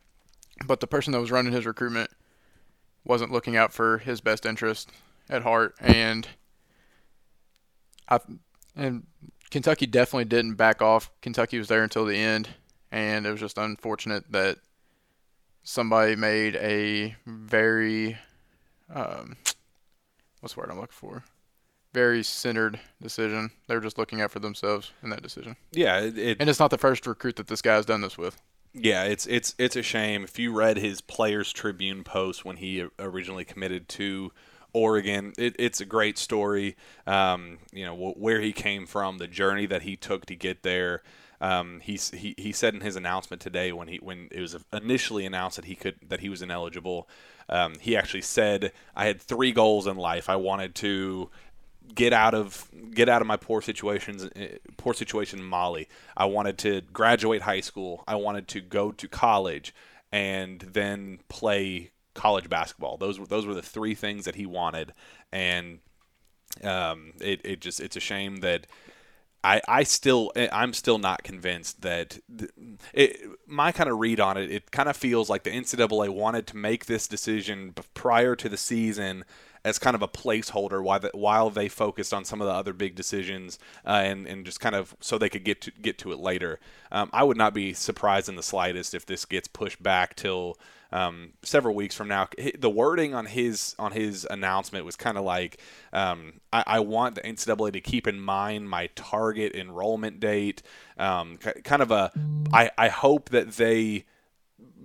[0.66, 2.10] But the person that was running his recruitment
[3.04, 4.90] wasn't looking out for his best interest
[5.28, 6.28] at heart, and
[8.08, 8.18] I
[8.76, 9.06] and
[9.50, 11.10] Kentucky definitely didn't back off.
[11.22, 12.48] Kentucky was there until the end,
[12.90, 14.58] and it was just unfortunate that
[15.62, 18.18] somebody made a very
[18.92, 19.36] um,
[20.44, 21.24] what's the word I'm looking for?
[21.94, 23.50] Very centered decision.
[23.66, 25.56] They were just looking out for themselves in that decision.
[25.72, 28.36] Yeah, it, it And it's not the first recruit that this guy's done this with.
[28.74, 30.22] Yeah, it's it's it's a shame.
[30.24, 34.32] If you read his Players Tribune post when he originally committed to
[34.74, 35.32] Oregon.
[35.38, 36.76] It, it's a great story.
[37.06, 40.62] Um, you know wh- where he came from, the journey that he took to get
[40.62, 41.02] there.
[41.44, 45.26] Um, he's, he he said in his announcement today when he when it was initially
[45.26, 47.06] announced that he could that he was ineligible.
[47.50, 50.30] Um, he actually said, "I had three goals in life.
[50.30, 51.28] I wanted to
[51.94, 55.86] get out of get out of my poor situations eh, poor situation in Mali.
[56.16, 58.04] I wanted to graduate high school.
[58.08, 59.74] I wanted to go to college
[60.10, 62.96] and then play college basketball.
[62.96, 64.94] Those were those were the three things that he wanted,
[65.30, 65.80] and
[66.62, 68.66] um, it it just it's a shame that.
[69.44, 72.18] I, I still eh, I'm still not convinced that
[72.94, 76.46] it, my kind of read on it it kind of feels like the NCAA wanted
[76.48, 79.24] to make this decision prior to the season
[79.64, 82.72] as kind of a placeholder while the, while they focused on some of the other
[82.72, 86.12] big decisions uh, and and just kind of so they could get to get to
[86.12, 86.58] it later.
[86.90, 90.58] Um, I would not be surprised in the slightest if this gets pushed back till
[90.94, 92.28] um, several weeks from now.
[92.56, 95.60] The wording on his on his announcement was kind of like,
[95.92, 100.62] um, I, I, want the NCAA to keep in mind my target enrollment date.
[100.96, 102.12] Um, kind of a,
[102.52, 104.04] I, I hope that they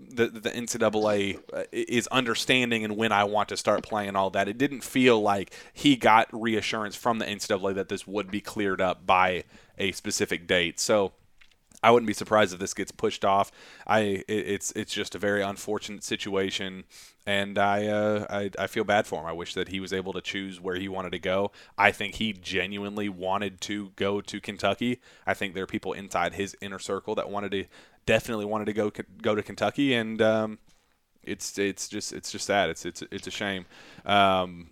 [0.10, 4.48] the the NCAA uh, is understanding and when I want to start playing all that.
[4.48, 8.81] It didn't feel like he got reassurance from the NCAA that this would be cleared
[8.81, 9.44] up by
[9.77, 10.80] a specific date.
[10.80, 11.14] So
[11.82, 13.52] I wouldn't be surprised if this gets pushed off.
[13.88, 16.84] I it's it's just a very unfortunate situation,
[17.26, 19.26] and I, uh, I I feel bad for him.
[19.26, 21.52] I wish that he was able to choose where he wanted to go.
[21.78, 25.00] I think he genuinely wanted to go to Kentucky.
[25.26, 27.66] I think there are people inside his inner circle that wanted to
[28.06, 28.92] definitely wanted to go
[29.22, 30.60] go to Kentucky, and um,
[31.24, 32.70] it's it's just it's just sad.
[32.70, 33.66] It's it's it's a shame.
[34.06, 34.72] Um,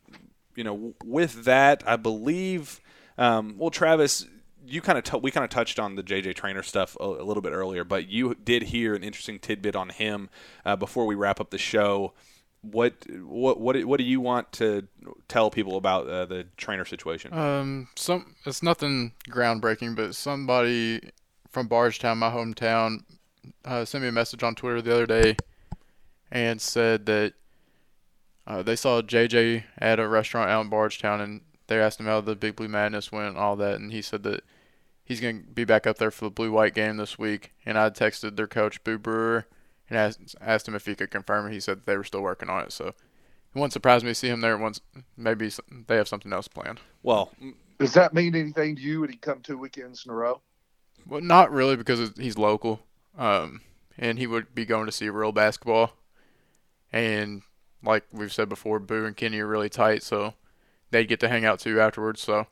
[0.56, 2.82] you know, with that, I believe.
[3.20, 4.28] Um, well, Travis,
[4.68, 7.24] you kind of t- we kind of touched on the JJ Traynor stuff a, a,
[7.24, 10.30] little bit earlier, but you did hear an interesting tidbit on him
[10.66, 12.14] uh, before we wrap up the show.
[12.62, 14.88] What what what what do you want to
[15.28, 17.34] tell people about uh, the Traynor situation?
[17.34, 21.12] Um, some it's nothing groundbreaking, but somebody
[21.50, 23.04] from Bardstown, my hometown,
[23.64, 25.38] uh, sent me a message on Twitter the other day
[26.32, 27.34] and said that
[28.46, 32.22] uh, they saw JJ at a restaurant out in Bardstown and they asked him how
[32.22, 34.44] the Big Blue Madness went and all that, and he said that
[35.08, 37.54] he's going to be back up there for the Blue White game this week.
[37.66, 39.46] And I texted their coach, Boo Brewer,
[39.90, 41.54] and asked, asked him if he could confirm it.
[41.54, 42.74] He said they were still working on it.
[42.74, 42.96] So it
[43.56, 44.82] wouldn't surprise me to see him there once.
[45.16, 45.50] Maybe
[45.88, 46.82] they have something else planned.
[47.04, 47.32] Well,
[47.80, 49.00] does that mean anything to you?
[49.00, 50.42] Would he come two weekends in a row?
[51.08, 52.82] Well, not really because he's local
[53.18, 53.62] um,
[53.98, 55.94] and he would be going to see real basketball.
[56.92, 57.44] And
[57.82, 60.34] like we've said before, Boo and Kenny are really tight, so
[60.92, 62.22] they'd get to hang out too afterwards.
[62.22, 62.48] So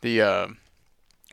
[0.00, 0.48] the uh,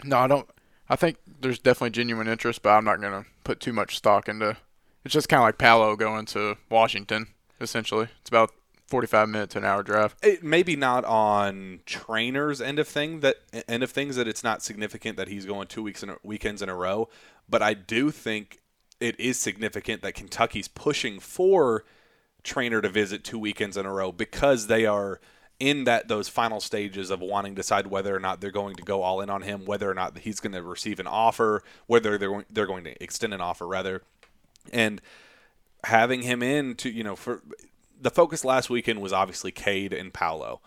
[0.04, 0.50] no, I don't.
[0.90, 4.58] I think there's definitely genuine interest, but I'm not gonna put too much stock into.
[5.04, 7.28] It's just kind of like Paolo going to Washington.
[7.62, 8.52] Essentially, it's about
[8.88, 10.16] 45 minutes to an hour drive.
[10.22, 14.62] It, maybe not on Traynor's end of thing that end of things that it's not
[14.62, 17.10] significant that he's going two weeks in a, weekends in a row,
[17.50, 18.60] but I do think
[19.00, 21.84] it is significant that Kentucky's pushing for
[22.44, 25.20] Traynor to visit two weekends in a row because they are
[25.60, 28.84] in that those final stages of wanting to decide whether or not they're going to
[28.84, 32.18] go all in on him, whether or not he's going to receive an offer, whether
[32.18, 34.02] they're they're going to extend an offer rather,
[34.74, 35.02] and
[35.86, 37.42] having him in to you know for
[38.00, 40.62] the focus last weekend was obviously Cade and Paolo.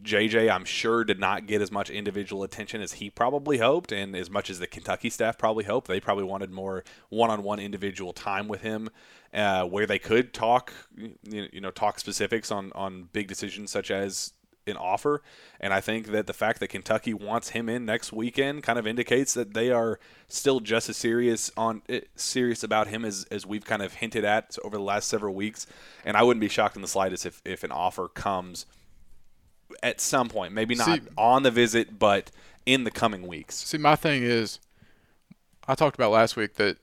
[0.00, 4.16] JJ, I'm sure, did not get as much individual attention as he probably hoped, and
[4.16, 5.88] as much as the Kentucky staff probably hoped.
[5.88, 8.88] They probably wanted more one-on-one individual time with him,
[9.34, 14.32] uh, where they could talk, you know, talk specifics on on big decisions such as
[14.66, 15.22] an offer.
[15.60, 18.86] And I think that the fact that Kentucky wants him in next weekend kind of
[18.86, 19.98] indicates that they are
[20.28, 24.24] still just as serious on eh, serious about him as, as we've kind of hinted
[24.24, 25.66] at over the last several weeks.
[26.04, 28.66] And I wouldn't be shocked in the slightest if, if an offer comes
[29.82, 30.52] at some point.
[30.52, 32.30] Maybe not see, on the visit, but
[32.66, 33.56] in the coming weeks.
[33.56, 34.58] See, my thing is,
[35.66, 36.78] I talked about last week that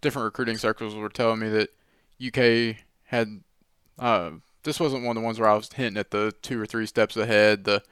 [0.00, 1.70] different recruiting circles were telling me that
[2.24, 2.76] UK
[3.06, 3.40] had
[3.98, 4.30] uh,
[4.64, 6.86] this wasn't one of the ones where I was hinting at the two or three
[6.86, 7.82] steps ahead, the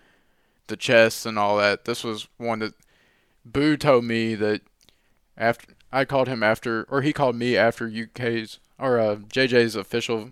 [0.66, 1.84] the chess and all that.
[1.84, 2.74] This was one that
[3.44, 4.62] Boo told me that
[5.36, 10.30] after I called him after, or he called me after UK's or uh, JJ's official.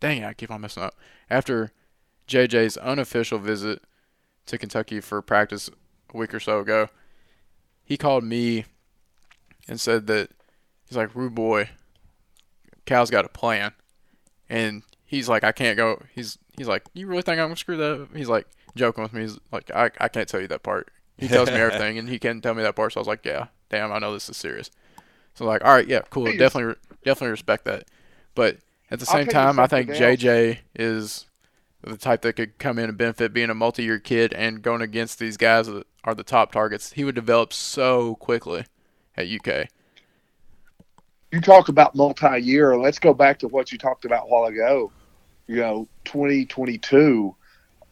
[0.00, 0.94] Dang it, I keep on messing up.
[1.28, 1.72] After
[2.28, 3.82] JJ's unofficial visit
[4.46, 5.70] to Kentucky for practice
[6.12, 6.88] a week or so ago,
[7.84, 8.66] he called me
[9.66, 10.30] and said that
[10.86, 11.70] he's like, "Rude boy,
[12.84, 13.72] Cal's got a plan,"
[14.48, 16.02] and he's like, I can't go.
[16.14, 18.02] He's he's like, you really think I'm gonna screw that?
[18.02, 18.16] Up?
[18.16, 18.46] He's like
[18.76, 19.22] joking with me.
[19.22, 20.90] He's like, I I can't tell you that part.
[21.16, 22.92] He tells me everything, and he can't tell me that part.
[22.92, 24.70] So I was like, yeah, damn, I know this is serious.
[25.34, 26.74] So like, all right, yeah, cool, definitely
[27.04, 27.84] definitely respect that.
[28.34, 28.58] But
[28.90, 31.26] at the same time, I think JJ is
[31.82, 35.18] the type that could come in and benefit being a multi-year kid and going against
[35.18, 36.92] these guys that are the top targets.
[36.92, 38.64] He would develop so quickly
[39.16, 39.68] at UK.
[41.30, 42.76] You talk about multi-year.
[42.76, 44.90] Let's go back to what you talked about a while ago.
[45.46, 47.34] You know, 2022.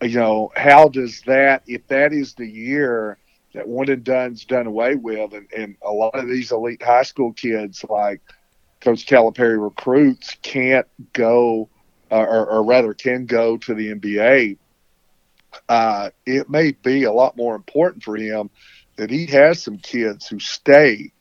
[0.03, 1.63] You know, how does that?
[1.67, 3.19] If that is the year
[3.57, 7.03] that one and done's done away with, and, and a lot of these elite high
[7.03, 8.21] school kids, like
[8.81, 11.69] Coach Calipari recruits, can't go,
[12.11, 14.59] uh, or, or rather, can go to the NBA.
[15.69, 18.51] Uh, it may be a lot more important for him
[18.97, 21.13] that he has some kids who stay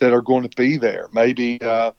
[0.00, 1.08] that are going to be there.
[1.12, 1.92] Maybe, uh,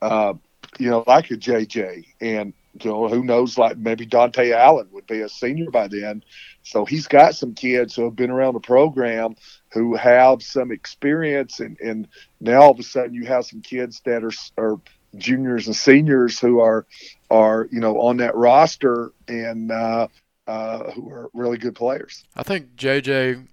[0.00, 0.34] uh,
[0.78, 3.58] you know, like a JJ, and you know, who knows?
[3.58, 6.24] Like maybe Dontaie Allen would be a senior by then.
[6.62, 9.36] So he's got some kids who have been around the program
[9.72, 12.08] who have some experience, and, and
[12.40, 14.80] now all of a sudden you have some kids that are are
[15.16, 16.86] juniors and seniors who are
[17.32, 20.06] are you know on that roster and uh,
[20.46, 22.24] uh, who are really good players.
[22.36, 23.46] I think JJ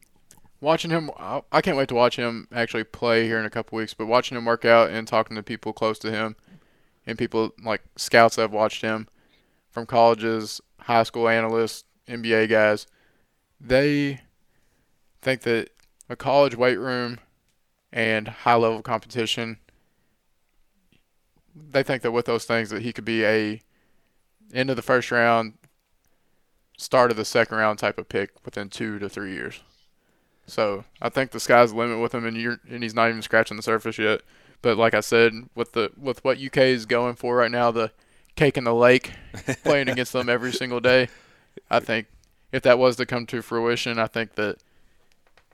[0.61, 3.93] watching him, I can't wait to watch him actually play here in a couple weeks.
[3.93, 6.35] But watching him work out and talking to people close to him,
[7.07, 9.07] and people like scouts that have watched him
[9.71, 12.87] from colleges, high school analysts, NBA guys,
[13.61, 14.21] they
[15.21, 15.69] think that
[16.09, 17.19] a college weight room
[17.91, 19.57] and high level competition,
[21.55, 23.61] they think that with those things that he could be a
[24.53, 25.53] end of the first round,
[26.77, 29.61] start of the second round type of pick within two to three years.
[30.47, 33.21] So I think the sky's the limit with him, and you're and he's not even
[33.21, 34.21] scratching the surface yet.
[34.61, 37.91] But like I said, with the with what UK is going for right now, the
[38.35, 39.11] cake in the lake,
[39.63, 41.09] playing against them every single day,
[41.69, 42.07] I think
[42.51, 44.57] if that was to come to fruition, I think that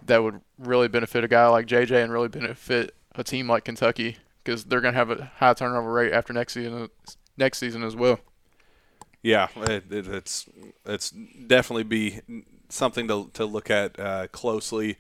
[0.06, 4.18] that would really benefit a guy like JJ and really benefit a team like Kentucky
[4.44, 6.90] because they're going to have a high turnover rate after next season
[7.38, 8.20] next season as well.
[9.26, 10.48] Yeah, it, it, it's
[10.86, 12.22] it's definitely be
[12.70, 14.98] something to to look at uh, closely.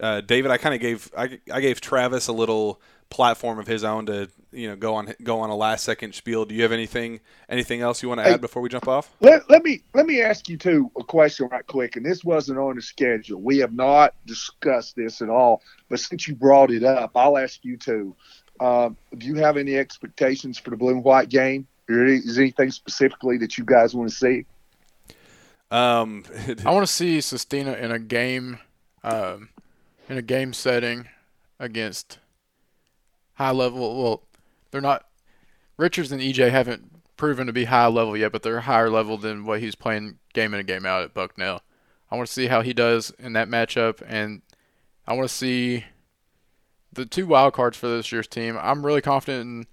[0.00, 2.80] Uh, David, I kind of gave I, I gave Travis a little
[3.10, 6.46] platform of his own to you know go on go on a last second spiel.
[6.46, 7.20] Do you have anything
[7.50, 9.14] anything else you want to hey, add before we jump off?
[9.20, 11.96] Let, let me let me ask you too a question right quick.
[11.96, 13.42] And this wasn't on the schedule.
[13.42, 15.60] We have not discussed this at all.
[15.90, 18.16] But since you brought it up, I'll ask you too.
[18.58, 18.88] Uh,
[19.18, 21.66] do you have any expectations for the blue and white game?
[21.88, 24.44] Is anything specifically that you guys want to see?
[25.70, 26.24] Um,
[26.64, 28.58] I want to see Sestina in a game,
[29.02, 29.50] um,
[30.08, 31.08] in a game setting
[31.58, 32.18] against
[33.34, 34.02] high level.
[34.02, 34.22] Well,
[34.70, 35.06] they're not.
[35.76, 39.44] Richards and EJ haven't proven to be high level yet, but they're higher level than
[39.44, 41.62] what he's playing game in and game out at Bucknell.
[42.10, 44.42] I want to see how he does in that matchup, and
[45.06, 45.84] I want to see
[46.92, 48.58] the two wild cards for this year's team.
[48.60, 49.66] I'm really confident in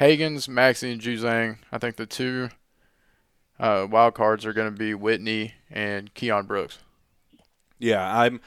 [0.00, 1.58] Hagans, Maxey, and Juzang.
[1.70, 2.48] I think the two
[3.58, 6.78] uh, wild cards are going to be Whitney and Keion Brooks.
[7.78, 8.40] Yeah, I'm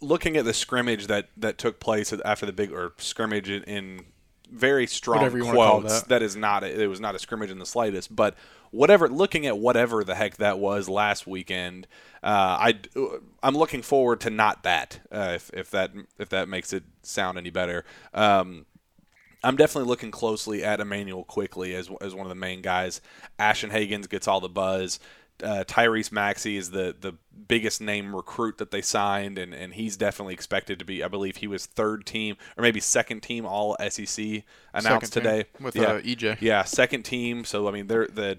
[0.00, 4.04] looking at the scrimmage that, that took place after the big or scrimmage in, in
[4.50, 6.00] very strong quotes.
[6.00, 6.08] That.
[6.08, 8.36] that is not a, it was not a scrimmage in the slightest, but
[8.70, 9.08] whatever.
[9.08, 11.86] Looking at whatever the heck that was last weekend,
[12.22, 12.78] uh, I
[13.42, 15.00] I'm looking forward to not that.
[15.10, 17.84] Uh, if if that if that makes it sound any better.
[18.12, 18.66] Um,
[19.44, 23.00] I'm definitely looking closely at Immanuel Quickley as as one of the main guys.
[23.38, 24.98] Ashton Hagans gets all the buzz.
[25.42, 27.14] Uh, Tyrese Maxey is the the
[27.46, 31.02] biggest name recruit that they signed, and, and he's definitely expected to be.
[31.02, 35.76] I believe he was third team or maybe second team All SEC announced today with
[35.76, 35.82] yeah.
[35.82, 36.40] uh, EJ.
[36.40, 37.44] Yeah, second team.
[37.44, 38.38] So I mean, they're the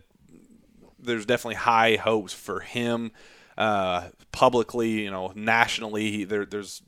[1.00, 3.12] there's definitely high hopes for him
[3.58, 5.04] uh, publicly.
[5.04, 6.82] You know, nationally, there, there's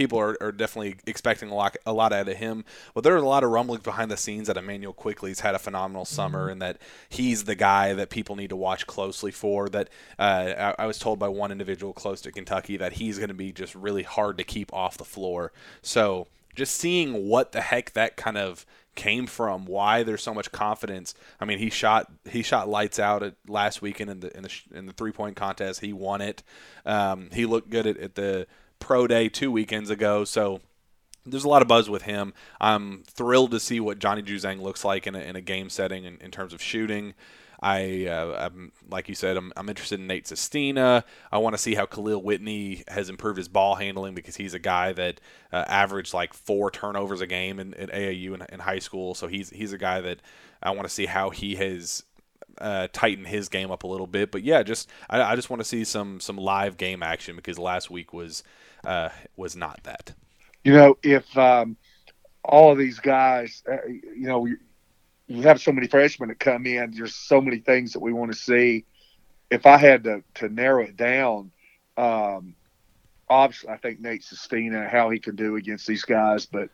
[0.00, 2.64] people are, are definitely expecting a lot a lot out of him.
[2.94, 5.58] But there are a lot of rumblings behind the scenes that Immanuel Quickley's had a
[5.58, 6.52] phenomenal summer mm-hmm.
[6.52, 6.78] and that
[7.10, 9.68] he's the guy that people need to watch closely for.
[9.68, 13.28] That uh, I, I, was told by one individual close to Kentucky that he's going
[13.28, 15.52] to be just really hard to keep off the floor.
[15.82, 18.64] So just seeing what the heck that kind of
[18.94, 21.14] came from, why there's so much confidence.
[21.38, 24.60] I mean, he shot he shot lights out at last weekend in the in the
[24.72, 25.80] in the three point contest.
[25.80, 26.42] He won it.
[26.86, 28.46] Um, he looked good at, at the
[28.80, 30.24] pro day two weekends ago.
[30.24, 30.60] So
[31.24, 32.32] there's a lot of buzz with him.
[32.60, 36.04] I'm thrilled to see what Johnny Juzang looks like in a, in a game setting
[36.04, 37.14] in, in terms of shooting.
[37.62, 41.04] I, uh, I'm, like you said, I'm, I'm interested in Nate Sestina.
[41.30, 44.58] I want to see how Khalil Whitney has improved his ball handling because he's a
[44.58, 45.20] guy that
[45.52, 49.14] uh, averaged like four turnovers a game in, in AAU in, in high school.
[49.14, 50.20] So he's he's a guy that
[50.62, 52.02] I want to see how he has
[52.58, 52.88] uh,
[53.26, 54.30] his game up a little bit.
[54.30, 57.58] But yeah, just I, I just want to see some some live game action because
[57.58, 58.42] last week was
[58.84, 60.14] uh, was not that.
[60.64, 61.76] You know, if um,
[62.44, 64.46] all of these guys, uh, you know,
[65.26, 66.92] you have so many freshmen that come in.
[66.96, 68.84] There's so many things that we want to see.
[69.50, 71.50] If I had to, to narrow it down,
[71.96, 72.54] um,
[73.28, 76.68] obviously I think Nate Sestina, how he can do against these guys, but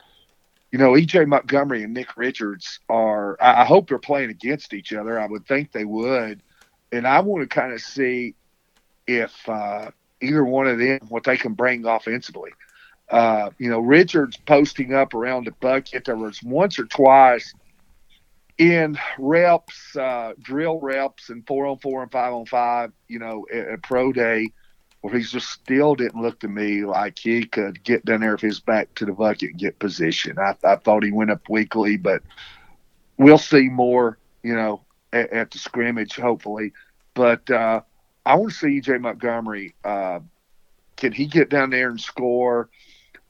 [0.72, 3.36] you know, EJ Montgomery and Nick Richards are.
[3.40, 5.18] I, I hope they're playing against each other.
[5.18, 6.42] I would think they would,
[6.92, 8.34] and I want to kind of see
[9.06, 12.50] if uh, either one of them what they can bring offensively.
[13.10, 16.04] Uh, you know, Richards posting up around the bucket.
[16.04, 17.54] There was once or twice
[18.58, 22.92] in reps, uh, drill reps, and four on four and five on five.
[23.08, 24.48] You know, at, at pro day,
[25.02, 28.40] where he just still didn't look to me like he could get down there if
[28.40, 30.38] his back to the bucket and get position.
[30.38, 32.22] I, I thought he went up weakly, but
[33.18, 34.18] we'll see more.
[34.42, 34.80] You know,
[35.12, 36.72] at, at the scrimmage, hopefully.
[37.14, 37.82] But uh,
[38.26, 39.74] I want to see EJ Montgomery.
[39.84, 40.20] Uh,
[40.96, 42.68] can he get down there and score?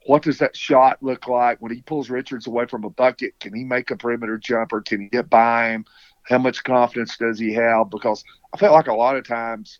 [0.07, 3.39] What does that shot look like when he pulls Richards away from a bucket?
[3.39, 4.81] Can he make a perimeter jumper?
[4.81, 5.85] Can he get by him?
[6.23, 7.89] How much confidence does he have?
[7.89, 9.79] Because I felt like a lot of times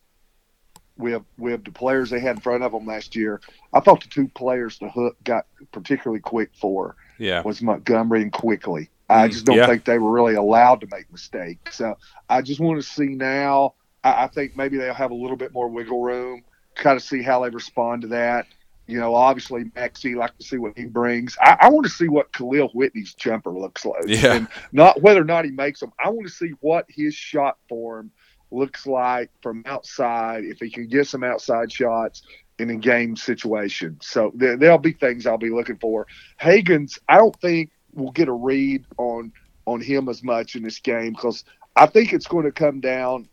[0.98, 3.42] with with the players they had in front of them last year,
[3.74, 7.42] I thought the two players the hook got particularly quick for Yeah.
[7.44, 8.90] was Montgomery and Quickley.
[9.10, 9.66] I Mm, just don't yeah.
[9.68, 11.78] think they were really allowed to make mistakes.
[11.78, 11.98] So
[12.30, 13.76] I just want to see now.
[14.08, 16.44] I, I think maybe they'll have a little bit more wiggle room,
[16.76, 18.48] kind of see how they respond to that.
[18.88, 21.38] You know, obviously Maxey like to see what he brings.
[21.42, 24.04] I, I want to see what Kahlil Whitney's jumper looks like.
[24.06, 24.36] Yeah.
[24.36, 25.92] And not whether or not he makes them.
[26.00, 28.12] I want to see what his shot form
[28.50, 30.46] looks like from outside.
[30.46, 32.22] If he can get some outside shots
[32.60, 33.98] in a game situation.
[34.02, 36.08] So there, there'll be things I'll be looking for.
[36.42, 39.34] Hagans, I don't think we'll get a read on
[39.66, 41.44] on him as much in this game because
[41.76, 43.28] I think it's going to come down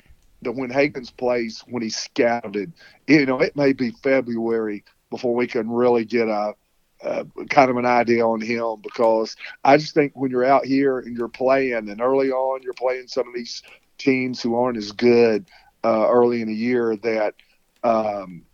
[0.44, 2.72] to when Hagans plays when he's scouted.
[3.06, 6.54] You know, it may be February before we can really get a,
[7.02, 10.98] a kind of an idea on him because I just think when you're out here
[10.98, 13.62] and you're playing and early on you're playing some of these
[13.98, 15.48] teams who aren't as good
[15.84, 17.34] uh, early in the year that
[17.82, 18.44] um,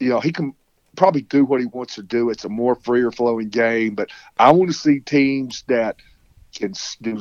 [0.00, 0.54] you know he can
[0.96, 2.30] probably do what he wants to do.
[2.30, 5.96] It's a more freer flowing game, but I want to see teams that
[6.54, 6.74] can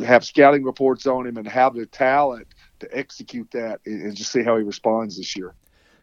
[0.03, 2.47] have scouting reports on him and have the talent
[2.83, 5.53] to execute that and, just see how he responds this year.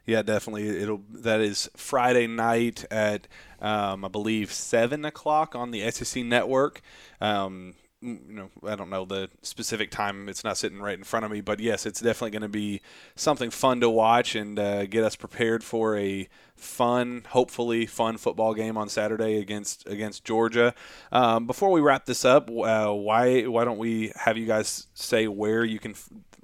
[0.06, 0.68] Yeah, definitely.
[0.68, 3.28] It'll that is Friday night at
[3.60, 6.80] um, I believe seven o'clock on the SEC network.
[7.20, 10.28] Um, you know, I don't know the specific time.
[10.28, 12.80] It's not sitting right in front of me, but yes, it's definitely going to be
[13.14, 16.26] something fun to watch and uh, get us prepared for a
[16.56, 20.74] fun, hopefully fun football game on Saturday against against Georgia.
[21.12, 25.28] Um, before we wrap this up, uh, why why don't we have you guys say
[25.28, 25.94] where you can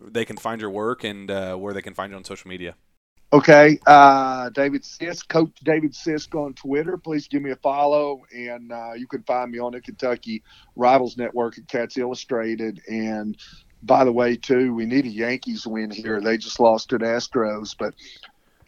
[0.01, 2.75] they can find your work and uh, where they can find you on social media?
[3.33, 6.97] Okay, uh, David Sisk, Coach David Sisk on Twitter.
[6.97, 10.45] Please give me a follow, and uh, you can find me on the Kentucky
[10.77, 12.81] Rivals Network at Cats Illustrated.
[12.89, 13.37] And
[13.83, 16.21] by the way, too, we need a Yankees win here.
[16.21, 17.95] They just lost to the Astros, but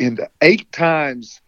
[0.00, 1.40] in the eight times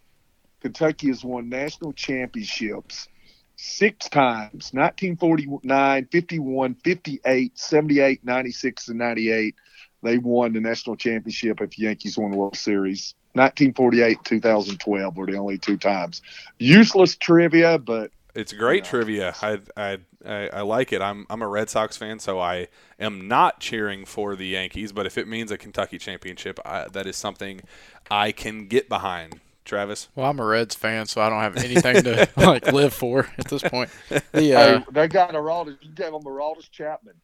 [0.60, 3.08] Kentucky has won national championships,
[3.56, 9.54] six times 1949, 51, 58, 78, 96, and 98
[10.02, 13.14] they won the national championship if Yankees won the World Series.
[13.34, 16.20] 1948, 2012 were the only two times.
[16.58, 18.90] Useless trivia, but It's great Yeah.
[18.90, 19.34] trivia.
[19.42, 21.00] I, I I I like it.
[21.00, 22.68] I'm I'm a Red Sox fan, so I
[22.98, 24.92] am not cheering for the Yankees.
[24.92, 27.60] But if it means a Kentucky championship, I, that is something
[28.10, 29.40] I can get behind.
[29.64, 33.28] Travis, Well, I'm a Reds fan, so I don't have anything to like live for
[33.38, 33.90] at this point.
[34.32, 35.76] The uh, hey, they got Aroldis.
[35.80, 37.14] You gave them Aroldis Chapman.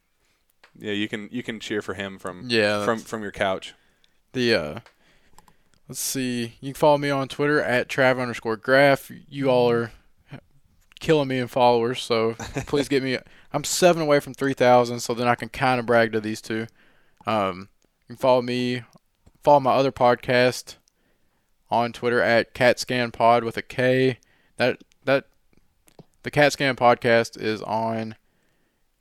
[0.79, 3.73] Yeah, you can you can cheer for him from yeah, from from your couch.
[4.33, 4.79] the uh,
[5.87, 6.53] let's see.
[6.61, 9.11] You can follow me on Twitter at trav underscore graph.
[9.29, 9.91] You all are
[10.99, 12.33] killing me in followers, so
[12.67, 13.17] please get me.
[13.53, 16.41] I'm seven away from three thousand, so then I can kind of brag to these
[16.41, 16.67] two.
[17.25, 17.69] Um,
[18.07, 18.83] you can follow me,
[19.43, 20.75] follow my other podcast
[21.69, 24.19] on Twitter at CatScanPod with a K.
[24.57, 25.25] That that
[26.23, 28.15] the CatScan podcast is on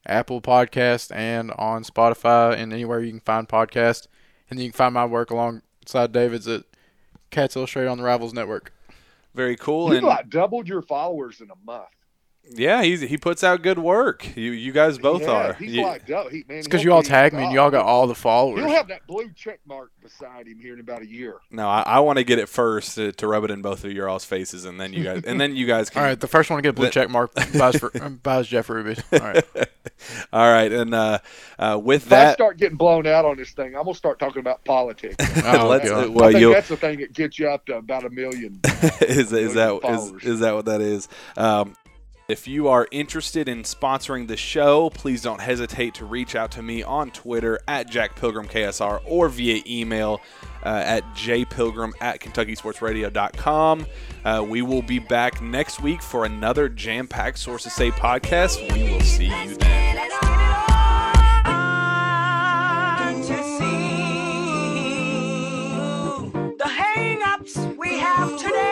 [0.06, 4.06] Apple Podcast and on Spotify and anywhere you can find podcasts.
[4.48, 6.64] And you can find my work alongside David's at
[7.30, 8.72] Cats Illustrated on the Rivals Network.
[9.34, 9.90] Very cool.
[9.90, 11.88] You And like doubled your followers in a month.
[12.50, 14.36] Yeah, he's he puts out good work.
[14.36, 15.52] You you guys both Yeah, are.
[15.54, 17.70] He's You- like, dou- he, man, It's because you all be- tag me and y'all
[17.70, 18.60] got all the followers.
[18.60, 21.36] He'll have that blue check mark beside him here in about a year.
[21.50, 23.92] no, I, I want to get it first to, to rub it in both of
[23.92, 26.28] your all's faces, and then you guys and then you guys can all right, the
[26.28, 28.96] first one to get a blue That- check mark buys, for, buys Jeff Ruby.
[29.12, 29.44] All right.
[30.32, 31.18] All right, and uh,
[31.58, 34.18] uh, with If I that, start getting blown out on this thing, I'm gonna start
[34.18, 35.16] talking about politics.
[35.44, 36.06] Oh, let's, God.
[36.08, 38.10] uh, well, I think you'll, that's the thing that gets you up to about a
[38.10, 38.60] million.
[39.00, 41.08] is is that is, is that what that is?
[41.36, 41.74] Um,
[42.28, 46.62] if you are interested in sponsoring the show, please don't hesitate to reach out to
[46.62, 50.20] me on Twitter at JackPilgrimKSR or via email
[50.64, 53.86] uh, at jpilgrim at KentuckySportsRadio.com.
[54.24, 58.72] Uh, we will be back next week for another jam packed Sources Say podcast.
[58.72, 59.76] We will see you then.
[68.38, 68.65] today.